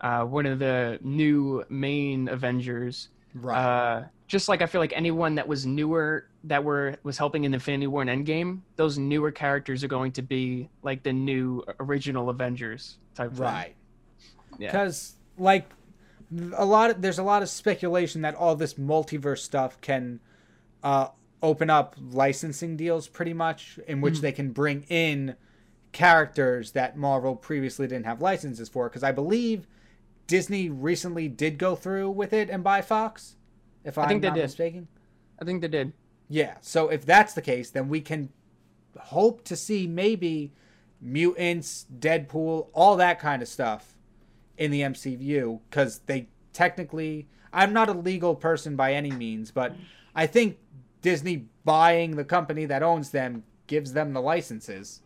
uh, 0.00 0.24
one 0.24 0.46
of 0.46 0.58
the 0.58 0.98
new 1.02 1.64
main 1.68 2.28
Avengers. 2.28 3.08
Right. 3.34 3.58
Uh, 3.58 4.04
just 4.26 4.48
like 4.48 4.60
I 4.62 4.66
feel 4.66 4.80
like 4.80 4.92
anyone 4.94 5.34
that 5.36 5.48
was 5.48 5.64
newer 5.66 6.26
that 6.44 6.62
were 6.62 6.96
was 7.02 7.16
helping 7.16 7.44
in 7.44 7.54
Infinity 7.54 7.86
War 7.86 8.02
and 8.02 8.26
Endgame, 8.26 8.60
those 8.76 8.98
newer 8.98 9.30
characters 9.30 9.82
are 9.82 9.88
going 9.88 10.12
to 10.12 10.22
be 10.22 10.68
like 10.82 11.02
the 11.02 11.12
new 11.12 11.64
original 11.80 12.28
Avengers 12.28 12.98
type. 13.14 13.32
thing. 13.32 13.40
right. 13.40 13.74
Yeah. 14.58 14.70
Because 14.70 15.14
like 15.38 15.70
a 16.56 16.64
lot 16.64 16.90
of 16.90 17.02
there's 17.02 17.18
a 17.18 17.22
lot 17.22 17.42
of 17.42 17.48
speculation 17.48 18.22
that 18.22 18.34
all 18.34 18.54
this 18.54 18.74
multiverse 18.74 19.38
stuff 19.38 19.80
can 19.80 20.20
uh, 20.82 21.08
open 21.42 21.70
up 21.70 21.96
licensing 21.98 22.76
deals 22.76 23.08
pretty 23.08 23.32
much 23.32 23.78
in 23.86 24.00
which 24.00 24.20
they 24.20 24.32
can 24.32 24.50
bring 24.50 24.84
in 24.88 25.36
characters 25.92 26.72
that 26.72 26.96
Marvel 26.96 27.34
previously 27.34 27.86
didn't 27.86 28.06
have 28.06 28.20
licenses 28.20 28.68
for 28.68 28.88
because 28.88 29.02
I 29.02 29.12
believe 29.12 29.66
Disney 30.26 30.68
recently 30.68 31.28
did 31.28 31.58
go 31.58 31.74
through 31.74 32.10
with 32.10 32.32
it 32.32 32.50
and 32.50 32.62
buy 32.62 32.82
Fox 32.82 33.36
if 33.84 33.96
I'm 33.96 34.08
think 34.08 34.22
they 34.22 34.28
not 34.28 34.34
did. 34.34 34.42
mistaken. 34.42 34.88
I 35.40 35.44
think 35.44 35.62
they 35.62 35.68
did. 35.68 35.92
Yeah, 36.28 36.56
so 36.60 36.88
if 36.88 37.06
that's 37.06 37.32
the 37.32 37.40
case, 37.40 37.70
then 37.70 37.88
we 37.88 38.02
can 38.02 38.28
hope 38.98 39.44
to 39.44 39.56
see 39.56 39.86
maybe 39.86 40.52
mutants, 41.00 41.86
Deadpool, 41.98 42.68
all 42.74 42.96
that 42.96 43.18
kind 43.18 43.40
of 43.40 43.48
stuff 43.48 43.94
in 44.58 44.70
the 44.70 44.82
MCU 44.82 45.60
because 45.70 46.00
they 46.06 46.28
technically. 46.52 47.26
I'm 47.52 47.72
not 47.72 47.88
a 47.88 47.92
legal 47.92 48.34
person 48.34 48.76
by 48.76 48.92
any 48.92 49.10
means, 49.10 49.50
but 49.50 49.74
I 50.14 50.26
think 50.26 50.58
Disney 51.00 51.46
buying 51.64 52.16
the 52.16 52.24
company 52.24 52.66
that 52.66 52.82
owns 52.82 53.10
them 53.10 53.42
gives 53.66 53.94
them 53.94 54.12
the 54.12 54.20
licenses. 54.20 55.00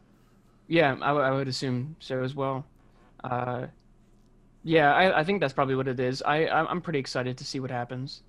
Yeah, 0.66 0.94
I, 1.00 1.08
w- 1.08 1.24
I 1.24 1.30
would 1.30 1.46
assume 1.46 1.94
so 2.00 2.22
as 2.24 2.34
well. 2.34 2.64
Uh, 3.22 3.66
Yeah, 4.64 4.92
I, 4.94 5.20
I 5.20 5.24
think 5.24 5.40
that's 5.40 5.52
probably 5.52 5.76
what 5.76 5.86
it 5.86 6.00
is. 6.00 6.22
I 6.22 6.46
I'm 6.48 6.80
pretty 6.80 6.98
excited 6.98 7.36
to 7.38 7.44
see 7.44 7.60
what 7.60 7.70
happens. 7.70 8.22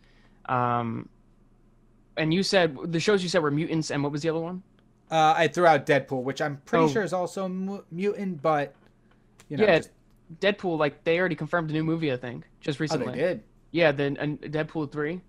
Um, 0.45 1.09
and 2.17 2.31
you 2.33 2.43
said 2.43 2.77
the 2.91 2.99
shows 2.99 3.23
you 3.23 3.29
said 3.29 3.41
were 3.41 3.51
mutants, 3.51 3.89
and 3.91 4.03
what 4.03 4.11
was 4.11 4.21
the 4.21 4.29
other 4.29 4.39
one? 4.39 4.61
Uh, 5.09 5.33
I 5.35 5.47
threw 5.47 5.65
out 5.65 5.85
Deadpool, 5.85 6.23
which 6.23 6.41
I'm 6.41 6.57
pretty 6.65 6.85
Oh. 6.85 6.87
sure 6.87 7.03
is 7.03 7.13
also 7.13 7.47
mu- 7.47 7.83
mutant, 7.91 8.41
but 8.41 8.75
you 9.49 9.57
know, 9.57 9.63
yeah, 9.65 9.77
just, 9.77 9.89
Deadpool. 10.39 10.77
Like 10.77 11.03
they 11.03 11.19
already 11.19 11.35
confirmed 11.35 11.69
a 11.69 11.73
new 11.73 11.83
movie, 11.83 12.11
I 12.11 12.17
think, 12.17 12.45
just 12.59 12.79
recently. 12.79 13.07
oh, 13.07 13.11
they 13.11 13.17
did. 13.17 13.43
Yeah, 13.71 13.91
then 13.91 14.17
and 14.17 14.39
Deadpool 14.41 14.91
three. 14.91 15.21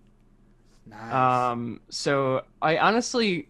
Nice. 0.86 1.12
Um, 1.12 1.80
so 1.88 2.42
I 2.60 2.78
honestly, 2.78 3.48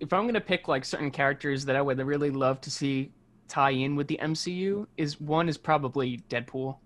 if 0.00 0.12
I'm 0.12 0.26
gonna 0.26 0.40
pick 0.40 0.68
like 0.68 0.84
certain 0.84 1.10
characters 1.10 1.64
that 1.66 1.76
I 1.76 1.82
would 1.82 1.98
really 1.98 2.30
love 2.30 2.60
to 2.62 2.70
see 2.70 3.12
tie 3.48 3.70
in 3.70 3.96
with 3.96 4.08
the 4.08 4.18
MCU, 4.22 4.86
is 4.96 5.20
one 5.20 5.48
is 5.48 5.56
probably 5.56 6.18
Deadpool. 6.28 6.76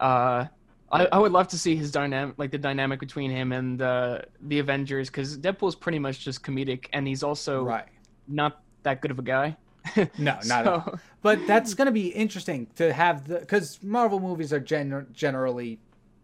Uh, 0.00 0.46
I, 0.92 1.06
I 1.06 1.18
would 1.18 1.32
love 1.32 1.48
to 1.48 1.58
see 1.58 1.74
his 1.74 1.90
dynamic, 1.90 2.36
like 2.38 2.52
the 2.52 2.58
dynamic 2.58 3.00
between 3.00 3.30
him 3.30 3.52
and 3.52 3.82
uh, 3.82 4.20
the 4.42 4.60
Avengers, 4.60 5.10
because 5.10 5.36
Deadpool's 5.36 5.74
pretty 5.74 5.98
much 5.98 6.20
just 6.20 6.42
comedic, 6.42 6.86
and 6.92 7.06
he's 7.06 7.22
also 7.22 7.64
right. 7.64 7.86
not 8.28 8.62
that 8.84 9.00
good 9.00 9.10
of 9.10 9.18
a 9.18 9.22
guy. 9.22 9.56
No, 9.96 10.06
not 10.18 10.46
at 10.50 10.66
all. 10.66 10.84
So- 10.84 10.98
But 11.22 11.46
that's 11.46 11.74
going 11.74 11.86
to 11.86 11.92
be 11.92 12.08
interesting 12.08 12.66
to 12.76 12.92
have 12.92 13.26
the 13.28 13.38
because 13.40 13.82
Marvel 13.82 14.20
movies 14.20 14.52
are 14.52 14.60
gen- 14.60 15.06
generally 15.12 15.78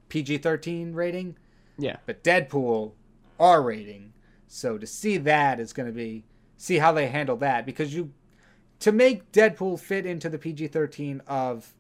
PG-13 0.09 0.95
rating, 0.95 1.37
Yeah, 1.79 1.97
but 2.07 2.23
Deadpool 2.25 2.93
R 3.39 3.63
rating. 3.63 4.13
So 4.49 4.77
to 4.79 4.87
see 4.87 5.17
that 5.19 5.61
is 5.61 5.73
going 5.73 5.87
to 5.87 5.93
be 5.95 6.25
see 6.57 6.79
how 6.79 6.93
they 6.93 7.07
handle 7.07 7.37
that 7.37 7.65
because 7.65 7.95
you 7.95 8.13
to 8.81 8.93
make 8.93 9.31
Deadpool 9.33 9.79
fit 9.79 10.05
into 10.07 10.29
the 10.29 10.39
PG-13 10.39 11.21
of 11.27 11.73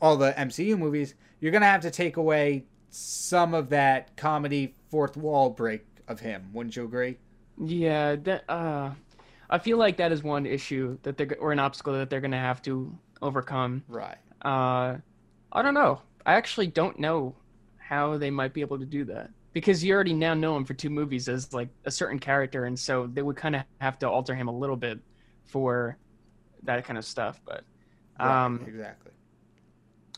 all 0.00 0.16
the 0.16 0.32
MCU 0.32 0.78
movies, 0.78 1.14
you're 1.40 1.52
going 1.52 1.62
to 1.62 1.66
have 1.68 1.82
to 1.82 1.90
take 1.90 2.16
away 2.16 2.64
some 2.90 3.52
of 3.54 3.68
that 3.70 4.16
comedy 4.16 4.74
fourth 4.90 5.16
wall 5.16 5.50
break 5.50 5.84
of 6.08 6.20
him. 6.20 6.50
Wouldn't 6.52 6.76
you 6.76 6.84
agree? 6.84 7.18
yeah. 7.62 8.16
That, 8.16 8.44
uh, 8.48 8.90
I 9.50 9.58
feel 9.58 9.78
like 9.78 9.96
that 9.96 10.12
is 10.12 10.22
one 10.22 10.46
issue 10.46 10.98
that 11.02 11.16
they're 11.16 11.36
or 11.40 11.52
an 11.52 11.58
obstacle 11.58 11.94
that 11.94 12.10
they're 12.10 12.20
gonna 12.20 12.38
have 12.38 12.60
to 12.62 12.96
overcome. 13.22 13.82
Right. 13.88 14.18
Uh, 14.42 14.98
I 15.52 15.62
don't 15.62 15.74
know. 15.74 16.02
I 16.26 16.34
actually 16.34 16.66
don't 16.66 16.98
know 16.98 17.34
how 17.78 18.18
they 18.18 18.30
might 18.30 18.52
be 18.52 18.60
able 18.60 18.78
to 18.78 18.84
do 18.84 19.04
that 19.06 19.30
because 19.54 19.82
you 19.82 19.94
already 19.94 20.12
now 20.12 20.34
know 20.34 20.54
him 20.56 20.64
for 20.64 20.74
two 20.74 20.90
movies 20.90 21.28
as 21.28 21.52
like 21.54 21.68
a 21.86 21.90
certain 21.90 22.18
character, 22.18 22.66
and 22.66 22.78
so 22.78 23.06
they 23.06 23.22
would 23.22 23.36
kind 23.36 23.56
of 23.56 23.62
have 23.80 23.98
to 24.00 24.08
alter 24.08 24.34
him 24.34 24.48
a 24.48 24.52
little 24.56 24.76
bit 24.76 24.98
for 25.46 25.96
that 26.64 26.84
kind 26.84 26.98
of 26.98 27.04
stuff. 27.04 27.40
But 27.46 27.64
Right, 28.20 28.44
um, 28.44 28.64
exactly. 28.66 29.12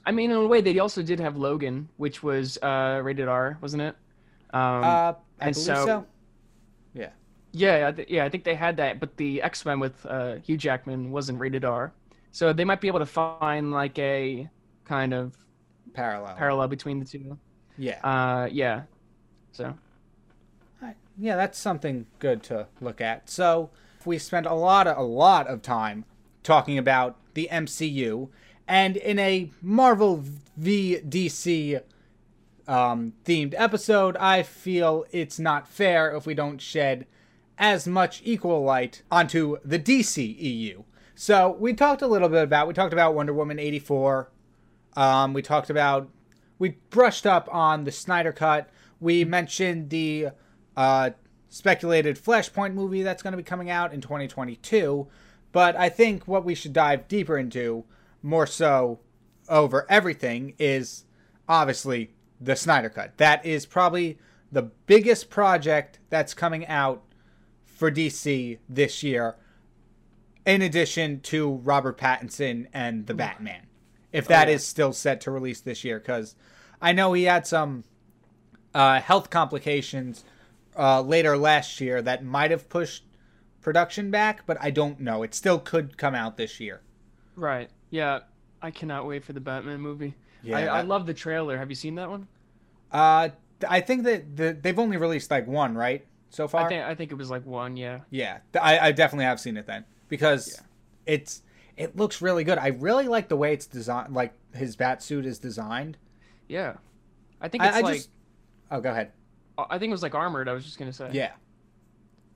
I 0.04 0.12
mean, 0.12 0.30
in 0.30 0.36
a 0.38 0.46
way, 0.46 0.60
they 0.62 0.78
also 0.78 1.02
did 1.02 1.20
have 1.20 1.36
Logan, 1.36 1.88
which 1.98 2.22
was 2.22 2.58
uh, 2.62 3.00
rated 3.04 3.28
R, 3.28 3.58
wasn't 3.60 3.82
it? 3.82 3.94
Um, 4.52 4.82
uh, 4.82 4.86
I 4.86 5.14
and 5.40 5.54
believe 5.54 5.66
so- 5.66 5.86
so. 5.86 6.06
Yeah. 6.94 7.10
Yeah, 7.52 7.88
I 7.88 7.92
th- 7.92 8.08
yeah, 8.08 8.24
I 8.24 8.28
think 8.28 8.44
they 8.44 8.54
had 8.54 8.76
that, 8.76 9.00
but 9.00 9.16
the 9.16 9.42
X 9.42 9.64
Men 9.64 9.80
with 9.80 10.06
uh, 10.06 10.36
Hugh 10.36 10.56
Jackman 10.56 11.10
wasn't 11.10 11.40
rated 11.40 11.64
R, 11.64 11.92
so 12.30 12.52
they 12.52 12.64
might 12.64 12.80
be 12.80 12.88
able 12.88 13.00
to 13.00 13.06
find 13.06 13.72
like 13.72 13.98
a 13.98 14.48
kind 14.84 15.12
of 15.12 15.36
Parallel. 15.92 16.36
parallel 16.36 16.68
between 16.68 17.00
the 17.00 17.04
two. 17.04 17.36
Yeah. 17.76 17.98
Uh, 18.04 18.48
yeah. 18.50 18.82
So 19.52 19.74
Alright. 20.80 20.96
Yeah, 21.18 21.36
that's 21.36 21.58
something 21.58 22.06
good 22.20 22.42
to 22.44 22.68
look 22.80 23.00
at. 23.00 23.28
So 23.28 23.70
we 24.04 24.18
spent 24.18 24.46
a 24.46 24.54
lot 24.54 24.86
of, 24.86 24.96
a 24.96 25.02
lot 25.02 25.48
of 25.48 25.62
time 25.62 26.04
talking 26.42 26.78
about 26.78 27.16
the 27.34 27.48
MCU, 27.50 28.28
and 28.68 28.96
in 28.96 29.18
a 29.18 29.50
Marvel 29.60 30.22
v 30.56 31.00
DC 31.06 31.82
um, 32.68 33.12
themed 33.24 33.54
episode, 33.56 34.16
I 34.18 34.42
feel 34.44 35.04
it's 35.10 35.38
not 35.40 35.66
fair 35.68 36.14
if 36.16 36.26
we 36.26 36.34
don't 36.34 36.60
shed 36.60 37.06
as 37.60 37.86
much 37.86 38.22
equal 38.24 38.64
light 38.64 39.02
onto 39.10 39.58
the 39.62 39.78
DC 39.78 40.34
EU. 40.38 40.82
So 41.14 41.54
we 41.60 41.74
talked 41.74 42.00
a 42.00 42.06
little 42.06 42.30
bit 42.30 42.42
about 42.42 42.66
we 42.66 42.74
talked 42.74 42.94
about 42.94 43.14
Wonder 43.14 43.34
Woman 43.34 43.58
eighty 43.58 43.78
four. 43.78 44.32
Um, 44.96 45.34
we 45.34 45.42
talked 45.42 45.70
about 45.70 46.08
we 46.58 46.70
brushed 46.88 47.26
up 47.26 47.48
on 47.52 47.84
the 47.84 47.92
Snyder 47.92 48.32
Cut. 48.32 48.70
We 48.98 49.24
mentioned 49.24 49.90
the 49.90 50.28
uh, 50.76 51.10
speculated 51.48 52.16
Flashpoint 52.16 52.74
movie 52.74 53.02
that's 53.02 53.22
going 53.22 53.32
to 53.32 53.36
be 53.36 53.42
coming 53.42 53.70
out 53.70 53.92
in 53.92 54.00
2022. 54.00 55.06
But 55.52 55.76
I 55.76 55.88
think 55.88 56.28
what 56.28 56.44
we 56.44 56.54
should 56.54 56.72
dive 56.72 57.08
deeper 57.08 57.36
into, 57.36 57.84
more 58.22 58.46
so 58.46 59.00
over 59.48 59.86
everything, 59.88 60.54
is 60.58 61.04
obviously 61.48 62.12
the 62.40 62.56
Snyder 62.56 62.88
Cut. 62.88 63.16
That 63.16 63.44
is 63.44 63.66
probably 63.66 64.18
the 64.52 64.62
biggest 64.62 65.30
project 65.30 65.98
that's 66.08 66.34
coming 66.34 66.66
out 66.66 67.02
for 67.80 67.90
DC 67.90 68.58
this 68.68 69.02
year, 69.02 69.36
in 70.44 70.60
addition 70.60 71.18
to 71.20 71.50
Robert 71.50 71.96
Pattinson 71.96 72.66
and 72.74 73.06
the 73.06 73.14
Batman. 73.14 73.68
If 74.12 74.28
that 74.28 74.50
is 74.50 74.60
yeah. 74.60 74.68
still 74.68 74.92
set 74.92 75.22
to 75.22 75.30
release 75.30 75.62
this 75.62 75.82
year, 75.82 75.98
because 75.98 76.34
I 76.82 76.92
know 76.92 77.14
he 77.14 77.22
had 77.22 77.46
some 77.46 77.84
uh, 78.74 79.00
health 79.00 79.30
complications 79.30 80.24
uh, 80.76 81.00
later 81.00 81.38
last 81.38 81.80
year 81.80 82.02
that 82.02 82.22
might 82.22 82.50
have 82.50 82.68
pushed 82.68 83.04
production 83.62 84.10
back, 84.10 84.44
but 84.44 84.58
I 84.60 84.70
don't 84.70 85.00
know. 85.00 85.22
It 85.22 85.34
still 85.34 85.58
could 85.58 85.96
come 85.96 86.14
out 86.14 86.36
this 86.36 86.60
year. 86.60 86.82
right, 87.34 87.70
yeah, 87.88 88.20
I 88.60 88.72
cannot 88.72 89.06
wait 89.06 89.24
for 89.24 89.32
the 89.32 89.40
Batman 89.40 89.80
movie. 89.80 90.14
Yeah, 90.42 90.58
I, 90.58 90.80
I 90.80 90.80
love 90.82 91.06
the 91.06 91.14
trailer. 91.14 91.56
Have 91.56 91.70
you 91.70 91.76
seen 91.76 91.94
that 91.94 92.10
one? 92.10 92.28
Uh, 92.92 93.30
I 93.66 93.80
think 93.80 94.04
that 94.04 94.36
the, 94.36 94.52
they've 94.52 94.78
only 94.78 94.98
released 94.98 95.30
like 95.30 95.46
one, 95.46 95.74
right? 95.74 96.04
So 96.30 96.48
far. 96.48 96.64
I 96.64 96.68
think 96.68 96.84
I 96.84 96.94
think 96.94 97.12
it 97.12 97.16
was 97.16 97.30
like 97.30 97.44
one. 97.44 97.76
Yeah. 97.76 98.00
Yeah, 98.10 98.38
I, 98.60 98.78
I 98.78 98.92
definitely 98.92 99.26
have 99.26 99.40
seen 99.40 99.56
it 99.56 99.66
then 99.66 99.84
because 100.08 100.62
it's 101.06 101.42
it 101.76 101.96
looks 101.96 102.22
really 102.22 102.44
good. 102.44 102.58
I 102.58 102.68
really 102.68 103.08
like 103.08 103.28
the 103.28 103.36
way 103.36 103.52
it's 103.52 103.66
designed, 103.66 104.14
like 104.14 104.32
his 104.54 104.76
bat 104.76 105.02
suit 105.02 105.26
is 105.26 105.38
designed. 105.38 105.96
Yeah. 106.48 106.74
I 107.40 107.48
think 107.48 107.62
I, 107.64 107.68
it's 107.68 107.76
I 107.76 107.80
like 107.80 107.94
just 107.96 108.10
oh, 108.70 108.80
go 108.80 108.90
ahead. 108.90 109.12
I 109.58 109.78
think 109.78 109.90
it 109.90 109.92
was 109.92 110.02
like 110.02 110.14
armored. 110.14 110.48
I 110.48 110.52
was 110.52 110.64
just 110.64 110.78
gonna 110.78 110.92
say. 110.92 111.10
Yeah, 111.12 111.32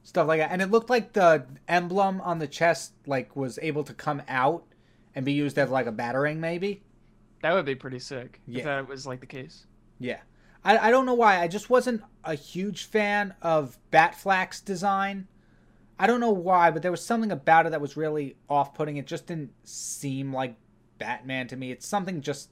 stuff 0.02 0.26
like 0.28 0.40
that, 0.40 0.50
and 0.50 0.60
it 0.60 0.70
looked 0.70 0.90
like 0.90 1.12
the 1.12 1.46
emblem 1.68 2.20
on 2.20 2.38
the 2.38 2.46
chest 2.46 2.92
like 3.06 3.34
was 3.36 3.58
able 3.62 3.84
to 3.84 3.94
come 3.94 4.22
out 4.28 4.64
and 5.14 5.24
be 5.24 5.32
used 5.32 5.58
as 5.58 5.70
like 5.70 5.86
a 5.86 5.92
battering, 5.92 6.40
maybe. 6.40 6.82
That 7.42 7.52
would 7.52 7.66
be 7.66 7.74
pretty 7.74 7.98
sick 7.98 8.40
Yeah. 8.46 8.58
if 8.58 8.64
that 8.64 8.88
was 8.88 9.06
like 9.06 9.20
the 9.20 9.26
case. 9.26 9.66
Yeah. 9.98 10.20
I, 10.64 10.88
I 10.88 10.90
don't 10.90 11.06
know 11.06 11.14
why. 11.14 11.40
I 11.40 11.48
just 11.48 11.70
wasn't 11.70 12.02
a 12.24 12.34
huge 12.34 12.84
fan 12.84 13.34
of 13.42 13.78
Batfleck's 13.92 14.60
design. 14.60 15.28
I 15.98 16.06
don't 16.06 16.20
know 16.20 16.30
why, 16.30 16.70
but 16.70 16.82
there 16.82 16.90
was 16.90 17.04
something 17.04 17.30
about 17.30 17.66
it 17.66 17.70
that 17.70 17.80
was 17.80 17.96
really 17.96 18.36
off 18.48 18.74
putting. 18.74 18.96
It 18.96 19.06
just 19.06 19.26
didn't 19.26 19.52
seem 19.62 20.32
like 20.32 20.56
Batman 20.98 21.46
to 21.48 21.56
me. 21.56 21.70
It's 21.70 21.86
something 21.86 22.20
just 22.20 22.50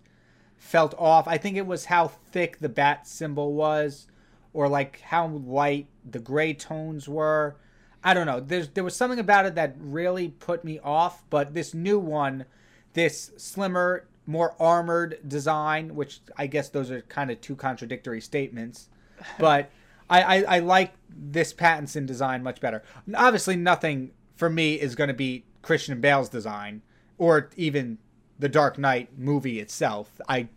felt 0.57 0.95
off. 0.97 1.27
I 1.27 1.39
think 1.39 1.57
it 1.57 1.67
was 1.67 1.87
how 1.87 2.09
thick 2.09 2.59
the 2.59 2.69
bat 2.69 3.07
symbol 3.07 3.55
was, 3.55 4.07
or 4.53 4.69
like 4.69 5.01
how 5.01 5.27
light 5.27 5.89
the 6.09 6.21
gray 6.21 6.55
tones 6.55 7.09
were. 7.09 7.57
I 8.05 8.15
don't 8.15 8.27
know. 8.27 8.41
There's 8.41 8.69
there 8.69 8.85
was 8.85 8.95
something 8.95 9.19
about 9.19 9.47
it 9.47 9.55
that 9.57 9.75
really 9.79 10.29
put 10.29 10.65
me 10.65 10.79
off, 10.81 11.25
but 11.31 11.55
this 11.55 11.75
new 11.75 11.99
one, 11.99 12.45
this 12.93 13.33
slimmer, 13.37 14.07
more 14.27 14.55
armored 14.61 15.19
design, 15.27 15.95
which 15.95 16.21
I 16.37 16.47
guess 16.47 16.69
those 16.69 16.91
are 16.91 17.03
kind 17.03 17.31
of 17.31 17.41
two 17.41 17.57
contradictory 17.57 18.21
statements, 18.21 18.89
but 19.39 19.71
I, 20.09 20.23
I, 20.23 20.57
I 20.57 20.59
like 20.61 20.93
this 21.09 21.53
Pattinson 21.53 22.07
design 22.07 22.43
much 22.43 22.61
better. 22.61 22.83
Obviously, 23.15 23.57
nothing 23.57 24.13
for 24.37 24.51
me 24.51 24.75
is 24.75 24.95
going 24.95 25.09
to 25.09 25.15
be 25.15 25.45
Christian 25.63 26.01
Bale's 26.01 26.29
design 26.29 26.83
or 27.19 27.51
even 27.57 27.99
the 28.39 28.49
Dark 28.49 28.79
Knight 28.79 29.17
movie 29.17 29.61
itself. 29.61 30.21
I 30.29 30.49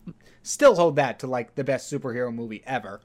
still 0.42 0.76
hold 0.76 0.96
that 0.96 1.20
to 1.20 1.28
like 1.28 1.56
the 1.56 1.64
best 1.64 1.92
superhero 1.92 2.34
movie 2.34 2.64
ever. 2.66 3.02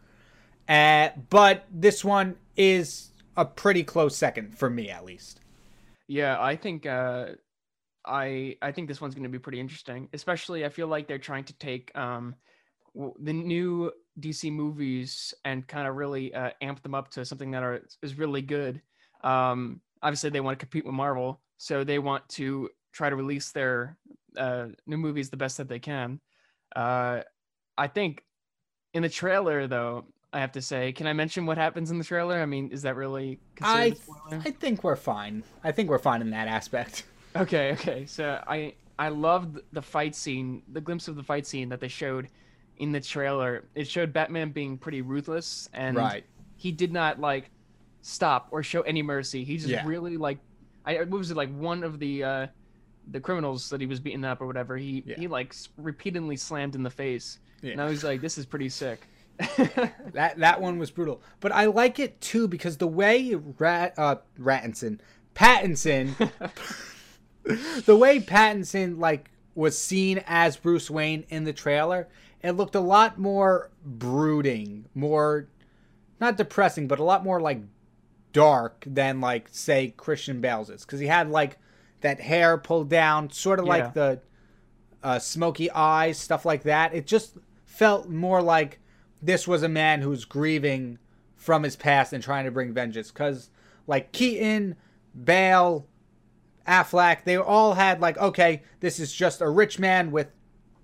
Uh, 0.69 1.11
but 1.29 1.67
this 1.71 2.05
one 2.05 2.37
is 2.57 3.11
a 3.37 3.45
pretty 3.45 3.83
close 3.83 4.17
second 4.17 4.57
for 4.57 4.71
me, 4.71 4.89
at 4.91 5.05
least. 5.05 5.41
Yeah, 6.07 6.41
I 6.41 6.57
think 6.57 6.87
uh, 6.87 7.31
I 8.11 8.57
I 8.61 8.73
think 8.73 8.89
this 8.89 9.01
one's 9.01 9.15
going 9.15 9.23
to 9.23 9.31
be 9.31 9.39
pretty 9.39 9.61
interesting. 9.61 10.09
Especially, 10.13 10.65
I 10.65 10.69
feel 10.69 10.89
like 10.89 11.07
they're 11.07 11.19
trying 11.19 11.45
to 11.45 11.53
take 11.55 11.97
um, 11.97 12.35
w- 12.95 13.15
the 13.21 13.33
new 13.33 13.93
DC 14.19 14.53
movies 14.53 15.33
and 15.45 15.67
kind 15.67 15.87
of 15.87 15.95
really 15.95 16.35
uh, 16.35 16.51
amp 16.61 16.83
them 16.83 16.95
up 16.95 17.11
to 17.13 17.25
something 17.25 17.53
that 17.53 17.63
are 17.63 17.81
is 18.03 18.19
really 18.19 18.43
good. 18.43 18.83
Um, 19.23 19.81
obviously, 20.03 20.31
they 20.31 20.41
want 20.41 20.59
to 20.59 20.67
compete 20.67 20.85
with 20.85 20.95
Marvel, 20.95 21.41
so 21.57 21.85
they 21.85 22.01
want 22.01 22.29
to 22.31 22.69
try 22.93 23.09
to 23.09 23.17
release 23.17 23.53
their 23.53 23.97
uh, 24.37 24.67
new 24.87 24.99
movies 24.99 25.31
the 25.31 25.37
best 25.37 25.57
that 25.59 25.69
they 25.69 25.79
can. 25.79 26.21
Uh, 26.75 27.21
I 27.79 27.87
think 27.87 28.25
in 28.93 29.03
the 29.03 29.09
trailer, 29.09 29.69
though, 29.69 30.07
I 30.33 30.41
have 30.41 30.53
to 30.53 30.63
say, 30.63 30.93
can 30.93 31.07
I 31.07 31.13
mention 31.13 31.47
what 31.47 31.59
happens 31.59 31.93
in 31.93 31.99
the 31.99 32.05
trailer? 32.05 32.41
I 32.41 32.47
mean, 32.47 32.71
is 32.71 32.83
that 32.83 32.97
really 32.97 33.39
I? 33.63 33.95
I 34.33 34.51
think 34.51 34.83
we're 34.83 34.97
fine. 34.97 35.45
I 35.63 35.71
think 35.71 35.89
we're 35.89 35.99
fine 35.99 36.23
in 36.23 36.31
that 36.31 36.49
aspect. 36.49 37.05
Okay, 37.37 37.73
okay. 37.73 38.07
So 38.07 38.43
I 38.47 38.75
I 38.99 39.09
loved 39.09 39.61
the 39.73 39.83
fight 39.83 40.15
scene, 40.15 40.63
the 40.73 40.81
glimpse 40.81 41.09
of 41.09 41.17
the 41.17 41.23
fight 41.23 41.47
scene 41.47 41.69
that 41.71 41.81
they 41.81 41.89
showed 41.89 42.29
in 42.79 42.93
the 42.93 43.01
trailer. 43.01 43.65
It 43.75 43.89
showed 43.89 44.13
Batman 44.13 44.51
being 44.51 44.77
pretty 44.79 45.01
ruthless, 45.03 45.69
and 45.73 45.97
Right. 45.97 46.25
he 46.57 46.73
did 46.73 46.93
not 46.93 47.21
like 47.21 47.51
stop 48.03 48.49
or 48.51 48.63
show 48.63 48.83
any 48.83 49.03
mercy. 49.03 49.45
He 49.45 49.57
just 49.57 49.69
Yeah. 49.69 49.87
really 49.87 50.17
like, 50.17 50.39
I 50.85 50.97
what 50.99 51.11
was 51.11 51.31
it 51.31 51.37
like 51.37 51.55
one 51.55 51.83
of 51.85 51.99
the 51.99 52.25
uh, 52.25 52.47
the 53.11 53.21
criminals 53.21 53.71
that 53.71 53.81
he 53.81 53.87
was 53.87 54.01
beating 54.01 54.25
up 54.25 54.41
or 54.41 54.47
whatever. 54.47 54.77
He 54.77 55.03
Yeah. 55.07 55.17
he 55.17 55.29
like 55.29 55.55
repeatedly 55.77 56.37
slammed 56.37 56.75
in 56.75 56.83
the 56.83 56.91
face, 56.91 57.39
and 57.63 57.81
I 57.81 57.87
was 57.87 58.03
like, 58.05 58.21
this 58.21 58.39
is 58.39 58.47
pretty 58.47 58.69
sick. 58.69 59.01
That 60.13 60.39
that 60.39 60.61
one 60.61 60.79
was 60.79 60.91
brutal, 60.91 61.23
but 61.41 61.53
I 61.53 61.67
like 61.67 61.99
it 61.99 62.21
too 62.21 62.49
because 62.49 62.77
the 62.79 62.87
way 62.89 63.35
Rat 63.35 63.95
uh 63.97 64.17
Rattinson 64.39 64.99
Pattinson, 65.35 66.15
the 67.85 67.97
way 67.97 68.21
Pattinson 68.21 68.99
like 68.99 69.31
was 69.55 69.77
seen 69.79 70.23
as 70.27 70.57
Bruce 70.57 70.91
Wayne 70.91 71.25
in 71.29 71.45
the 71.45 71.53
trailer, 71.53 72.09
it 72.43 72.53
looked 72.53 72.75
a 72.75 72.81
lot 72.81 73.19
more 73.19 73.71
brooding, 73.85 74.87
more 74.95 75.49
not 76.21 76.37
depressing, 76.37 76.87
but 76.89 76.99
a 76.99 77.05
lot 77.05 77.25
more 77.25 77.41
like 77.41 77.61
dark 78.33 78.85
than 78.87 79.21
like 79.21 79.49
say 79.51 79.93
Christian 79.97 80.41
Bale's 80.41 80.71
is 80.71 80.85
because 80.85 81.01
he 81.01 81.07
had 81.07 81.31
like 81.31 81.59
that 82.01 82.21
hair 82.21 82.57
pulled 82.59 82.89
down, 82.89 83.31
sort 83.31 83.59
of 83.59 83.67
Yeah. 83.67 83.71
like 83.71 83.95
the 83.95 84.21
uh, 85.03 85.19
smoky 85.19 85.71
eyes, 85.71 86.19
stuff 86.19 86.45
like 86.45 86.63
that. 86.65 86.95
It 86.95 87.07
just 87.07 87.37
felt 87.65 88.09
more 88.09 88.43
like 88.43 88.79
this 89.23 89.47
was 89.49 89.63
a 89.63 89.69
man 89.69 90.01
who's 90.03 90.25
grieving 90.25 90.99
from 91.37 91.63
his 91.63 91.77
past 91.77 92.13
and 92.13 92.23
trying 92.23 92.45
to 92.45 92.51
bring 92.51 92.73
vengeance. 92.73 93.11
Because 93.11 93.51
like 93.87 94.13
Keaton, 94.13 94.77
Bale, 95.25 95.87
Affleck, 96.71 97.25
they 97.25 97.37
all 97.37 97.75
had 97.75 98.01
like, 98.01 98.17
okay, 98.19 98.63
this 98.79 99.01
is 99.01 99.13
just 99.13 99.41
a 99.41 99.51
rich 99.51 99.79
man 99.79 100.13
with 100.13 100.29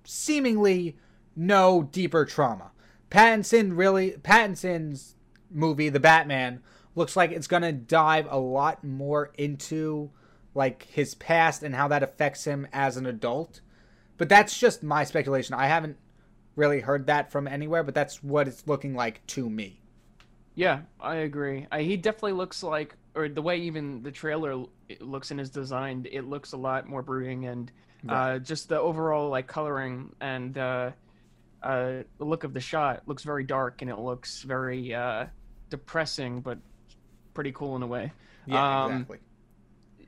seemingly 0.05 0.97
no 1.37 1.83
deeper 1.85 2.25
trauma. 2.25 2.73
Pattinson 3.11 3.77
really, 3.77 4.13
Pattinson's 4.13 5.15
movie, 5.51 5.89
The 5.89 6.01
Batman, 6.01 6.61
looks 6.95 7.15
like 7.15 7.31
it's 7.31 7.47
gonna 7.47 7.73
dive 7.73 8.27
a 8.29 8.39
lot 8.39 8.83
more 8.83 9.31
into 9.39 10.11
like 10.55 10.85
his 10.85 11.15
past 11.15 11.63
and 11.63 11.75
how 11.75 11.87
that 11.89 12.03
affects 12.03 12.45
him 12.45 12.67
as 12.73 12.97
an 12.97 13.07
adult. 13.07 13.61
But 14.17 14.29
that's 14.29 14.59
just 14.59 14.83
my 14.83 15.05
speculation. 15.05 15.55
I 15.55 15.67
haven't 15.67 15.99
really 16.57 16.81
heard 16.81 17.07
that 17.07 17.31
from 17.31 17.47
anywhere, 17.47 17.83
but 17.83 17.95
that's 17.95 18.23
what 18.23 18.49
it's 18.49 18.67
looking 18.67 18.95
like 18.95 19.25
to 19.29 19.49
me. 19.49 19.83
Yeah, 20.55 20.81
I 20.99 21.17
agree. 21.17 21.67
I, 21.71 21.83
he 21.83 21.99
definitely 21.99 22.33
looks 22.33 22.63
like, 22.63 22.97
or 23.17 23.29
the 23.29 23.43
way 23.43 23.57
even 23.57 24.03
the 24.03 24.13
trailer 24.13 24.65
looks 25.01 25.31
and 25.31 25.41
is 25.41 25.51
designed, 25.51 26.07
it 26.13 26.23
looks 26.23 26.53
a 26.53 26.57
lot 26.57 26.87
more 26.87 27.03
brooding, 27.03 27.47
and 27.47 27.73
uh, 28.09 28.39
just 28.39 28.69
the 28.69 28.79
overall 28.79 29.31
like 29.31 29.47
coloring 29.49 30.15
and 30.21 30.57
uh, 30.59 30.91
uh, 31.63 32.03
the 32.19 32.25
look 32.25 32.45
of 32.45 32.53
the 32.55 32.61
shot 32.61 33.03
looks 33.07 33.25
very 33.25 33.43
dark 33.43 33.83
and 33.83 33.91
it 33.91 33.99
looks 33.99 34.43
very 34.43 34.95
uh, 34.95 35.27
depressing, 35.71 36.41
but 36.43 36.59
pretty 37.35 37.53
cool 37.53 37.75
in 37.75 37.83
a 37.83 37.87
way. 37.87 38.13
Yeah, 38.47 38.85
Um, 38.85 38.93
exactly. 38.93 39.19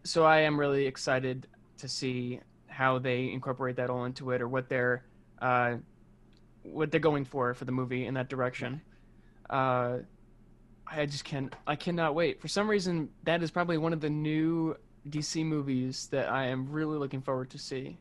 So 0.04 0.24
I 0.24 0.40
am 0.40 0.61
really 0.61 0.86
excited 0.86 1.48
to 1.78 1.88
see 1.88 2.40
how 2.68 2.98
they 2.98 3.32
incorporate 3.32 3.76
that 3.76 3.90
all 3.90 4.04
into 4.04 4.30
it, 4.30 4.40
or 4.42 4.48
what 4.48 4.68
they're 4.68 5.02
uh, 5.40 5.76
what 6.62 6.90
they're 6.90 7.00
going 7.00 7.24
for 7.24 7.54
for 7.54 7.64
the 7.64 7.72
movie 7.72 8.06
in 8.06 8.14
that 8.14 8.28
direction. 8.28 8.80
Uh, 9.48 9.98
I 10.91 11.07
just 11.07 11.24
can't. 11.24 11.55
I 11.66 11.76
cannot 11.76 12.14
wait. 12.14 12.41
For 12.41 12.49
some 12.49 12.68
reason, 12.68 13.09
that 13.24 13.43
is 13.43 13.51
probably 13.51 13.78
one 13.78 13.93
of 13.93 14.01
the 14.01 14.11
new 14.11 14.76
DC 15.09 15.45
movies 15.45 16.09
that 16.11 16.28
I 16.28 16.47
am 16.47 16.70
really 16.70 16.99
looking 16.99 17.20
forward 17.20 17.51
to 17.51 17.59
see. 17.59 17.99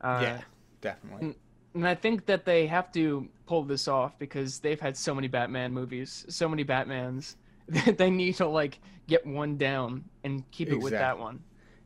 Uh, 0.00 0.20
yeah, 0.22 0.40
definitely. 0.80 1.36
and 1.74 1.86
I 1.86 1.94
think 1.94 2.26
that 2.26 2.44
they 2.44 2.66
have 2.66 2.92
to 2.92 3.28
pull 3.46 3.62
this 3.64 3.88
off 3.88 4.18
because 4.18 4.58
they've 4.58 4.80
had 4.80 4.96
so 4.96 5.14
many 5.14 5.28
Batman 5.28 5.72
movies, 5.72 6.24
so 6.28 6.48
many 6.48 6.64
Batmans. 6.64 7.36
that 7.68 7.98
they 7.98 8.10
need 8.10 8.36
to 8.36 8.46
like 8.46 8.78
get 9.08 9.26
one 9.26 9.56
down 9.56 10.04
and 10.22 10.48
keep 10.50 10.68
it 10.68 10.76
with 10.76 10.92
that 10.92 11.18
one. 11.18 11.42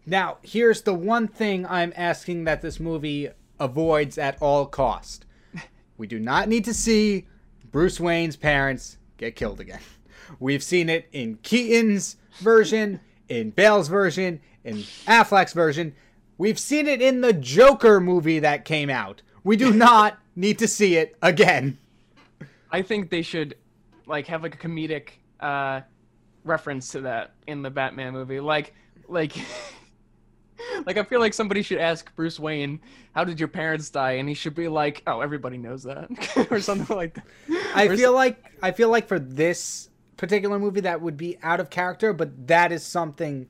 Now, 0.06 0.38
here's 0.42 0.82
the 0.82 0.94
one 0.94 1.28
thing 1.28 1.66
I'm 1.66 1.92
asking 1.96 2.44
that 2.44 2.60
this 2.60 2.80
movie 2.80 3.30
avoids 3.58 4.18
at 4.18 4.40
all 4.40 4.66
cost. 4.66 5.26
We 5.96 6.06
do 6.06 6.18
not 6.18 6.48
need 6.48 6.64
to 6.64 6.72
see 6.72 7.26
Bruce 7.70 8.00
Wayne's 8.00 8.34
parents 8.34 8.96
get 9.18 9.36
killed 9.36 9.60
again. 9.60 9.80
We've 10.38 10.62
seen 10.62 10.88
it 10.88 11.08
in 11.12 11.38
Keaton's 11.42 12.16
version, 12.38 13.00
in 13.28 13.50
Bale's 13.50 13.88
version, 13.88 14.40
in 14.64 14.78
Affleck's 15.06 15.52
version. 15.52 15.94
We've 16.38 16.58
seen 16.58 16.86
it 16.86 17.02
in 17.02 17.20
the 17.20 17.32
Joker 17.32 18.00
movie 18.00 18.38
that 18.38 18.64
came 18.64 18.90
out. 18.90 19.22
We 19.44 19.56
do 19.56 19.72
not 19.74 20.18
need 20.36 20.58
to 20.60 20.68
see 20.68 20.96
it 20.96 21.16
again. 21.22 21.78
I 22.70 22.82
think 22.82 23.10
they 23.10 23.22
should 23.22 23.56
like 24.06 24.26
have 24.28 24.42
like 24.42 24.54
a 24.54 24.58
comedic 24.58 25.10
uh 25.40 25.80
reference 26.44 26.92
to 26.92 27.02
that 27.02 27.34
in 27.46 27.62
the 27.62 27.70
Batman 27.70 28.12
movie. 28.12 28.40
Like 28.40 28.74
like 29.08 29.36
like 30.86 30.96
I 30.96 31.02
feel 31.04 31.20
like 31.20 31.34
somebody 31.34 31.62
should 31.62 31.78
ask 31.78 32.14
Bruce 32.16 32.38
Wayne, 32.40 32.80
"How 33.14 33.24
did 33.24 33.38
your 33.38 33.48
parents 33.48 33.90
die?" 33.90 34.12
and 34.12 34.28
he 34.28 34.34
should 34.34 34.54
be 34.54 34.68
like, 34.68 35.02
"Oh, 35.06 35.20
everybody 35.20 35.58
knows 35.58 35.82
that." 35.82 36.10
or 36.50 36.60
something 36.60 36.96
like 36.96 37.14
that. 37.14 37.24
I 37.74 37.88
Or 37.88 37.96
feel 37.96 38.12
like 38.12 38.42
I 38.62 38.70
feel 38.72 38.88
like 38.88 39.08
for 39.08 39.18
this 39.18 39.89
particular 40.20 40.58
movie 40.58 40.82
that 40.82 41.00
would 41.02 41.18
be 41.18 41.38
out 41.42 41.60
of 41.60 41.70
character, 41.70 42.12
but 42.12 42.46
that 42.48 42.72
is 42.72 42.84
something 42.84 43.48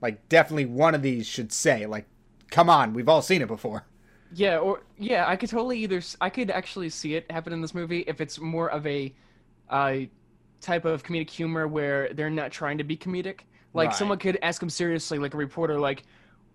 like 0.00 0.28
definitely 0.30 0.66
one 0.66 0.94
of 0.94 1.02
these 1.02 1.26
should 1.26 1.52
say 1.52 1.86
like 1.86 2.06
come 2.50 2.70
on, 2.70 2.94
we've 2.94 3.08
all 3.08 3.22
seen 3.22 3.42
it 3.42 3.48
before. 3.48 3.86
Yeah, 4.30 4.58
or 4.58 4.82
yeah, 4.96 5.26
I 5.28 5.36
could 5.36 5.50
totally 5.50 5.78
either 5.80 6.00
I 6.20 6.30
could 6.30 6.50
actually 6.50 6.88
see 6.90 7.14
it 7.14 7.30
happen 7.30 7.52
in 7.52 7.60
this 7.60 7.74
movie 7.74 8.00
if 8.06 8.20
it's 8.20 8.40
more 8.40 8.70
of 8.70 8.86
a 8.86 9.14
uh, 9.68 9.96
type 10.60 10.84
of 10.86 11.02
comedic 11.04 11.30
humor 11.30 11.68
where 11.68 12.12
they're 12.14 12.30
not 12.30 12.52
trying 12.52 12.78
to 12.78 12.84
be 12.84 12.96
comedic. 12.96 13.42
Like 13.74 13.92
Right. 13.92 13.94
someone 13.94 14.18
could 14.18 14.38
ask 14.42 14.62
him 14.62 14.70
seriously, 14.70 15.18
like 15.18 15.34
a 15.34 15.38
reporter, 15.38 15.80
like, 15.80 16.04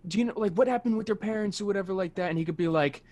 "Do 0.07 0.19
you 0.19 0.25
know 0.25 0.33
like 0.37 0.53
what 0.53 0.67
happened 0.67 0.97
with 0.97 1.09
your 1.09 1.17
parents 1.17 1.61
or 1.61 1.65
whatever 1.65 1.93
like 1.93 2.15
that?" 2.15 2.29
And 2.29 2.39
he 2.39 2.45
could 2.45 2.57
be 2.57 2.67
like, 2.69 3.03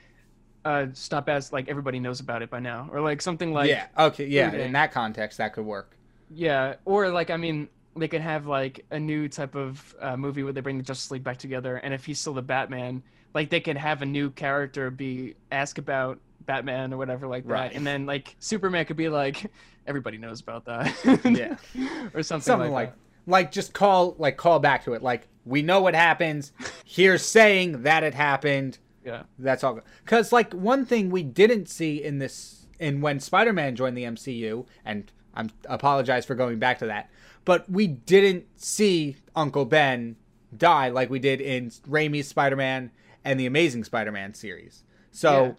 uh, 0.66 0.88
"Stop 0.94 1.30
as 1.30 1.54
like 1.54 1.70
everybody 1.70 2.00
knows 2.00 2.20
about 2.22 2.42
it 2.44 2.50
by 2.52 2.60
now," 2.62 2.90
or 2.92 3.02
like 3.02 3.22
something 3.22 3.54
like 3.54 3.70
yeah. 3.70 3.88
Okay, 3.98 4.28
yeah, 4.28 4.54
in 4.54 4.74
that 4.74 4.92
context 4.92 5.38
that 5.38 5.54
could 5.54 5.66
work. 5.66 5.95
Yeah, 6.34 6.76
or 6.86 7.10
like 7.10 7.30
I 7.30 7.38
mean, 7.38 7.70
they 7.96 8.08
could 8.08 8.22
have 8.22 8.48
like 8.48 8.86
a 8.92 9.00
new 9.00 9.28
type 9.28 9.56
of 9.56 9.96
uh, 10.00 10.18
movie 10.18 10.44
where 10.44 10.54
they 10.54 10.62
bring 10.62 10.78
the 10.78 10.84
Justice 10.84 11.12
League 11.12 11.24
back 11.24 11.38
together, 11.38 11.78
and 11.78 11.94
if 11.94 12.06
he's 12.06 12.20
still 12.20 12.34
the 12.34 12.42
Batman, 12.42 13.04
like 13.34 13.50
they 13.50 13.60
could 13.60 13.78
have 13.78 14.02
a 14.02 14.06
new 14.06 14.30
character 14.32 14.90
be 14.92 15.36
ask 15.52 15.78
about 15.78 16.20
Batman 16.46 16.94
or 16.94 16.98
whatever 16.98 17.28
like 17.28 17.46
that, 17.48 17.52
Right. 17.54 17.74
and 17.74 17.86
then 17.86 18.06
like 18.06 18.36
Superman 18.40 18.86
could 18.86 18.98
be 18.98 19.10
like, 19.10 19.50
everybody 19.88 20.18
knows 20.18 20.42
about 20.42 20.66
that, 20.66 20.94
Yeah. 21.26 21.56
or 22.14 22.22
something, 22.24 22.42
Something 22.46 22.72
like, 22.72 22.90
like 22.90 22.96
like 23.28 23.52
just 23.52 23.74
call 23.74 24.16
like 24.20 24.38
call 24.38 24.60
back 24.60 24.84
to 24.84 24.94
it 24.94 25.02
like 25.02 25.28
we 25.46 25.62
know 25.62 25.82
what 25.82 25.94
happens. 25.96 26.52
Here's 26.86 27.24
saying 27.24 27.84
that 27.84 28.04
it 28.04 28.14
happened. 28.16 28.78
yeah, 29.04 29.24
That's 29.40 29.64
all. 29.64 29.80
Because 30.04 30.32
like 30.32 30.54
one 30.54 30.86
thing 30.86 31.10
we 31.12 31.22
didn't 31.24 31.68
see 31.70 32.04
in 32.04 32.18
this, 32.18 32.66
in 32.80 33.00
when 33.02 33.20
Spider-Man 33.20 33.76
joined 33.76 33.96
the 33.96 34.04
MCU, 34.06 34.66
and 34.84 35.12
I'm 35.36 35.52
apologize 35.66 36.26
for 36.26 36.36
going 36.36 36.60
back 36.60 36.80
to 36.80 36.88
that, 36.88 37.10
but 37.44 37.70
we 37.70 37.88
didn't 37.88 38.46
see 38.56 39.18
Uncle 39.36 39.66
Ben 39.66 40.16
die 40.56 40.90
like 40.90 41.10
we 41.10 41.20
did 41.20 41.42
in 41.42 41.70
Raimi's 41.90 42.28
Spider-Man 42.28 42.92
and 43.24 43.40
the 43.40 43.46
Amazing 43.46 43.84
Spider-Man 43.84 44.34
series. 44.34 44.84
So 45.12 45.44
Yeah. 45.44 45.54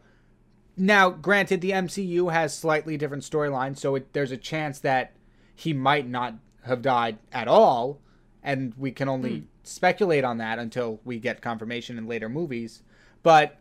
now, 0.77 1.11
granted, 1.11 1.61
the 1.61 1.72
MCU 1.72 2.33
has 2.33 2.57
slightly 2.57 2.97
different 2.97 3.24
storylines, 3.24 3.79
so 3.79 3.95
it, 3.97 4.12
there's 4.12 4.31
a 4.31 4.37
chance 4.37 4.79
that 4.81 5.12
he 5.55 5.72
might 5.72 6.09
not 6.09 6.35
have 6.64 6.83
died 6.83 7.18
at 7.33 7.49
all, 7.49 8.01
and 8.43 8.74
we 8.77 8.91
can 8.93 9.09
only 9.09 9.39
hmm. 9.41 9.47
speculate 9.62 10.24
on 10.24 10.39
that 10.39 10.59
until 10.59 11.01
we 11.05 11.18
get 11.18 11.41
confirmation 11.41 11.99
in 11.99 12.07
later 12.07 12.29
movies. 12.29 12.83
But 13.22 13.59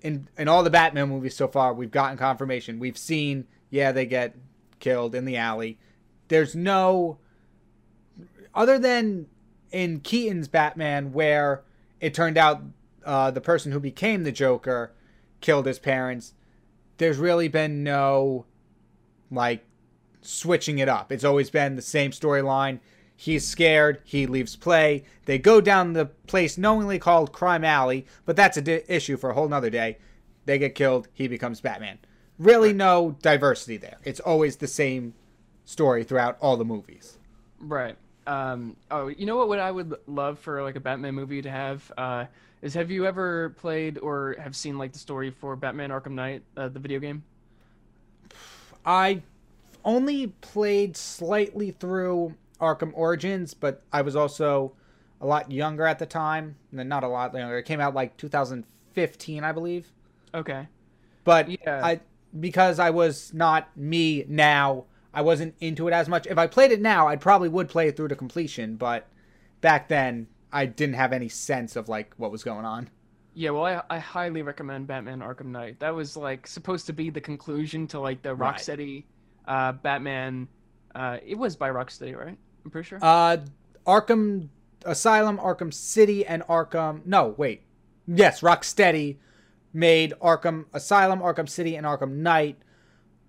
in 0.00 0.28
in 0.38 0.48
all 0.48 0.62
the 0.62 0.70
Batman 0.70 1.08
movies 1.08 1.36
so 1.36 1.48
far, 1.48 1.74
we've 1.74 1.90
gotten 1.90 2.16
confirmation. 2.16 2.78
We've 2.78 2.98
seen, 2.98 3.46
yeah, 3.70 3.92
they 3.92 4.06
get 4.06 4.36
killed 4.78 5.14
in 5.14 5.24
the 5.24 5.36
alley. 5.36 5.78
There's 6.28 6.54
no 6.54 7.18
other 8.54 8.78
than 8.78 9.26
in 9.72 10.00
Keaton's 10.00 10.48
Batman, 10.48 11.12
where 11.12 11.64
it 12.00 12.14
turned 12.14 12.38
out 12.38 12.62
uh, 13.04 13.30
the 13.30 13.40
person 13.40 13.72
who 13.72 13.80
became 13.80 14.22
the 14.22 14.32
Joker 14.32 14.92
killed 15.40 15.66
his 15.66 15.78
parents. 15.78 16.32
There's 16.98 17.18
really 17.18 17.48
been 17.48 17.82
no 17.82 18.46
like 19.30 19.64
switching 20.22 20.78
it 20.78 20.88
up. 20.88 21.10
It's 21.10 21.24
always 21.24 21.50
been 21.50 21.76
the 21.76 21.82
same 21.82 22.12
storyline. 22.12 22.78
He's 23.16 23.46
scared. 23.46 24.00
He 24.04 24.26
leaves 24.26 24.56
play. 24.56 25.04
They 25.24 25.38
go 25.38 25.60
down 25.60 25.92
the 25.92 26.06
place 26.06 26.56
knowingly 26.56 26.98
called 26.98 27.32
Crime 27.32 27.64
Alley, 27.64 28.06
but 28.24 28.36
that's 28.36 28.56
a 28.56 28.62
di- 28.62 28.82
issue 28.88 29.16
for 29.16 29.30
a 29.30 29.34
whole 29.34 29.48
nother 29.48 29.70
day. 29.70 29.98
They 30.46 30.58
get 30.58 30.74
killed. 30.74 31.08
He 31.12 31.28
becomes 31.28 31.60
Batman. 31.60 31.98
Really, 32.38 32.72
no 32.72 33.16
diversity 33.22 33.76
there. 33.76 33.98
It's 34.04 34.20
always 34.20 34.56
the 34.56 34.66
same 34.66 35.14
story 35.64 36.04
throughout 36.04 36.36
all 36.40 36.56
the 36.56 36.64
movies. 36.64 37.18
right. 37.60 37.96
Um, 38.26 38.76
oh, 38.90 39.08
you 39.08 39.26
know 39.26 39.36
what? 39.36 39.48
What 39.48 39.58
I 39.58 39.70
would 39.70 39.94
love 40.06 40.38
for 40.38 40.62
like 40.62 40.76
a 40.76 40.80
Batman 40.80 41.14
movie 41.14 41.42
to 41.42 41.50
have 41.50 41.92
uh, 41.98 42.24
is 42.62 42.72
have 42.72 42.90
you 42.90 43.06
ever 43.06 43.50
played 43.50 43.98
or 43.98 44.36
have 44.40 44.56
seen 44.56 44.78
like 44.78 44.92
the 44.92 44.98
story 44.98 45.30
for 45.30 45.54
Batman 45.56 45.90
Arkham 45.90 46.12
Knight, 46.12 46.42
uh, 46.56 46.68
the 46.68 46.78
video 46.78 47.00
game? 47.00 47.22
I 48.86 49.22
only 49.84 50.28
played 50.28 50.96
slightly 50.96 51.70
through 51.70 52.34
Arkham 52.60 52.92
Origins, 52.94 53.52
but 53.52 53.82
I 53.92 54.00
was 54.00 54.16
also 54.16 54.72
a 55.20 55.26
lot 55.26 55.50
younger 55.50 55.86
at 55.86 55.98
the 55.98 56.06
time. 56.06 56.56
Not 56.72 57.04
a 57.04 57.08
lot 57.08 57.34
younger. 57.34 57.58
It 57.58 57.64
came 57.64 57.80
out 57.80 57.94
like 57.94 58.16
2015, 58.16 59.44
I 59.44 59.52
believe. 59.52 59.92
Okay. 60.34 60.66
But 61.24 61.50
Yeah. 61.50 61.84
I 61.84 62.00
because 62.38 62.78
I 62.78 62.90
was 62.90 63.32
not 63.34 63.76
me 63.76 64.24
now, 64.28 64.84
I 65.12 65.22
wasn't 65.22 65.54
into 65.60 65.88
it 65.88 65.92
as 65.92 66.08
much. 66.08 66.26
If 66.26 66.38
I 66.38 66.46
played 66.46 66.72
it 66.72 66.80
now, 66.80 67.06
I 67.08 67.16
probably 67.16 67.48
would 67.48 67.68
play 67.68 67.88
it 67.88 67.96
through 67.96 68.08
to 68.08 68.16
completion, 68.16 68.76
but 68.76 69.08
back 69.60 69.88
then 69.88 70.26
I 70.52 70.66
didn't 70.66 70.96
have 70.96 71.12
any 71.12 71.28
sense 71.28 71.76
of 71.76 71.88
like 71.88 72.12
what 72.16 72.30
was 72.32 72.42
going 72.44 72.64
on. 72.64 72.90
Yeah, 73.36 73.50
well, 73.50 73.64
I, 73.64 73.96
I 73.96 73.98
highly 73.98 74.42
recommend 74.42 74.86
Batman 74.86 75.18
Arkham 75.20 75.46
Knight. 75.46 75.80
That 75.80 75.94
was 75.94 76.16
like 76.16 76.46
supposed 76.46 76.86
to 76.86 76.92
be 76.92 77.10
the 77.10 77.20
conclusion 77.20 77.86
to 77.88 77.98
like 78.00 78.22
the 78.22 78.34
Right. 78.34 78.54
Rocksteady 78.54 79.04
uh, 79.46 79.72
Batman. 79.72 80.48
Uh, 80.94 81.18
it 81.26 81.36
was 81.36 81.56
by 81.56 81.68
Rocksteady, 81.70 82.16
right? 82.16 82.38
I'm 82.64 82.70
pretty 82.70 82.88
sure. 82.88 82.98
Uh 83.02 83.38
Arkham 83.86 84.48
Asylum, 84.84 85.38
Arkham 85.38 85.72
City 85.72 86.24
and 86.24 86.42
Arkham 86.44 87.04
No, 87.04 87.34
wait. 87.36 87.62
Yes, 88.06 88.40
Rocksteady 88.40 89.16
made 89.74 90.14
Arkham 90.22 90.66
Asylum, 90.72 91.20
Arkham 91.20 91.48
City 91.48 91.76
and 91.76 91.86
Arkham 91.86 92.12
Knight. 92.12 92.56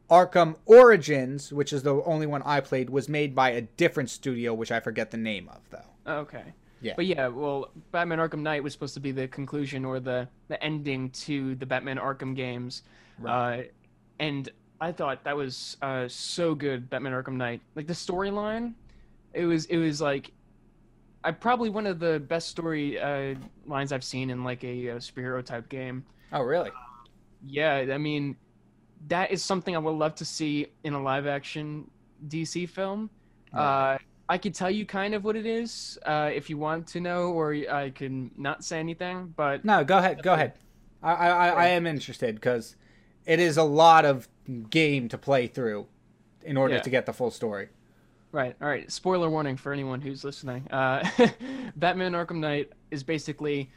Arkham 0.09 0.55
Origins, 0.65 1.51
which 1.51 1.73
is 1.73 1.81
the 1.81 1.95
only 2.03 2.27
one 2.27 2.43
I 2.43 2.59
played, 2.59 2.91
was 2.91 3.09
made 3.09 3.33
by 3.33 3.49
a 3.49 3.61
different 3.61 4.11
studio 4.11 4.53
which 4.53 4.71
I 4.71 4.79
forget 4.79 5.09
the 5.09 5.17
name 5.17 5.49
of 5.49 5.61
though. 5.71 6.11
okay. 6.21 6.53
Yeah. 6.81 6.93
But 6.95 7.07
yeah, 7.07 7.27
well, 7.29 7.71
Batman 7.91 8.19
Arkham 8.19 8.41
Knight 8.41 8.61
was 8.61 8.71
supposed 8.73 8.93
to 8.93 8.99
be 8.99 9.11
the 9.11 9.27
conclusion 9.27 9.83
or 9.83 9.99
the 9.99 10.27
the 10.49 10.61
ending 10.63 11.09
to 11.11 11.55
the 11.55 11.65
Batman 11.65 11.97
Arkham 11.97 12.35
games. 12.35 12.83
Uh, 13.25 13.63
and 14.19 14.49
I 14.79 14.91
thought 14.91 15.23
that 15.23 15.35
was 15.35 15.77
uh, 15.81 16.07
so 16.07 16.53
good, 16.53 16.89
Batman 16.89 17.13
Arkham 17.13 17.37
Knight. 17.37 17.61
Like 17.75 17.87
the 17.87 17.93
storyline, 17.93 18.73
it 19.33 19.45
was 19.45 19.65
it 19.65 19.77
was 19.77 20.01
like, 20.01 20.31
I 21.23 21.31
probably 21.31 21.69
one 21.69 21.87
of 21.87 21.97
the 21.99 22.19
best 22.19 22.49
story 22.49 22.99
uh, 22.99 23.35
lines 23.65 23.91
I've 23.91 24.03
seen 24.03 24.29
in 24.29 24.43
like 24.43 24.63
a, 24.63 24.91
uh 24.91 24.95
superhero 24.97 25.43
type 25.43 25.69
game. 25.69 26.05
Oh, 26.35 26.41
really? 26.41 26.69
Yeah, 27.47 27.85
I 27.91 27.97
mean, 27.97 28.35
that 29.07 29.31
is 29.31 29.41
something 29.41 29.73
I 29.75 29.79
would 29.79 29.91
love 29.91 30.15
to 30.15 30.25
see 30.25 30.67
in 30.83 30.93
a 30.93 31.01
live 31.01 31.25
action 31.25 31.89
DC 32.27 32.69
film. 32.69 33.09
Uh, 33.53 33.97
I 34.27 34.37
could 34.37 34.53
tell 34.53 34.69
you 34.69 34.85
kind 34.85 35.13
of 35.13 35.23
what 35.23 35.35
it 35.37 35.45
is 35.45 35.97
uh, 36.05 36.29
if 36.33 36.49
you 36.49 36.57
want 36.57 36.87
to 36.87 36.99
know, 36.99 37.31
or 37.31 37.53
I 37.53 37.91
can 37.91 38.31
not 38.37 38.65
say 38.65 38.79
anything. 38.79 39.33
But 39.37 39.63
No, 39.63 39.83
go 39.85 39.97
ahead. 39.97 40.21
Go 40.23 40.33
ahead. 40.33 40.53
I 41.01 41.13
I, 41.13 41.27
I, 41.29 41.47
I 41.49 41.67
am 41.69 41.87
interested 41.87 42.35
because 42.35 42.75
it 43.25 43.39
is 43.39 43.55
a 43.57 43.63
lot 43.63 44.03
of 44.03 44.27
game 44.69 45.07
to 45.09 45.17
play 45.17 45.47
through 45.47 45.87
in 46.43 46.57
order 46.57 46.75
Yeah. 46.75 46.81
to 46.81 46.89
get 46.89 47.05
the 47.05 47.13
full 47.13 47.31
story. 47.31 47.69
Right. 48.31 48.55
All 48.61 48.67
right. 48.67 48.91
Spoiler 48.91 49.29
warning 49.29 49.55
for 49.55 49.71
anyone 49.71 50.01
who's 50.01 50.25
listening. 50.25 50.67
Uh, 50.69 51.07
Batman 51.77 52.11
Arkham 52.11 52.39
Knight 52.39 52.71
is 52.91 53.03
basically, 53.03 53.71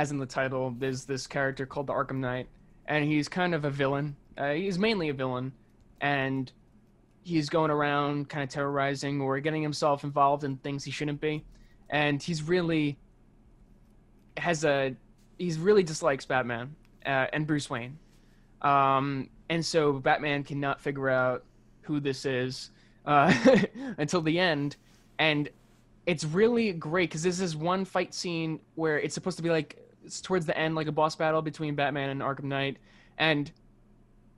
as 0.00 0.10
in 0.10 0.16
the 0.16 0.24
title, 0.24 0.74
there's 0.78 1.04
this 1.04 1.26
character 1.26 1.66
called 1.66 1.86
the 1.86 1.92
Arkham 1.92 2.20
Knight, 2.20 2.48
and 2.86 3.04
he's 3.04 3.28
kind 3.28 3.54
of 3.54 3.66
a 3.66 3.70
villain. 3.70 4.16
Uh, 4.38 4.52
he's 4.52 4.78
mainly 4.78 5.10
a 5.10 5.12
villain, 5.12 5.52
and 6.00 6.50
he's 7.22 7.50
going 7.50 7.70
around 7.70 8.30
kind 8.30 8.42
of 8.42 8.48
terrorizing 8.48 9.20
or 9.20 9.38
getting 9.40 9.60
himself 9.60 10.02
involved 10.02 10.42
in 10.42 10.56
things 10.56 10.84
he 10.84 10.90
shouldn't 10.90 11.20
be, 11.20 11.44
and 11.90 12.22
he's 12.22 12.42
really 12.42 12.96
has 14.38 14.64
a 14.64 14.96
he's 15.38 15.58
really 15.58 15.82
dislikes 15.82 16.24
Batman 16.24 16.74
uh, 17.04 17.26
and 17.34 17.46
Bruce 17.46 17.68
Wayne, 17.68 17.98
um, 18.62 19.28
and 19.50 19.62
so 19.62 19.92
Batman 19.92 20.44
cannot 20.44 20.80
figure 20.80 21.10
out 21.10 21.44
who 21.82 22.00
this 22.00 22.24
is 22.24 22.70
uh, 23.04 23.34
until 23.98 24.22
the 24.22 24.38
end, 24.38 24.76
and 25.18 25.50
it's 26.06 26.24
really 26.24 26.72
great 26.72 27.10
because 27.10 27.22
this 27.22 27.38
is 27.38 27.54
one 27.54 27.84
fight 27.84 28.14
scene 28.14 28.60
where 28.76 28.98
it's 28.98 29.12
supposed 29.12 29.36
to 29.36 29.42
be 29.42 29.50
like 29.50 29.76
it's 30.04 30.20
towards 30.20 30.46
the 30.46 30.56
end, 30.56 30.74
like 30.74 30.86
a 30.86 30.92
boss 30.92 31.16
battle 31.16 31.42
between 31.42 31.74
Batman 31.74 32.10
and 32.10 32.20
Arkham 32.20 32.44
Knight, 32.44 32.78
and 33.18 33.50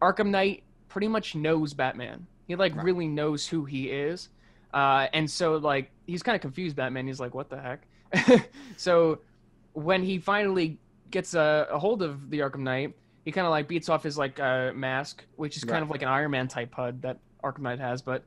Arkham 0.01 0.29
Knight 0.31 0.63
pretty 0.89 1.09
much 1.09 1.35
knows 1.35 1.73
Batman. 1.75 2.27
He 2.47 2.57
like 2.57 2.75
Right. 2.77 2.85
really 2.85 3.07
knows 3.09 3.47
who 3.47 3.65
he 3.65 3.89
is, 3.91 4.29
uh, 4.75 5.07
and 5.13 5.31
so 5.31 5.57
like 5.57 5.91
he's 6.07 6.23
kind 6.23 6.35
of 6.35 6.41
confused. 6.43 6.77
Batman. 6.77 7.07
He's 7.07 7.21
like, 7.21 7.35
"What 7.35 7.49
the 7.51 7.61
heck?" 7.61 8.49
so 8.77 9.21
when 9.75 10.03
he 10.03 10.19
finally 10.19 10.79
gets 11.11 11.35
a, 11.35 11.67
a 11.71 11.79
hold 11.79 12.03
of 12.03 12.31
the 12.31 12.41
Arkham 12.41 12.61
Knight, 12.61 12.95
he 13.25 13.33
kind 13.33 13.47
of 13.47 13.51
like 13.51 13.69
beats 13.69 13.89
off 13.89 14.03
his 14.03 14.19
like 14.19 14.39
uh, 14.41 14.73
mask, 14.75 15.25
which 15.37 15.57
is 15.57 15.65
kind 15.65 15.83
of 15.83 15.91
like 15.91 16.03
an 16.03 16.09
Iron 16.09 16.31
Man 16.33 16.49
type 16.49 16.75
HUD 16.75 17.03
that 17.03 17.19
Arkham 17.43 17.61
Knight 17.61 17.79
has, 17.79 18.03
but 18.03 18.25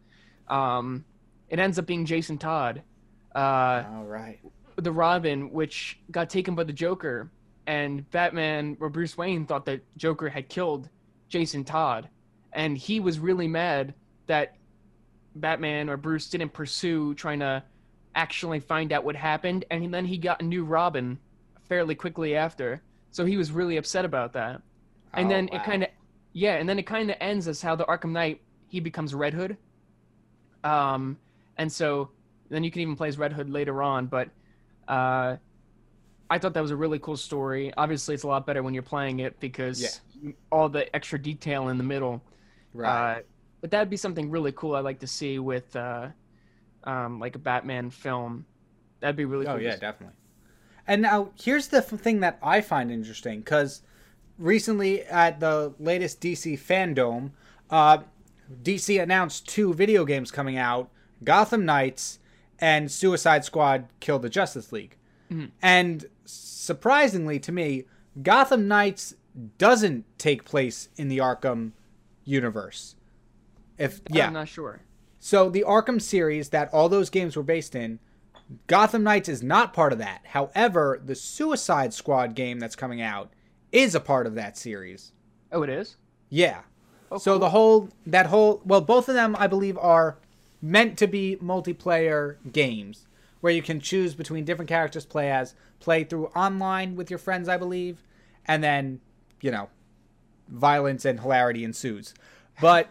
um, 0.48 1.04
it 1.50 1.60
ends 1.60 1.78
up 1.78 1.86
being 1.86 2.06
Jason 2.06 2.38
Todd, 2.38 2.82
uh, 3.36 3.84
All 3.94 4.06
right. 4.06 4.40
The 4.76 4.92
Robin, 4.92 5.52
which 5.52 6.00
got 6.12 6.30
taken 6.30 6.56
by 6.56 6.64
the 6.64 6.74
Joker, 6.74 7.32
and 7.68 8.10
Batman 8.12 8.78
or 8.80 8.90
Bruce 8.90 9.18
Wayne 9.18 9.46
thought 9.46 9.66
that 9.66 9.82
Joker 9.98 10.30
had 10.30 10.50
killed 10.50 10.90
Jason 11.30 11.64
Todd, 11.64 12.10
and 12.54 12.78
he 12.78 13.00
was 13.00 13.20
really 13.20 13.48
mad 13.48 13.94
that 14.28 14.56
Batman 15.36 15.90
or 15.90 15.98
Bruce 15.98 16.30
didn't 16.30 16.54
pursue 16.54 17.14
trying 17.16 17.40
to 17.40 17.64
actually 18.16 18.60
find 18.60 18.92
out 18.94 19.04
what 19.04 19.16
happened, 19.16 19.66
and 19.72 19.94
then 19.94 20.06
he 20.06 20.18
got 20.18 20.42
a 20.42 20.46
new 20.46 20.64
Robin 20.64 21.18
fairly 21.68 21.96
quickly 21.96 22.36
after, 22.36 22.82
so 23.12 23.26
he 23.26 23.38
was 23.38 23.52
really 23.52 23.78
upset 23.78 24.06
about 24.06 24.34
that. 24.34 24.62
And 25.14 25.28
Oh, 25.28 25.30
then 25.30 25.50
wow. 25.52 25.58
it 25.60 25.64
kind 25.64 25.84
of, 25.84 25.90
yeah, 26.34 26.56
and 26.56 26.68
then 26.68 26.78
it 26.80 26.86
kind 26.86 27.10
of 27.10 27.18
ends 27.20 27.48
as 27.48 27.62
how 27.62 27.76
the 27.76 27.86
Arkham 27.86 28.12
Knight 28.12 28.42
he 28.68 28.80
becomes 28.80 29.14
Red 29.14 29.34
Hood. 29.34 29.58
Um, 30.64 31.18
and 31.58 31.72
so 31.72 32.10
then 32.50 32.64
you 32.64 32.72
can 32.72 32.82
even 32.82 32.96
play 32.96 33.08
as 33.08 33.18
Red 33.18 33.34
Hood 33.34 33.50
later 33.50 33.82
on. 33.82 34.08
But 34.08 34.30
uh, 34.88 35.38
I 36.30 36.40
thought 36.40 36.54
that 36.54 36.62
was 36.62 36.72
a 36.72 36.76
really 36.76 37.00
cool 37.00 37.18
story. 37.18 37.74
Obviously, 37.78 38.16
it's 38.16 38.24
a 38.24 38.28
lot 38.28 38.46
better 38.46 38.64
when 38.64 38.74
you're 38.74 38.84
playing 38.84 39.20
it 39.20 39.40
because 39.40 40.02
all 40.52 40.70
the 40.70 40.94
extra 40.96 41.20
detail 41.20 41.70
in 41.70 41.78
the 41.78 41.84
middle. 41.84 42.22
right. 42.74 43.18
Uh, 43.18 43.22
but 43.62 43.72
that'd 43.72 43.90
be 43.90 43.98
something 43.98 44.30
really 44.30 44.52
cool 44.52 44.76
I'd 44.76 44.84
like 44.84 45.00
to 45.00 45.08
see 45.08 45.40
with 45.40 45.76
uh, 45.76 46.10
um, 46.84 47.20
like 47.20 47.36
a 47.36 47.40
Batman 47.40 47.90
film. 47.90 48.46
That'd 49.00 49.16
be 49.16 49.26
really 49.26 49.48
oh 49.48 49.52
cool. 49.52 49.60
to 49.60 49.64
yeah, 49.64 49.76
definitely. 49.76 50.16
And 50.88 51.02
now 51.02 51.32
here's 51.40 51.68
the 51.68 51.82
thing 51.82 52.20
that 52.20 52.38
I 52.44 52.62
find 52.62 52.92
interesting 52.92 53.40
because 53.40 53.82
recently 54.38 55.04
at 55.04 55.40
the 55.40 55.74
latest 55.80 56.22
DC 56.22 56.60
fandom, 56.60 57.32
uh, 57.70 58.00
DC 58.62 59.02
announced 59.02 59.48
two 59.48 59.74
video 59.74 60.06
games 60.06 60.32
coming 60.32 60.58
out: 60.58 60.92
Gotham 61.24 61.66
Knights 61.66 62.20
and 62.60 62.92
Suicide 62.92 63.44
Squad: 63.46 63.88
Kill 64.00 64.20
the 64.20 64.30
Justice 64.30 64.72
League. 64.72 64.98
Mhm. 65.32 65.52
And 65.62 66.06
surprisingly 66.26 67.40
to 67.40 67.52
me, 67.52 67.86
Gotham 68.22 68.68
Knights 68.68 69.16
doesn't 69.58 70.06
take 70.18 70.46
place 70.46 70.90
in 70.96 71.10
the 71.10 71.18
Arkham 71.18 71.72
universe. 72.24 72.96
If 73.78 74.02
yeah, 74.10 74.28
I'm 74.28 74.34
not 74.34 74.48
sure. 74.48 74.82
so 75.20 75.50
the 75.50 75.64
Arkham 75.68 76.02
series 76.02 76.50
that 76.50 76.74
all 76.74 76.88
those 76.90 77.10
games 77.10 77.36
were 77.36 77.44
based 77.44 77.76
in, 77.76 78.00
Gotham 78.68 79.04
Knights 79.04 79.28
is 79.28 79.44
not 79.44 79.74
part 79.74 79.92
of 79.92 80.00
that. 80.00 80.22
However, 80.28 81.02
the 81.04 81.16
Suicide 81.16 81.94
Squad 81.94 82.36
game 82.36 82.60
that's 82.60 82.76
coming 82.76 83.02
out 83.02 83.32
is 83.72 83.96
a 83.96 84.00
part 84.00 84.26
of 84.28 84.36
that 84.36 84.58
series. 84.58 85.12
Oh, 85.52 85.64
it 85.64 85.70
is. 85.70 85.98
Yeah. 86.30 86.62
Oh, 87.12 87.18
so 87.18 87.34
cool. 87.34 87.40
the 87.40 87.50
whole 87.50 87.90
that 88.08 88.28
whole 88.28 88.62
well 88.66 88.82
both 88.82 89.10
of 89.10 89.16
them 89.16 89.36
I 89.38 89.48
believe 89.48 89.78
are 89.78 90.18
meant 90.66 90.98
to 90.98 91.08
be 91.08 91.38
multiplayer 91.42 92.38
games 92.52 93.08
where 93.42 93.54
you 93.54 93.62
can 93.62 93.80
choose 93.80 94.16
between 94.16 94.44
different 94.44 94.68
characters 94.68 95.04
to 95.04 95.10
play 95.10 95.32
as, 95.32 95.54
play 95.80 96.04
through 96.04 96.26
online 96.28 96.96
with 96.96 97.10
your 97.12 97.20
friends 97.20 97.48
I 97.48 97.58
believe, 97.58 98.02
and 98.46 98.64
then, 98.64 99.00
you 99.42 99.52
know, 99.52 99.70
violence 100.50 101.06
and 101.06 101.20
hilarity 101.20 101.64
ensues. 101.64 102.16
But 102.60 102.90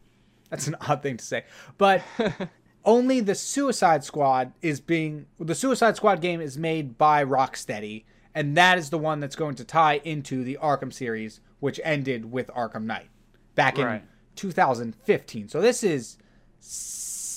that's 0.50 0.68
an 0.68 0.76
odd 0.80 1.02
thing 1.02 1.16
to 1.16 1.24
say. 1.24 1.44
But 1.76 2.02
only 2.84 3.20
the 3.20 3.34
Suicide 3.34 4.04
Squad 4.04 4.52
is 4.62 4.80
being 4.80 5.26
the 5.40 5.54
Suicide 5.54 5.96
Squad 5.96 6.20
game 6.20 6.40
is 6.40 6.56
made 6.56 6.96
by 6.96 7.24
Rocksteady, 7.24 8.04
and 8.34 8.56
that 8.56 8.78
is 8.78 8.90
the 8.90 8.98
one 8.98 9.18
that's 9.18 9.36
going 9.36 9.56
to 9.56 9.64
tie 9.64 10.00
into 10.04 10.44
the 10.44 10.58
Arkham 10.62 10.92
series, 10.92 11.40
which 11.58 11.80
ended 11.82 12.30
with 12.30 12.46
Arkham 12.48 12.84
Knight 12.84 13.08
back 13.56 13.78
in 13.78 13.86
Right. 13.86 14.02
2015. 14.36 15.48
So 15.48 15.60
this 15.60 15.82
is 15.82 16.18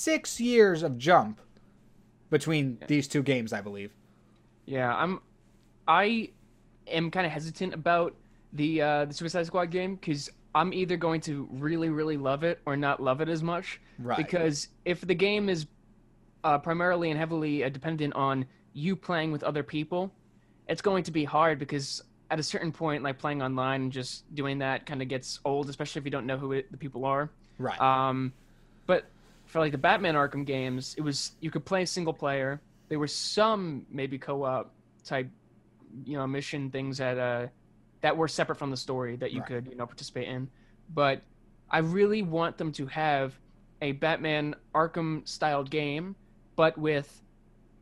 six 0.00 0.40
years 0.40 0.82
of 0.82 0.96
jump 0.98 1.40
between 2.30 2.78
these 2.86 3.06
two 3.06 3.22
games, 3.22 3.52
I 3.52 3.60
believe. 3.60 3.92
Yeah, 4.64 4.94
I'm. 4.94 5.20
I 5.86 6.30
am 6.86 7.10
kind 7.10 7.26
of 7.26 7.32
hesitant 7.32 7.74
about 7.74 8.14
the 8.52 8.80
uh, 8.80 9.04
the 9.04 9.14
Suicide 9.14 9.46
Squad 9.46 9.70
game 9.70 9.96
because 9.96 10.30
I'm 10.54 10.72
either 10.72 10.96
going 10.96 11.20
to 11.22 11.48
really 11.52 11.90
really 11.90 12.16
love 12.16 12.44
it 12.44 12.60
or 12.66 12.76
not 12.76 13.02
love 13.02 13.20
it 13.20 13.28
as 13.28 13.42
much. 13.42 13.80
Right. 13.98 14.16
Because 14.16 14.68
if 14.84 15.00
the 15.00 15.14
game 15.14 15.48
is 15.48 15.66
uh, 16.44 16.58
primarily 16.58 17.10
and 17.10 17.18
heavily 17.18 17.64
uh, 17.64 17.68
dependent 17.68 18.14
on 18.14 18.46
you 18.72 18.96
playing 18.96 19.32
with 19.32 19.42
other 19.42 19.62
people, 19.62 20.12
it's 20.68 20.82
going 20.82 21.02
to 21.04 21.10
be 21.10 21.24
hard 21.24 21.58
because 21.58 22.02
at 22.30 22.38
a 22.38 22.42
certain 22.42 22.70
point, 22.70 23.02
like 23.02 23.18
playing 23.18 23.42
online 23.42 23.82
and 23.82 23.92
just 23.92 24.32
doing 24.34 24.58
that 24.58 24.86
kind 24.86 25.02
of 25.02 25.08
gets 25.08 25.40
old, 25.44 25.68
especially 25.68 25.98
if 25.98 26.04
you 26.04 26.12
don't 26.12 26.26
know 26.26 26.38
who 26.38 26.52
it, 26.52 26.70
the 26.70 26.78
people 26.78 27.04
are. 27.04 27.28
Right. 27.58 27.80
Um, 27.80 28.32
but 28.86 29.06
for 29.50 29.60
like 29.60 29.72
the 29.72 29.78
Batman 29.78 30.14
Arkham 30.16 30.46
games, 30.46 30.94
it 30.98 31.02
was 31.02 31.32
you 31.40 31.50
could 31.50 31.66
play 31.66 31.84
single 31.86 32.14
player. 32.14 32.62
There 32.88 32.98
were 32.98 33.08
some 33.08 33.86
maybe 33.90 34.18
co-op 34.18 34.74
type, 35.04 35.30
you 36.04 36.16
know, 36.18 36.26
mission 36.26 36.70
things 36.70 36.98
that 36.98 37.18
uh 37.18 37.48
that 38.02 38.16
were 38.16 38.28
separate 38.28 38.56
from 38.58 38.70
the 38.70 38.76
story 38.76 39.16
that 39.16 39.32
you 39.32 39.42
Right. 39.42 39.44
could 39.44 39.68
you 39.68 39.76
know 39.76 39.86
participate 39.86 40.28
in. 40.28 40.50
But 40.88 41.24
I 41.70 41.78
really 41.78 42.22
want 42.22 42.58
them 42.58 42.72
to 42.72 42.86
have 42.88 43.38
a 43.82 43.92
Batman 43.92 44.54
Arkham 44.74 45.26
styled 45.28 45.70
game, 45.70 46.16
but 46.56 46.78
with 46.78 47.22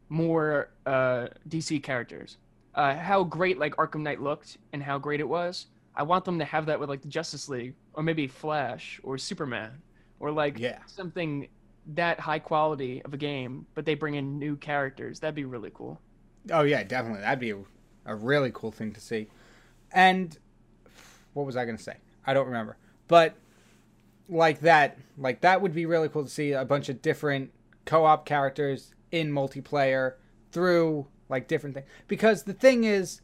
more 0.08 0.70
uh, 0.86 1.28
DC 1.46 1.80
characters. 1.80 2.38
Uh, 2.74 2.94
how 2.94 3.24
great 3.24 3.58
like 3.58 3.76
Arkham 3.76 4.02
Knight 4.02 4.20
looked 4.20 4.56
and 4.72 4.82
how 4.82 4.98
great 4.98 5.20
it 5.20 5.28
was. 5.28 5.66
I 5.94 6.04
want 6.04 6.24
them 6.24 6.38
to 6.38 6.44
have 6.44 6.66
that 6.66 6.78
with 6.80 6.88
like 6.88 7.02
the 7.02 7.08
Justice 7.08 7.48
League 7.48 7.74
or 7.94 8.02
maybe 8.02 8.28
Flash 8.28 9.00
or 9.02 9.18
Superman 9.18 9.82
or 10.20 10.30
like 10.30 10.62
Yeah. 10.62 10.78
something 10.86 11.48
that 11.88 12.20
high 12.20 12.38
quality 12.38 13.02
of 13.02 13.14
a 13.14 13.16
game, 13.16 13.66
but 13.74 13.86
they 13.86 13.94
bring 13.94 14.14
in 14.14 14.38
new 14.38 14.56
characters. 14.56 15.20
That'd 15.20 15.34
be 15.34 15.44
really 15.44 15.70
cool. 15.72 16.00
Oh 16.50 16.62
yeah, 16.62 16.82
definitely. 16.82 17.22
That'd 17.22 17.40
be 17.40 17.50
a, 17.50 17.58
a 18.06 18.14
really 18.14 18.50
cool 18.52 18.70
thing 18.70 18.92
to 18.92 19.00
see. 19.00 19.28
And 19.92 20.36
what 21.32 21.46
was 21.46 21.56
I 21.56 21.64
gonna 21.64 21.78
say? 21.78 21.96
I 22.26 22.34
don't 22.34 22.46
remember. 22.46 22.76
But 23.08 23.34
like 24.28 24.60
that, 24.60 24.98
like 25.16 25.40
that 25.40 25.62
would 25.62 25.74
be 25.74 25.86
really 25.86 26.08
cool 26.08 26.24
to 26.24 26.30
see 26.30 26.52
a 26.52 26.64
bunch 26.64 26.88
of 26.88 27.00
different 27.00 27.52
co-op 27.86 28.26
characters 28.26 28.94
in 29.10 29.30
multiplayer 29.32 30.14
through 30.52 31.06
like 31.30 31.48
different 31.48 31.74
things. 31.74 31.86
Because 32.06 32.42
the 32.42 32.52
thing 32.52 32.84
is, 32.84 33.22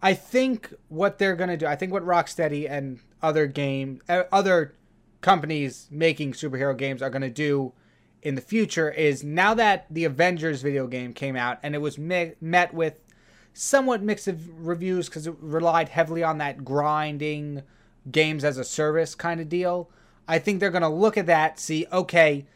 I 0.00 0.14
think 0.14 0.72
what 0.88 1.18
they're 1.18 1.36
gonna 1.36 1.56
do, 1.56 1.66
I 1.66 1.74
think 1.74 1.92
what 1.92 2.04
Rocksteady 2.04 2.70
and 2.70 3.00
other 3.22 3.48
game, 3.48 4.02
uh, 4.08 4.24
other 4.30 4.76
companies 5.20 5.88
making 5.90 6.32
superhero 6.32 6.76
games 6.76 7.02
are 7.02 7.10
gonna 7.10 7.30
do 7.30 7.72
in 8.24 8.34
the 8.34 8.40
future 8.40 8.90
is 8.90 9.22
now 9.22 9.52
that 9.54 9.86
the 9.90 10.04
Avengers 10.04 10.62
video 10.62 10.86
game 10.86 11.12
came 11.12 11.36
out 11.36 11.58
and 11.62 11.74
it 11.74 11.78
was 11.78 11.98
me- 11.98 12.32
met 12.40 12.72
with 12.72 12.94
somewhat 13.52 14.02
mixed 14.02 14.28
reviews 14.56 15.08
because 15.08 15.26
it 15.26 15.34
relied 15.38 15.90
heavily 15.90 16.22
on 16.24 16.38
that 16.38 16.64
grinding 16.64 17.62
games 18.10 18.42
as 18.42 18.56
a 18.56 18.64
service 18.64 19.14
kind 19.14 19.40
of 19.40 19.48
deal. 19.48 19.90
I 20.26 20.38
think 20.38 20.58
they're 20.58 20.70
gonna 20.70 20.92
look 20.92 21.18
at 21.18 21.26
that, 21.26 21.60
see, 21.60 21.86
okay, 21.92 22.46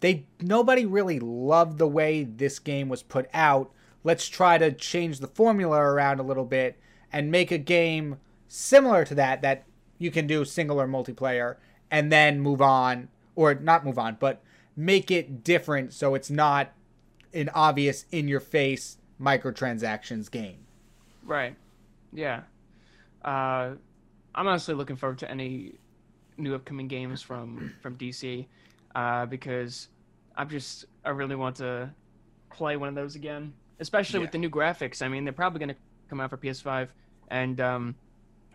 they 0.00 0.24
nobody 0.40 0.86
really 0.86 1.20
loved 1.20 1.78
the 1.78 1.86
way 1.86 2.24
this 2.24 2.58
game 2.58 2.88
was 2.88 3.02
put 3.02 3.28
out. 3.34 3.70
Let's 4.04 4.28
try 4.28 4.56
to 4.56 4.72
change 4.72 5.20
the 5.20 5.26
formula 5.26 5.78
around 5.78 6.20
a 6.20 6.24
little 6.24 6.44
bit 6.44 6.78
and 7.12 7.30
make 7.30 7.50
a 7.50 7.58
game 7.58 8.16
similar 8.46 9.04
to 9.04 9.14
that 9.16 9.42
that 9.42 9.64
you 9.98 10.10
can 10.10 10.26
do 10.26 10.44
single 10.44 10.80
or 10.80 10.88
multiplayer 10.88 11.56
and 11.90 12.10
then 12.10 12.40
move 12.40 12.62
on 12.62 13.08
or 13.34 13.54
not 13.54 13.84
move 13.84 13.98
on, 13.98 14.16
but 14.18 14.42
make 14.78 15.10
it 15.10 15.42
different 15.42 15.92
so 15.92 16.14
it's 16.14 16.30
not 16.30 16.70
an 17.34 17.50
obvious 17.52 18.06
in 18.12 18.28
your 18.28 18.38
face 18.38 18.96
microtransactions 19.20 20.30
game. 20.30 20.58
Right. 21.24 21.56
Yeah. 22.12 22.42
Uh, 23.24 23.72
I'm 24.34 24.46
honestly 24.46 24.74
looking 24.74 24.94
forward 24.96 25.18
to 25.18 25.30
any 25.30 25.74
new 26.36 26.54
upcoming 26.54 26.86
games 26.86 27.20
from 27.20 27.74
from 27.82 27.96
DC 27.96 28.46
uh, 28.94 29.26
because 29.26 29.88
I'm 30.36 30.48
just 30.48 30.84
I 31.04 31.10
really 31.10 31.34
want 31.34 31.56
to 31.56 31.90
play 32.50 32.76
one 32.76 32.88
of 32.88 32.94
those 32.94 33.16
again, 33.16 33.52
especially 33.80 34.20
Yeah. 34.20 34.24
with 34.26 34.32
the 34.32 34.38
new 34.38 34.48
graphics. 34.50 35.02
I 35.02 35.08
mean, 35.08 35.24
they're 35.24 35.32
probably 35.32 35.58
going 35.58 35.70
to 35.70 35.76
come 36.08 36.20
out 36.20 36.30
for 36.30 36.36
PS5, 36.36 36.88
and 37.28 37.60
um, 37.60 37.94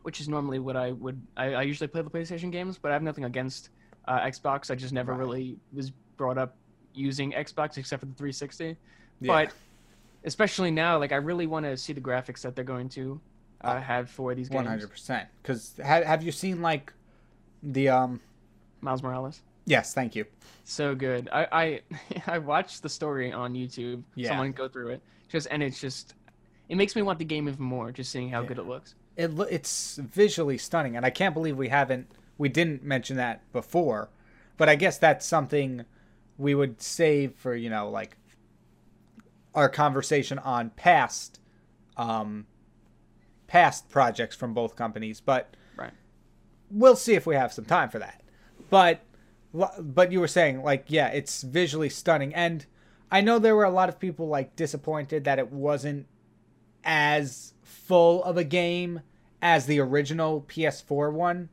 which 0.04 0.22
is 0.22 0.30
normally 0.30 0.60
what 0.60 0.78
I 0.78 0.94
would 0.94 1.22
I, 1.36 1.54
I 1.56 1.62
usually 1.64 1.90
play 1.90 2.02
the 2.02 2.10
PlayStation 2.10 2.50
games, 2.52 2.78
but 2.82 2.92
I 2.92 2.94
have 2.94 3.04
nothing 3.04 3.26
against 3.26 3.70
uh, 4.08 4.22
Xbox. 4.22 4.72
I 4.72 4.76
just 4.76 4.94
never 4.94 5.12
Right. 5.12 5.20
really 5.20 5.58
was 5.74 5.92
brought 6.18 6.38
up 6.38 6.56
using 6.94 7.32
Xbox 7.32 7.78
except 7.78 8.00
for 8.02 8.06
the 8.06 8.14
360. 8.14 8.76
Yeah. 9.22 9.28
But 9.28 9.52
especially 10.24 10.72
now, 10.72 10.98
like 11.00 11.12
I 11.12 11.16
really 11.18 11.48
want 11.48 11.66
to 11.66 11.76
see 11.78 11.94
the 11.94 12.02
graphics 12.02 12.42
that 12.42 12.56
they're 12.56 12.64
going 12.64 12.90
to 12.90 13.20
uh, 13.62 13.76
Oh, 13.78 13.80
have 13.80 14.10
for 14.10 14.36
these 14.36 14.50
games. 14.50 14.68
hundred 14.68 14.90
percent. 14.90 15.28
Because 15.42 15.74
have 15.84 16.04
have 16.04 16.24
you 16.24 16.32
seen 16.32 16.62
like 16.62 16.92
the 17.62 17.90
um? 17.90 18.20
Miles 18.82 19.02
Morales, 19.02 19.42
Yes, 19.66 19.94
thank 19.94 20.14
you. 20.14 20.26
so 20.66 20.94
good. 20.94 21.30
I 21.32 21.48
I, 21.52 21.82
I 22.36 22.38
watched 22.40 22.82
the 22.84 22.90
story 22.90 23.32
on 23.32 23.54
YouTube. 23.54 24.04
Yeah. 24.16 24.30
Someone 24.30 24.52
go 24.52 24.68
through 24.68 24.90
it, 24.90 25.02
just 25.30 25.48
and 25.50 25.64
it's 25.64 25.80
just 25.80 26.16
it 26.70 26.76
makes 26.76 26.96
me 26.96 27.02
want 27.02 27.20
the 27.20 27.26
game 27.26 27.48
even 27.48 27.64
more, 27.64 27.92
just 27.92 28.12
seeing 28.12 28.30
how 28.30 28.42
good 28.44 28.58
it 28.60 28.64
looks. 28.68 28.96
It 29.16 29.32
lo- 29.34 29.48
it's 29.50 29.98
visually 29.98 30.58
stunning, 30.58 30.98
and 30.98 31.06
I 31.06 31.10
can't 31.12 31.34
believe 31.34 31.56
we 31.58 31.70
haven't 31.70 32.08
we 32.38 32.50
didn't 32.50 32.84
mention 32.84 33.16
that 33.18 33.50
before. 33.54 34.10
But 34.58 34.68
I 34.68 34.76
guess 34.76 34.98
that's 34.98 35.26
something 35.26 35.86
we 36.38 36.56
would 36.56 36.82
save 36.82 37.34
for 37.36 37.56
you 37.56 37.70
know 37.70 37.90
like 37.90 38.18
our 39.56 39.70
conversation 39.70 40.40
on 40.40 40.70
past 40.72 41.40
um 41.98 42.46
past 43.48 43.88
projects 43.90 44.36
from 44.36 44.54
both 44.54 44.76
companies. 44.76 45.22
But 45.22 45.56
Right. 45.78 45.92
we'll 46.72 46.96
see 46.96 47.14
if 47.14 47.26
we 47.28 47.36
have 47.36 47.54
some 47.54 47.66
time 47.66 47.90
for 47.90 48.00
that. 48.00 48.22
But 48.70 49.02
but 49.80 50.12
you 50.12 50.20
were 50.20 50.28
saying 50.28 50.64
like 50.64 50.86
yeah, 50.88 51.10
it's 51.10 51.44
visually 51.44 51.90
stunning 51.90 52.34
and 52.34 52.66
I 53.12 53.22
know 53.22 53.38
there 53.38 53.56
were 53.56 53.64
a 53.64 53.70
lot 53.70 53.90
of 53.90 54.00
people 54.00 54.28
like 54.28 54.56
disappointed 54.56 55.24
that 55.26 55.38
it 55.38 55.52
wasn't 55.52 56.08
as 56.84 57.54
full 57.62 58.24
of 58.24 58.38
a 58.38 58.44
game 58.44 59.02
as 59.42 59.68
the 59.68 59.80
original 59.80 60.42
PS4 60.48 61.12
one. 61.14 61.50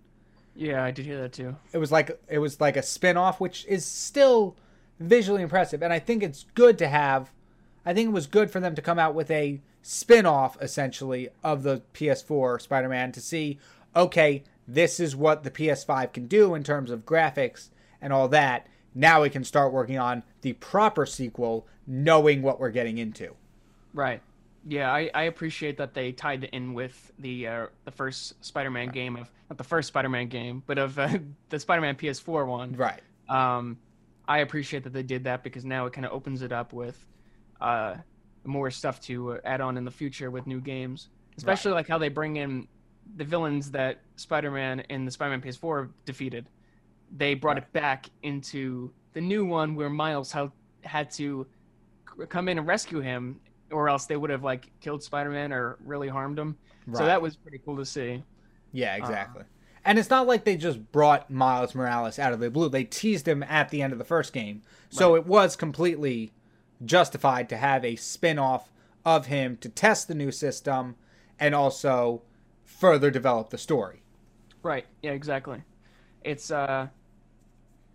Yeah, 0.55 0.83
I 0.83 0.91
did 0.91 1.05
hear 1.05 1.21
that 1.21 1.33
too. 1.35 1.57
It 1.73 1.79
was 1.79 1.93
like 1.93 2.19
it 2.29 2.39
was 2.39 2.61
like 2.61 2.79
a 2.79 2.83
spin-off 2.83 3.41
which 3.41 3.67
is 3.67 3.85
still 3.85 4.57
visually 5.01 5.43
impressive 5.43 5.83
and 5.83 5.93
I 5.93 5.99
think 5.99 6.23
it's 6.23 6.47
good 6.55 6.79
to 6.79 6.89
have 6.89 7.33
I 7.85 7.95
think 7.95 8.09
it 8.09 8.13
was 8.13 8.27
good 8.27 8.51
for 8.51 8.61
them 8.61 8.75
to 8.75 8.83
come 8.83 8.99
out 8.99 9.15
with 9.15 9.31
a 9.31 9.61
spin-off 9.83 10.61
essentially 10.61 11.31
of 11.43 11.63
the 11.63 11.83
PS4 11.95 12.61
Spider-Man 12.61 13.13
to 13.13 13.21
see 13.21 13.59
okay, 13.97 14.45
this 14.69 15.01
is 15.01 15.17
what 15.17 15.43
the 15.43 15.51
PS5 15.51 16.13
can 16.13 16.27
do 16.27 16.55
in 16.55 16.63
terms 16.63 16.91
of 16.91 17.05
graphics 17.05 17.71
and 18.01 18.13
all 18.13 18.29
that. 18.29 18.69
Now 18.95 19.23
we 19.23 19.31
can 19.31 19.45
start 19.45 19.73
working 19.73 19.99
on 19.99 20.23
the 20.43 20.53
proper 20.55 21.07
sequel 21.07 21.67
knowing 21.87 22.43
what 22.43 22.61
we're 22.61 22.71
getting 22.71 22.99
into. 22.99 23.35
Right. 23.93 24.23
Yeah, 24.67 24.93
I, 24.93 25.11
I 25.15 25.23
appreciate 25.25 25.79
that 25.79 25.95
they 25.95 26.13
tied 26.13 26.45
it 26.45 26.51
in 26.51 26.75
with 26.75 27.11
the 27.19 27.47
uh, 27.47 27.67
the 27.85 27.91
first 27.91 28.45
Spider-Man 28.45 28.89
game 28.89 29.17
of 29.17 29.31
not 29.49 29.57
the 29.57 29.65
first 29.65 29.89
Spider-Man 29.89 30.29
game, 30.29 30.63
but 30.67 30.79
of 30.79 30.99
uh, 30.99 31.19
the 31.49 31.59
Spider-Man 31.59 31.97
PS4 31.97 32.47
one. 32.47 32.73
Right. 32.77 33.01
Um, 33.29 33.79
I 34.31 34.39
appreciate 34.39 34.85
that 34.85 34.93
they 34.93 35.03
did 35.03 35.25
that 35.25 35.43
because 35.43 35.65
now 35.65 35.87
it 35.87 35.93
kind 35.93 36.07
of 36.07 36.13
opens 36.13 36.43
it 36.43 36.53
up 36.53 36.73
with 36.73 37.05
uh, 37.61 37.97
more 38.45 38.71
stuff 38.71 39.01
to 39.01 39.33
uh, 39.33 39.39
add 39.45 39.61
on 39.61 39.77
in 39.77 39.85
the 39.85 39.91
future 39.91 40.31
with 40.31 40.47
new 40.47 40.61
games, 40.61 41.09
especially 41.37 41.73
like 41.73 41.89
how 41.89 41.99
they 41.99 42.09
bring 42.09 42.37
in 42.37 42.69
the 43.17 43.25
villains 43.25 43.73
that 43.73 44.03
Spider-Man 44.15 44.81
in 44.89 45.05
the 45.05 45.11
Spider-Man 45.11 45.41
PS4 45.43 45.91
defeated. 46.05 46.47
They 47.17 47.35
brought 47.35 47.57
Right. 47.57 47.65
it 47.65 47.73
back 47.73 48.07
into 48.23 48.93
the 49.15 49.21
new 49.21 49.45
one 49.45 49.75
where 49.75 49.91
Miles 49.91 50.31
had 50.31 50.53
had 50.83 51.11
to 51.13 51.45
come 52.29 52.49
in 52.49 52.57
and 52.57 52.69
rescue 52.69 53.01
him, 53.01 53.41
or 53.73 53.89
else 53.89 54.07
they 54.07 54.17
would 54.17 54.31
have 54.31 54.45
like 54.45 54.71
killed 54.81 55.03
Spider-Man 55.03 55.53
or 55.53 55.77
really 55.85 56.07
harmed 56.09 56.39
him. 56.39 56.57
So 56.95 57.05
that 57.05 57.21
was 57.21 57.35
pretty 57.35 57.59
cool 57.65 57.77
to 57.79 57.85
see. 57.85 58.23
Yeah, 58.73 58.95
exactly. 58.95 59.43
And 59.85 59.99
it's 59.99 60.11
not 60.11 60.27
like 60.27 60.45
they 60.45 60.57
just 60.57 60.93
brought 60.93 61.31
Miles 61.31 61.75
Morales 61.75 62.19
out 62.19 62.33
of 62.33 62.41
the 62.41 62.51
blue. 62.51 62.69
They 62.69 62.85
teased 62.85 63.27
him 63.27 63.43
at 63.43 63.71
the 63.71 63.83
end 63.83 63.93
of 63.93 63.99
the 63.99 64.05
first 64.05 64.33
game. 64.33 64.63
So 64.91 65.15
it 65.15 65.27
was 65.27 65.57
completely 65.57 66.33
justified 66.85 67.49
to 67.49 67.57
have 67.57 67.85
a 67.85 67.97
spin-off 67.97 68.73
of 69.05 69.27
him 69.27 69.57
to 69.59 69.69
test 69.69 70.09
the 70.09 70.15
new 70.15 70.33
system 70.33 70.97
and 71.39 71.55
also 71.55 72.23
further 72.65 73.11
develop 73.11 73.51
the 73.51 73.59
story. 73.59 74.03
Right. 74.63 74.87
Yeah. 75.03 75.13
Exactly. 75.13 75.63
It's 76.23 76.51
uh, 76.51 76.89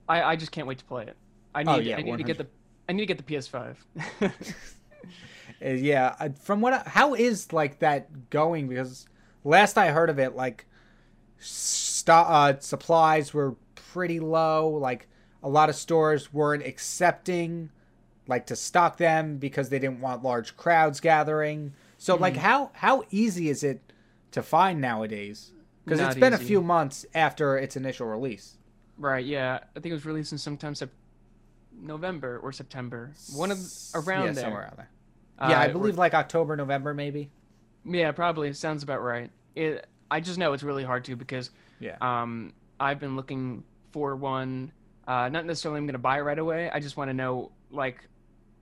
I 0.10 0.24
I 0.24 0.36
just 0.36 0.52
can't 0.52 0.68
wait 0.68 0.80
to 0.80 0.86
play 0.86 1.04
it. 1.04 1.16
I 1.54 1.64
need 1.64 1.72
Oh, 1.72 1.80
yeah, 1.80 1.98
I 1.98 2.02
need 2.02 2.18
to 2.18 2.24
get 2.24 2.38
the 2.38 2.48
I 2.90 2.94
need 2.94 3.08
to 3.08 3.14
get 3.14 3.26
the 3.26 3.34
PS5. 3.34 3.76
Uh, 5.64 5.70
yeah, 5.70 6.28
from 6.42 6.60
what 6.60 6.74
I, 6.74 6.84
how 6.86 7.14
is 7.14 7.54
like 7.54 7.80
that 7.80 8.30
going 8.30 8.68
because 8.68 9.08
last 9.44 9.78
I 9.78 9.92
heard 9.92 10.10
of 10.10 10.20
it 10.20 10.36
like 10.36 10.66
st- 11.40 12.10
uh, 12.28 12.60
supplies 12.60 13.34
were 13.34 13.56
pretty 13.76 14.20
low, 14.20 14.70
like 14.70 15.08
a 15.44 15.50
lot 15.50 15.70
of 15.70 15.76
stores 15.76 16.34
weren't 16.34 16.66
accepting 16.66 17.70
like 18.28 18.48
to 18.48 18.56
stock 18.56 18.98
them 18.98 19.38
because 19.38 19.70
they 19.70 19.78
didn't 19.78 20.00
want 20.02 20.24
large 20.24 20.58
crowds 20.58 21.00
gathering. 21.00 21.74
So 21.98 22.16
like 22.16 22.36
how 22.36 22.72
how 22.74 23.04
easy 23.12 23.50
is 23.50 23.64
it 23.64 23.94
to 24.32 24.42
find 24.42 24.82
nowadays? 24.82 25.52
Because 25.84 26.00
it's 26.00 26.16
been 26.16 26.34
a 26.34 26.38
few 26.40 26.62
months 26.62 27.06
after 27.14 27.58
its 27.58 27.76
initial 27.78 28.08
release. 28.08 28.58
right. 28.98 29.24
Yeah. 29.24 29.60
I 29.76 29.80
think 29.80 29.92
it 29.92 29.94
was 29.94 30.06
released 30.06 30.32
in 30.32 30.40
sometime 30.40 30.74
sep- 30.74 30.90
November 31.72 32.40
or 32.40 32.52
September. 32.52 33.14
One 33.36 33.52
of 33.52 33.60
around 33.94 34.26
yeah, 34.26 34.32
there. 34.32 34.44
somewhere 34.44 34.62
around 34.64 34.78
there. 34.78 34.90
Yeah, 35.50 35.60
I 35.60 35.66
Uh, 35.66 35.70
or- 35.70 35.74
believe 35.74 35.98
like 36.00 36.14
October, 36.16 36.56
November, 36.56 36.94
maybe. 36.96 37.30
Yeah, 37.86 38.12
probably 38.14 38.52
sounds 38.54 38.82
about 38.82 39.04
right. 39.04 39.30
It. 39.56 39.86
I 40.16 40.22
just 40.22 40.38
know 40.38 40.54
it's 40.54 40.64
really 40.64 40.84
hard 40.86 41.04
to 41.06 41.16
because 41.18 41.50
Yeah. 41.80 41.98
um 42.02 42.54
I've 42.80 43.00
been 43.00 43.16
looking 43.16 43.64
for 43.92 44.16
one. 44.16 44.72
Uh, 45.08 45.30
not 45.30 45.46
necessarily 45.46 45.78
I'm 45.80 45.86
gonna 45.86 45.98
buy 46.00 46.18
it 46.20 46.22
right 46.22 46.40
away. 46.40 46.70
I 46.72 46.80
just 46.80 46.96
want 46.98 47.10
to 47.10 47.14
know 47.14 47.52
like 47.70 48.08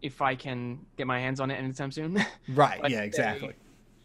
if 0.02 0.22
I 0.22 0.36
can 0.36 0.80
get 0.98 1.06
my 1.08 1.20
hands 1.20 1.40
on 1.40 1.52
it 1.52 1.56
anytime 1.56 1.92
soon. 1.92 2.18
right. 2.50 2.82
like 2.82 2.92
yeah. 2.92 3.02
Exactly. 3.02 3.54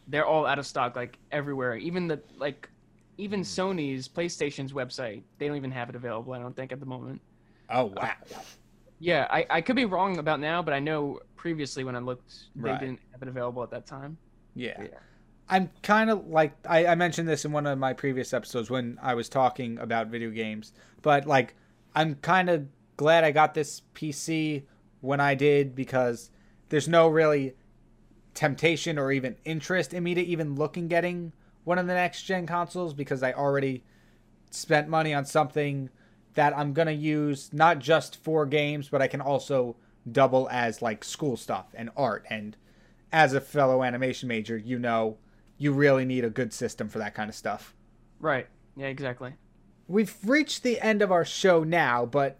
They're 0.08 0.26
all 0.26 0.44
out 0.46 0.58
of 0.58 0.66
stock 0.66 0.94
like 0.94 1.18
everywhere. 1.32 1.76
Even 1.76 2.06
the 2.06 2.20
like 2.36 2.68
even 3.16 3.40
Sony's 3.40 4.08
PlayStation's 4.08 4.72
website, 4.72 5.22
they 5.38 5.48
don't 5.48 5.56
even 5.56 5.70
have 5.72 5.88
it 5.88 5.96
available. 5.96 6.34
I 6.34 6.38
don't 6.38 6.54
think 6.54 6.70
at 6.72 6.80
the 6.80 6.86
moment. 6.86 7.20
Oh 7.70 7.86
wow. 7.96 8.12
Yeah, 9.00 9.26
I, 9.30 9.46
I 9.48 9.60
could 9.60 9.76
be 9.76 9.84
wrong 9.84 10.18
about 10.18 10.40
now, 10.40 10.60
but 10.60 10.74
I 10.74 10.80
know 10.80 11.20
previously 11.36 11.84
when 11.84 11.94
I 11.96 12.00
looked, 12.00 12.32
they 12.56 12.70
Right. 12.70 12.80
didn't 12.80 12.98
have 13.12 13.22
it 13.22 13.28
available 13.28 13.62
at 13.62 13.70
that 13.70 13.86
time. 13.86 14.18
Yeah. 14.54 14.80
Yeah. 14.82 14.88
I'm 15.50 15.70
kind 15.82 16.10
of 16.10 16.26
like 16.26 16.54
I, 16.66 16.86
I 16.86 16.94
mentioned 16.94 17.28
this 17.28 17.44
in 17.44 17.52
one 17.52 17.66
of 17.66 17.78
my 17.78 17.94
previous 17.94 18.34
episodes 18.34 18.68
when 18.68 18.98
I 19.02 19.14
was 19.14 19.28
talking 19.28 19.78
about 19.78 20.08
video 20.08 20.30
games, 20.30 20.72
but 21.00 21.26
like 21.26 21.54
I'm 21.94 22.16
kind 22.16 22.50
of 22.50 22.66
glad 22.96 23.24
I 23.24 23.30
got 23.30 23.54
this 23.54 23.82
PC 23.94 24.64
when 25.00 25.20
I 25.20 25.34
did 25.34 25.74
because 25.74 26.30
there's 26.68 26.88
no 26.88 27.08
really 27.08 27.54
temptation 28.34 28.98
or 28.98 29.10
even 29.10 29.36
interest 29.44 29.94
in 29.94 30.02
me 30.02 30.14
to 30.14 30.20
even 30.20 30.54
look 30.54 30.76
in 30.76 30.86
getting 30.86 31.32
one 31.64 31.78
of 31.78 31.86
the 31.86 31.94
next 31.94 32.22
gen 32.22 32.46
consoles 32.46 32.92
because 32.92 33.22
I 33.22 33.32
already 33.32 33.84
spent 34.50 34.88
money 34.88 35.14
on 35.14 35.24
something 35.24 35.88
that 36.34 36.56
I'm 36.56 36.74
gonna 36.74 36.92
use 36.92 37.50
not 37.54 37.78
just 37.78 38.16
for 38.22 38.44
games, 38.44 38.90
but 38.90 39.00
I 39.00 39.08
can 39.08 39.22
also 39.22 39.76
double 40.10 40.46
as 40.50 40.82
like 40.82 41.04
school 41.04 41.38
stuff 41.38 41.66
and 41.74 41.88
art. 41.96 42.26
And 42.28 42.54
as 43.10 43.32
a 43.32 43.40
fellow 43.40 43.82
animation 43.82 44.28
major, 44.28 44.56
you 44.56 44.78
know 44.78 45.16
you 45.58 45.72
really 45.72 46.04
need 46.04 46.24
a 46.24 46.30
good 46.30 46.52
system 46.52 46.88
for 46.88 46.98
that 46.98 47.14
kind 47.14 47.28
of 47.28 47.34
stuff. 47.34 47.74
Right. 48.20 48.46
Yeah, 48.76 48.86
exactly. 48.86 49.34
We've 49.88 50.14
reached 50.24 50.62
the 50.62 50.80
end 50.80 51.02
of 51.02 51.10
our 51.10 51.24
show 51.24 51.64
now, 51.64 52.06
but 52.06 52.38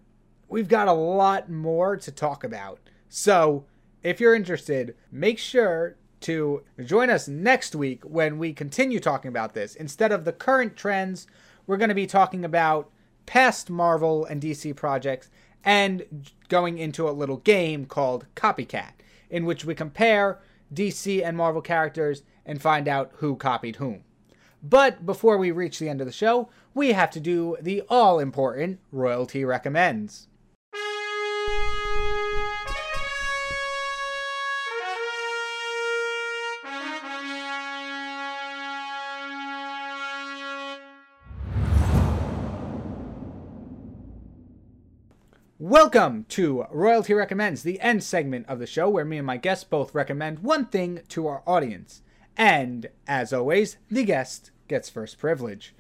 we've 0.49 0.69
got 0.69 0.89
a 0.89 0.93
lot 0.93 1.51
more 1.51 1.97
to 1.97 2.12
talk 2.12 2.45
about. 2.45 2.79
So, 3.09 3.64
if 4.03 4.21
you're 4.21 4.35
interested, 4.35 4.95
make 5.11 5.39
sure 5.39 5.97
to 6.21 6.62
join 6.85 7.11
us 7.11 7.29
next 7.29 7.75
week 7.75 8.03
when 8.05 8.39
we 8.39 8.53
continue 8.53 9.01
talking 9.01 9.29
about 9.29 9.55
this. 9.55 9.75
Instead 9.75 10.12
of 10.12 10.25
the 10.25 10.33
current 10.33 10.77
trends, 10.77 11.27
we're 11.66 11.77
going 11.77 11.89
to 11.89 11.95
be 11.95 12.07
talking 12.07 12.45
about 12.45 12.91
past 13.27 13.71
Marvel 13.71 14.25
and 14.25 14.41
DC 14.41 14.75
projects 14.75 15.31
and 15.64 16.31
going 16.49 16.79
into 16.79 17.09
a 17.09 17.12
little 17.12 17.37
game 17.39 17.85
called 17.85 18.27
Copycat, 18.35 18.93
in 19.31 19.45
which 19.45 19.64
we 19.64 19.75
compare 19.75 20.41
DC 20.73 21.25
and 21.25 21.37
Marvel 21.37 21.62
characters 21.62 22.23
and 22.49 22.61
find 22.61 22.88
out 22.88 23.12
who 23.16 23.36
copied 23.36 23.76
whom. 23.76 24.03
But 24.61 25.07
before 25.07 25.38
we 25.38 25.53
reach 25.53 25.78
the 25.78 25.88
end 25.88 26.01
of 26.01 26.07
the 26.07 26.12
show, 26.12 26.49
we 26.74 26.92
have 26.92 27.11
to 27.12 27.20
do 27.20 27.57
the 27.61 27.82
all 27.88 28.18
important 28.18 28.80
Royalty 28.90 29.44
Recommends. 29.44 30.26
Welcome 45.61 46.24
to 46.30 46.64
Royalty 46.70 47.12
Recommends, 47.14 47.62
the 47.62 47.80
end 47.80 48.03
segment 48.03 48.46
of 48.49 48.59
the 48.59 48.66
show 48.66 48.88
where 48.88 49.05
me 49.05 49.18
and 49.18 49.26
my 49.26 49.36
guests 49.36 49.64
both 49.64 49.94
recommend 49.94 50.38
one 50.38 50.66
thing 50.66 51.01
to 51.09 51.26
our 51.26 51.42
audience. 51.46 52.03
And, 52.39 52.89
as 53.09 53.32
always, 53.32 53.78
the 53.91 54.05
guest 54.05 54.53
gets 54.68 54.89
first 54.89 55.18
privilege. 55.18 55.74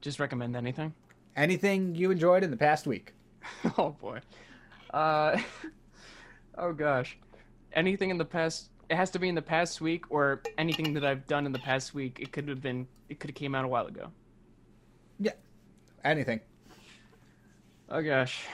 Just 0.00 0.18
recommend 0.18 0.56
anything. 0.56 0.94
Anything 1.36 1.94
you 1.94 2.10
enjoyed 2.10 2.42
in 2.42 2.50
the 2.50 2.56
past 2.56 2.86
week? 2.86 3.12
oh 3.78 3.90
boy. 3.90 4.20
Uh, 4.92 5.38
oh 6.58 6.72
gosh. 6.72 7.18
Anything 7.74 8.08
in 8.08 8.16
the 8.16 8.24
past? 8.24 8.70
It 8.88 8.96
has 8.96 9.10
to 9.10 9.18
be 9.18 9.28
in 9.28 9.34
the 9.34 9.42
past 9.42 9.80
week, 9.80 10.10
or 10.10 10.42
anything 10.58 10.94
that 10.94 11.04
I've 11.04 11.26
done 11.26 11.46
in 11.46 11.52
the 11.52 11.58
past 11.58 11.94
week. 11.94 12.18
It 12.18 12.32
could 12.32 12.48
have 12.48 12.60
been. 12.60 12.88
It 13.08 13.20
could 13.20 13.30
have 13.30 13.36
came 13.36 13.54
out 13.54 13.64
a 13.64 13.68
while 13.68 13.86
ago. 13.86 14.10
Yeah, 15.20 15.32
anything. 16.02 16.40
Oh 17.88 18.02
gosh. 18.02 18.46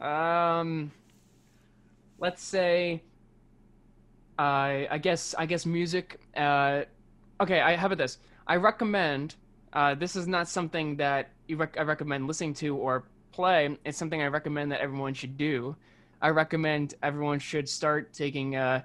Um. 0.00 0.90
Let's 2.18 2.42
say. 2.42 3.02
I 4.38 4.86
I 4.90 4.98
guess 4.98 5.34
I 5.36 5.46
guess 5.46 5.66
music. 5.66 6.20
Uh, 6.36 6.82
okay. 7.40 7.60
I 7.60 7.76
how 7.76 7.86
about 7.86 7.98
this? 7.98 8.18
I 8.46 8.56
recommend. 8.56 9.36
Uh, 9.72 9.94
this 9.94 10.16
is 10.16 10.26
not 10.26 10.48
something 10.48 10.96
that 10.96 11.30
rec- 11.50 11.76
I 11.78 11.82
recommend 11.82 12.26
listening 12.26 12.54
to 12.54 12.76
or 12.76 13.04
play. 13.32 13.76
It's 13.84 13.98
something 13.98 14.22
I 14.22 14.26
recommend 14.28 14.72
that 14.72 14.80
everyone 14.80 15.14
should 15.14 15.36
do. 15.36 15.76
I 16.22 16.30
recommend 16.30 16.94
everyone 17.02 17.38
should 17.38 17.68
start 17.68 18.12
taking, 18.12 18.56
uh, 18.56 18.82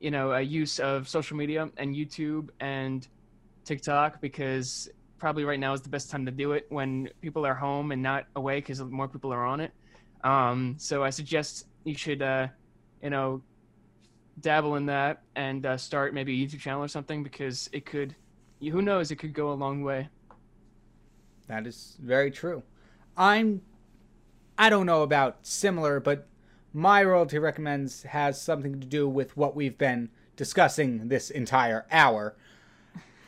you 0.00 0.10
know, 0.10 0.32
a 0.32 0.40
use 0.40 0.80
of 0.80 1.08
social 1.08 1.36
media 1.36 1.70
and 1.76 1.94
YouTube 1.94 2.48
and 2.60 3.06
TikTok 3.64 4.20
because 4.20 4.88
probably 5.18 5.44
right 5.44 5.60
now 5.60 5.72
is 5.72 5.82
the 5.82 5.88
best 5.88 6.10
time 6.10 6.24
to 6.26 6.32
do 6.32 6.52
it 6.52 6.66
when 6.70 7.08
people 7.20 7.46
are 7.46 7.54
home 7.54 7.92
and 7.92 8.02
not 8.02 8.24
away 8.36 8.58
because 8.58 8.80
more 8.82 9.08
people 9.08 9.32
are 9.32 9.44
on 9.44 9.60
it. 9.60 9.72
Um, 10.24 10.76
so 10.78 11.04
I 11.04 11.10
suggest 11.10 11.66
you 11.84 11.94
should, 11.94 12.22
uh, 12.22 12.48
you 13.02 13.10
know, 13.10 13.42
dabble 14.40 14.76
in 14.76 14.86
that 14.86 15.22
and 15.34 15.64
uh, 15.64 15.76
start 15.76 16.14
maybe 16.14 16.32
a 16.32 16.46
YouTube 16.46 16.60
channel 16.60 16.82
or 16.82 16.88
something 16.88 17.22
because 17.22 17.68
it 17.72 17.86
could, 17.86 18.14
who 18.60 18.82
knows, 18.82 19.10
it 19.10 19.16
could 19.16 19.32
go 19.32 19.50
a 19.50 19.54
long 19.54 19.82
way. 19.82 20.08
That 21.48 21.66
is 21.66 21.96
very 22.00 22.30
true. 22.30 22.62
I'm 23.16 23.62
I 24.58 24.70
don't 24.70 24.86
know 24.86 25.02
about 25.02 25.38
similar, 25.42 26.00
but 26.00 26.26
my 26.72 27.02
royalty 27.02 27.38
recommends 27.38 28.04
has 28.04 28.40
something 28.40 28.80
to 28.80 28.86
do 28.86 29.08
with 29.08 29.36
what 29.36 29.54
we've 29.54 29.76
been 29.76 30.10
discussing 30.34 31.08
this 31.08 31.30
entire 31.30 31.86
hour. 31.90 32.34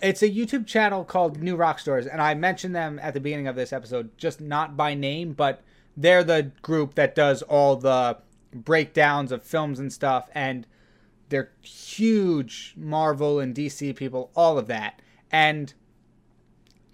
It's 0.00 0.22
a 0.22 0.30
YouTube 0.30 0.66
channel 0.66 1.04
called 1.04 1.42
New 1.42 1.56
Rockstars, 1.56 2.08
and 2.10 2.22
I 2.22 2.34
mentioned 2.34 2.74
them 2.74 2.98
at 3.02 3.14
the 3.14 3.20
beginning 3.20 3.48
of 3.48 3.56
this 3.56 3.72
episode, 3.72 4.16
just 4.16 4.40
not 4.40 4.76
by 4.76 4.94
name, 4.94 5.32
but 5.32 5.62
they're 5.96 6.24
the 6.24 6.52
group 6.62 6.94
that 6.94 7.14
does 7.14 7.42
all 7.42 7.76
the 7.76 8.18
breakdowns 8.54 9.32
of 9.32 9.42
films 9.42 9.78
and 9.78 9.92
stuff, 9.92 10.30
and 10.34 10.66
they're 11.28 11.52
huge 11.62 12.74
Marvel 12.76 13.38
and 13.38 13.54
DC 13.54 13.94
people, 13.96 14.30
all 14.34 14.58
of 14.58 14.66
that. 14.66 15.00
And 15.30 15.74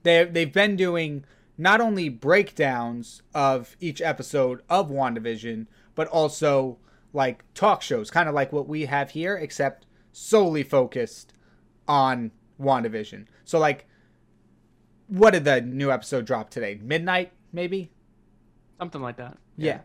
they 0.03 0.25
they've 0.25 0.53
been 0.53 0.77
doing 0.77 1.25
not 1.57 1.81
only 1.81 2.09
breakdowns 2.09 3.23
of 3.35 3.77
each 3.81 4.03
episode 4.03 4.63
of 4.69 4.91
WandaVision, 4.91 5.67
but 5.95 6.09
also 6.09 6.79
like 7.13 7.45
talk 7.55 7.81
shows, 7.81 8.11
kind 8.11 8.29
of 8.29 8.35
like 8.35 8.53
what 8.53 8.69
we 8.69 8.87
have 8.87 9.11
here, 9.11 9.37
except 9.37 9.87
solely 10.13 10.63
focused 10.63 11.33
on 11.87 12.33
WandaVision. 12.61 13.27
So 13.45 13.59
like 13.59 13.87
what 15.07 15.33
did 15.33 15.45
the 15.45 15.61
new 15.61 15.91
episode 15.91 16.25
drop 16.25 16.51
today? 16.51 16.79
Midnight, 16.83 17.33
maybe? 17.53 17.91
Something 18.79 19.03
like 19.03 19.17
that. 19.17 19.39
Yeah. 19.57 19.81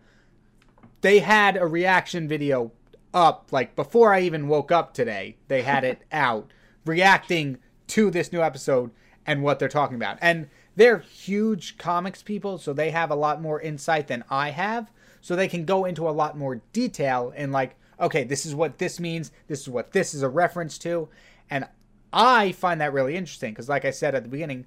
They 1.01 1.19
had 1.19 1.55
a 1.57 1.65
reaction 1.65 2.27
video 2.27 2.71
up 3.13 3.49
like 3.51 3.75
before 3.75 4.13
I 4.13 4.21
even 4.21 4.47
woke 4.47 4.71
up 4.71 4.93
today. 4.93 5.37
They 5.47 5.61
had 5.61 5.83
it 5.83 6.03
out 6.11 6.51
reacting 6.85 7.57
to 7.87 8.11
this 8.11 8.31
new 8.31 8.41
episode 8.41 8.91
and 9.25 9.43
what 9.43 9.59
they're 9.59 9.67
talking 9.67 9.95
about. 9.95 10.17
And 10.21 10.49
they're 10.75 10.99
huge 10.99 11.77
comics 11.77 12.23
people, 12.23 12.57
so 12.57 12.71
they 12.71 12.91
have 12.91 13.11
a 13.11 13.15
lot 13.15 13.41
more 13.41 13.59
insight 13.59 14.07
than 14.07 14.23
I 14.29 14.51
have. 14.51 14.91
So 15.21 15.35
they 15.35 15.47
can 15.47 15.65
go 15.65 15.85
into 15.85 16.07
a 16.07 16.11
lot 16.11 16.37
more 16.37 16.61
detail 16.71 17.33
and 17.35 17.51
like, 17.51 17.75
okay, 17.99 18.23
this 18.23 18.45
is 18.45 18.55
what 18.55 18.77
this 18.77 18.99
means, 18.99 19.31
this 19.47 19.61
is 19.61 19.69
what 19.69 19.91
this 19.91 20.13
is 20.13 20.23
a 20.23 20.29
reference 20.29 20.77
to. 20.79 21.09
And 21.49 21.67
I 22.13 22.53
find 22.53 22.79
that 22.79 22.93
really 22.93 23.15
interesting 23.15 23.51
because 23.51 23.69
like 23.69 23.85
I 23.85 23.91
said 23.91 24.15
at 24.15 24.23
the 24.23 24.29
beginning, 24.29 24.65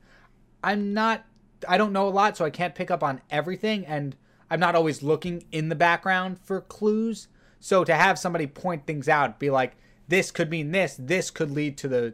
I'm 0.62 0.92
not 0.92 1.24
I 1.68 1.78
don't 1.78 1.92
know 1.92 2.08
a 2.08 2.10
lot, 2.10 2.36
so 2.36 2.44
I 2.44 2.50
can't 2.50 2.74
pick 2.74 2.90
up 2.90 3.02
on 3.02 3.20
everything 3.30 3.86
and 3.86 4.16
I'm 4.50 4.60
not 4.60 4.74
always 4.74 5.02
looking 5.02 5.44
in 5.50 5.68
the 5.68 5.74
background 5.74 6.38
for 6.38 6.60
clues. 6.60 7.28
So 7.64 7.84
to 7.84 7.94
have 7.94 8.18
somebody 8.18 8.48
point 8.48 8.86
things 8.86 9.08
out, 9.08 9.38
be 9.38 9.48
like, 9.48 9.76
this 10.08 10.32
could 10.32 10.50
mean 10.50 10.72
this, 10.72 10.96
this 10.98 11.30
could 11.30 11.52
lead 11.52 11.78
to 11.78 11.86
the 11.88 12.12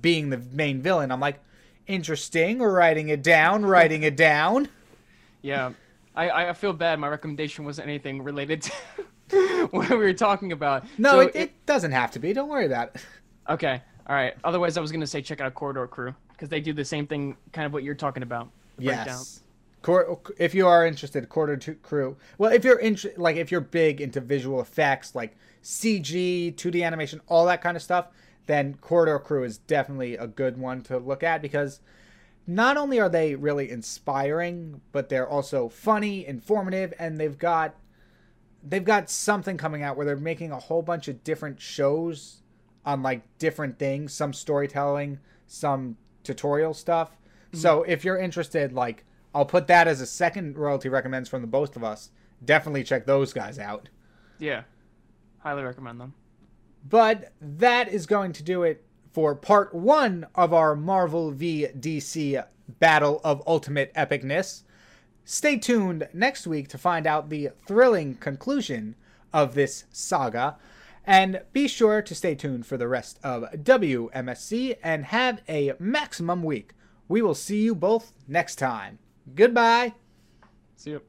being 0.00 0.30
the 0.30 0.38
main 0.38 0.80
villain. 0.80 1.12
I'm 1.12 1.20
like, 1.20 1.40
interesting, 1.86 2.60
writing 2.60 3.10
it 3.10 3.22
down, 3.22 3.66
writing 3.66 4.02
it 4.02 4.16
down. 4.16 4.70
Yeah, 5.42 5.72
I, 6.16 6.48
I 6.48 6.52
feel 6.54 6.72
bad. 6.72 6.98
My 6.98 7.08
recommendation 7.08 7.66
wasn't 7.66 7.86
anything 7.86 8.22
related 8.22 8.62
to 9.28 9.68
what 9.72 9.90
we 9.90 9.96
were 9.96 10.14
talking 10.14 10.52
about. 10.52 10.86
No, 10.96 11.10
So 11.10 11.20
it, 11.20 11.36
it 11.36 11.66
doesn't 11.66 11.92
have 11.92 12.10
to 12.12 12.18
be. 12.18 12.32
Don't 12.32 12.48
worry 12.48 12.64
about 12.64 12.94
it. 12.94 13.04
Okay, 13.50 13.82
all 14.06 14.16
right. 14.16 14.34
Otherwise, 14.42 14.78
I 14.78 14.80
was 14.80 14.90
gonna 14.90 15.06
say 15.06 15.20
check 15.20 15.42
out 15.42 15.52
Corridor 15.52 15.86
Crew 15.86 16.14
because 16.32 16.48
they 16.48 16.60
do 16.60 16.72
the 16.72 16.84
same 16.84 17.06
thing, 17.06 17.36
kind 17.52 17.66
of 17.66 17.74
what 17.74 17.82
you're 17.82 17.94
talking 17.94 18.22
about. 18.22 18.48
the 18.78 18.84
breakdown. 18.86 19.06
Yes. 19.06 19.38
Cor- 19.40 19.47
if 20.38 20.54
you 20.54 20.66
are 20.66 20.86
interested, 20.86 21.28
Corridor 21.28 21.74
Crew. 21.82 22.16
Well, 22.36 22.52
if 22.52 22.64
you're 22.64 22.78
int- 22.78 23.18
like 23.18 23.36
if 23.36 23.50
you're 23.50 23.60
big 23.60 24.00
into 24.00 24.20
visual 24.20 24.60
effects, 24.60 25.14
like 25.14 25.36
CG, 25.62 26.54
2D 26.54 26.84
animation, 26.84 27.20
all 27.26 27.46
that 27.46 27.62
kind 27.62 27.76
of 27.76 27.82
stuff, 27.82 28.08
then 28.46 28.74
Corridor 28.80 29.18
Crew 29.18 29.44
is 29.44 29.58
definitely 29.58 30.16
a 30.16 30.26
good 30.26 30.58
one 30.58 30.82
to 30.82 30.98
look 30.98 31.22
at 31.22 31.42
because 31.42 31.80
not 32.46 32.76
only 32.78 32.98
are 32.98 33.10
they 33.10 33.34
really 33.34 33.70
inspiring, 33.70 34.80
but 34.90 35.08
they're 35.08 35.28
also 35.28 35.68
funny, 35.68 36.26
informative, 36.26 36.94
and 36.98 37.18
they've 37.18 37.38
got 37.38 37.74
they've 38.66 38.84
got 38.84 39.08
something 39.08 39.56
coming 39.56 39.82
out 39.82 39.96
where 39.96 40.06
they're 40.06 40.16
making 40.16 40.50
a 40.50 40.58
whole 40.58 40.82
bunch 40.82 41.08
of 41.08 41.22
different 41.22 41.60
shows 41.60 42.42
on 42.84 43.02
like 43.02 43.22
different 43.38 43.78
things, 43.78 44.12
some 44.12 44.32
storytelling, 44.32 45.18
some 45.46 45.96
tutorial 46.24 46.74
stuff. 46.74 47.10
Mm-hmm. 47.10 47.58
So 47.58 47.82
if 47.82 48.04
you're 48.04 48.18
interested, 48.18 48.72
like 48.72 49.04
I'll 49.38 49.46
put 49.46 49.68
that 49.68 49.86
as 49.86 50.00
a 50.00 50.06
second 50.06 50.58
royalty 50.58 50.88
recommends 50.88 51.28
from 51.28 51.42
the 51.42 51.46
both 51.46 51.76
of 51.76 51.84
us. 51.84 52.10
Definitely 52.44 52.82
check 52.82 53.06
those 53.06 53.32
guys 53.32 53.56
out. 53.56 53.88
Yeah. 54.40 54.62
Highly 55.38 55.62
recommend 55.62 56.00
them. 56.00 56.14
But 56.88 57.30
that 57.40 57.86
is 57.88 58.04
going 58.04 58.32
to 58.32 58.42
do 58.42 58.64
it 58.64 58.84
for 59.12 59.36
part 59.36 59.72
one 59.72 60.26
of 60.34 60.52
our 60.52 60.74
Marvel 60.74 61.30
v 61.30 61.68
DC 61.78 62.44
Battle 62.80 63.20
of 63.22 63.40
Ultimate 63.46 63.94
Epicness. 63.94 64.64
Stay 65.24 65.56
tuned 65.56 66.08
next 66.12 66.44
week 66.44 66.66
to 66.70 66.76
find 66.76 67.06
out 67.06 67.28
the 67.28 67.50
thrilling 67.64 68.16
conclusion 68.16 68.96
of 69.32 69.54
this 69.54 69.84
saga. 69.92 70.56
And 71.04 71.42
be 71.52 71.68
sure 71.68 72.02
to 72.02 72.12
stay 72.12 72.34
tuned 72.34 72.66
for 72.66 72.76
the 72.76 72.88
rest 72.88 73.20
of 73.22 73.44
WMSC 73.52 74.78
and 74.82 75.04
have 75.04 75.42
a 75.48 75.74
maximum 75.78 76.42
week. 76.42 76.72
We 77.06 77.22
will 77.22 77.36
see 77.36 77.62
you 77.62 77.76
both 77.76 78.12
next 78.26 78.56
time. 78.56 78.98
Goodbye. 79.34 79.94
See 80.76 80.90
you. 80.90 81.02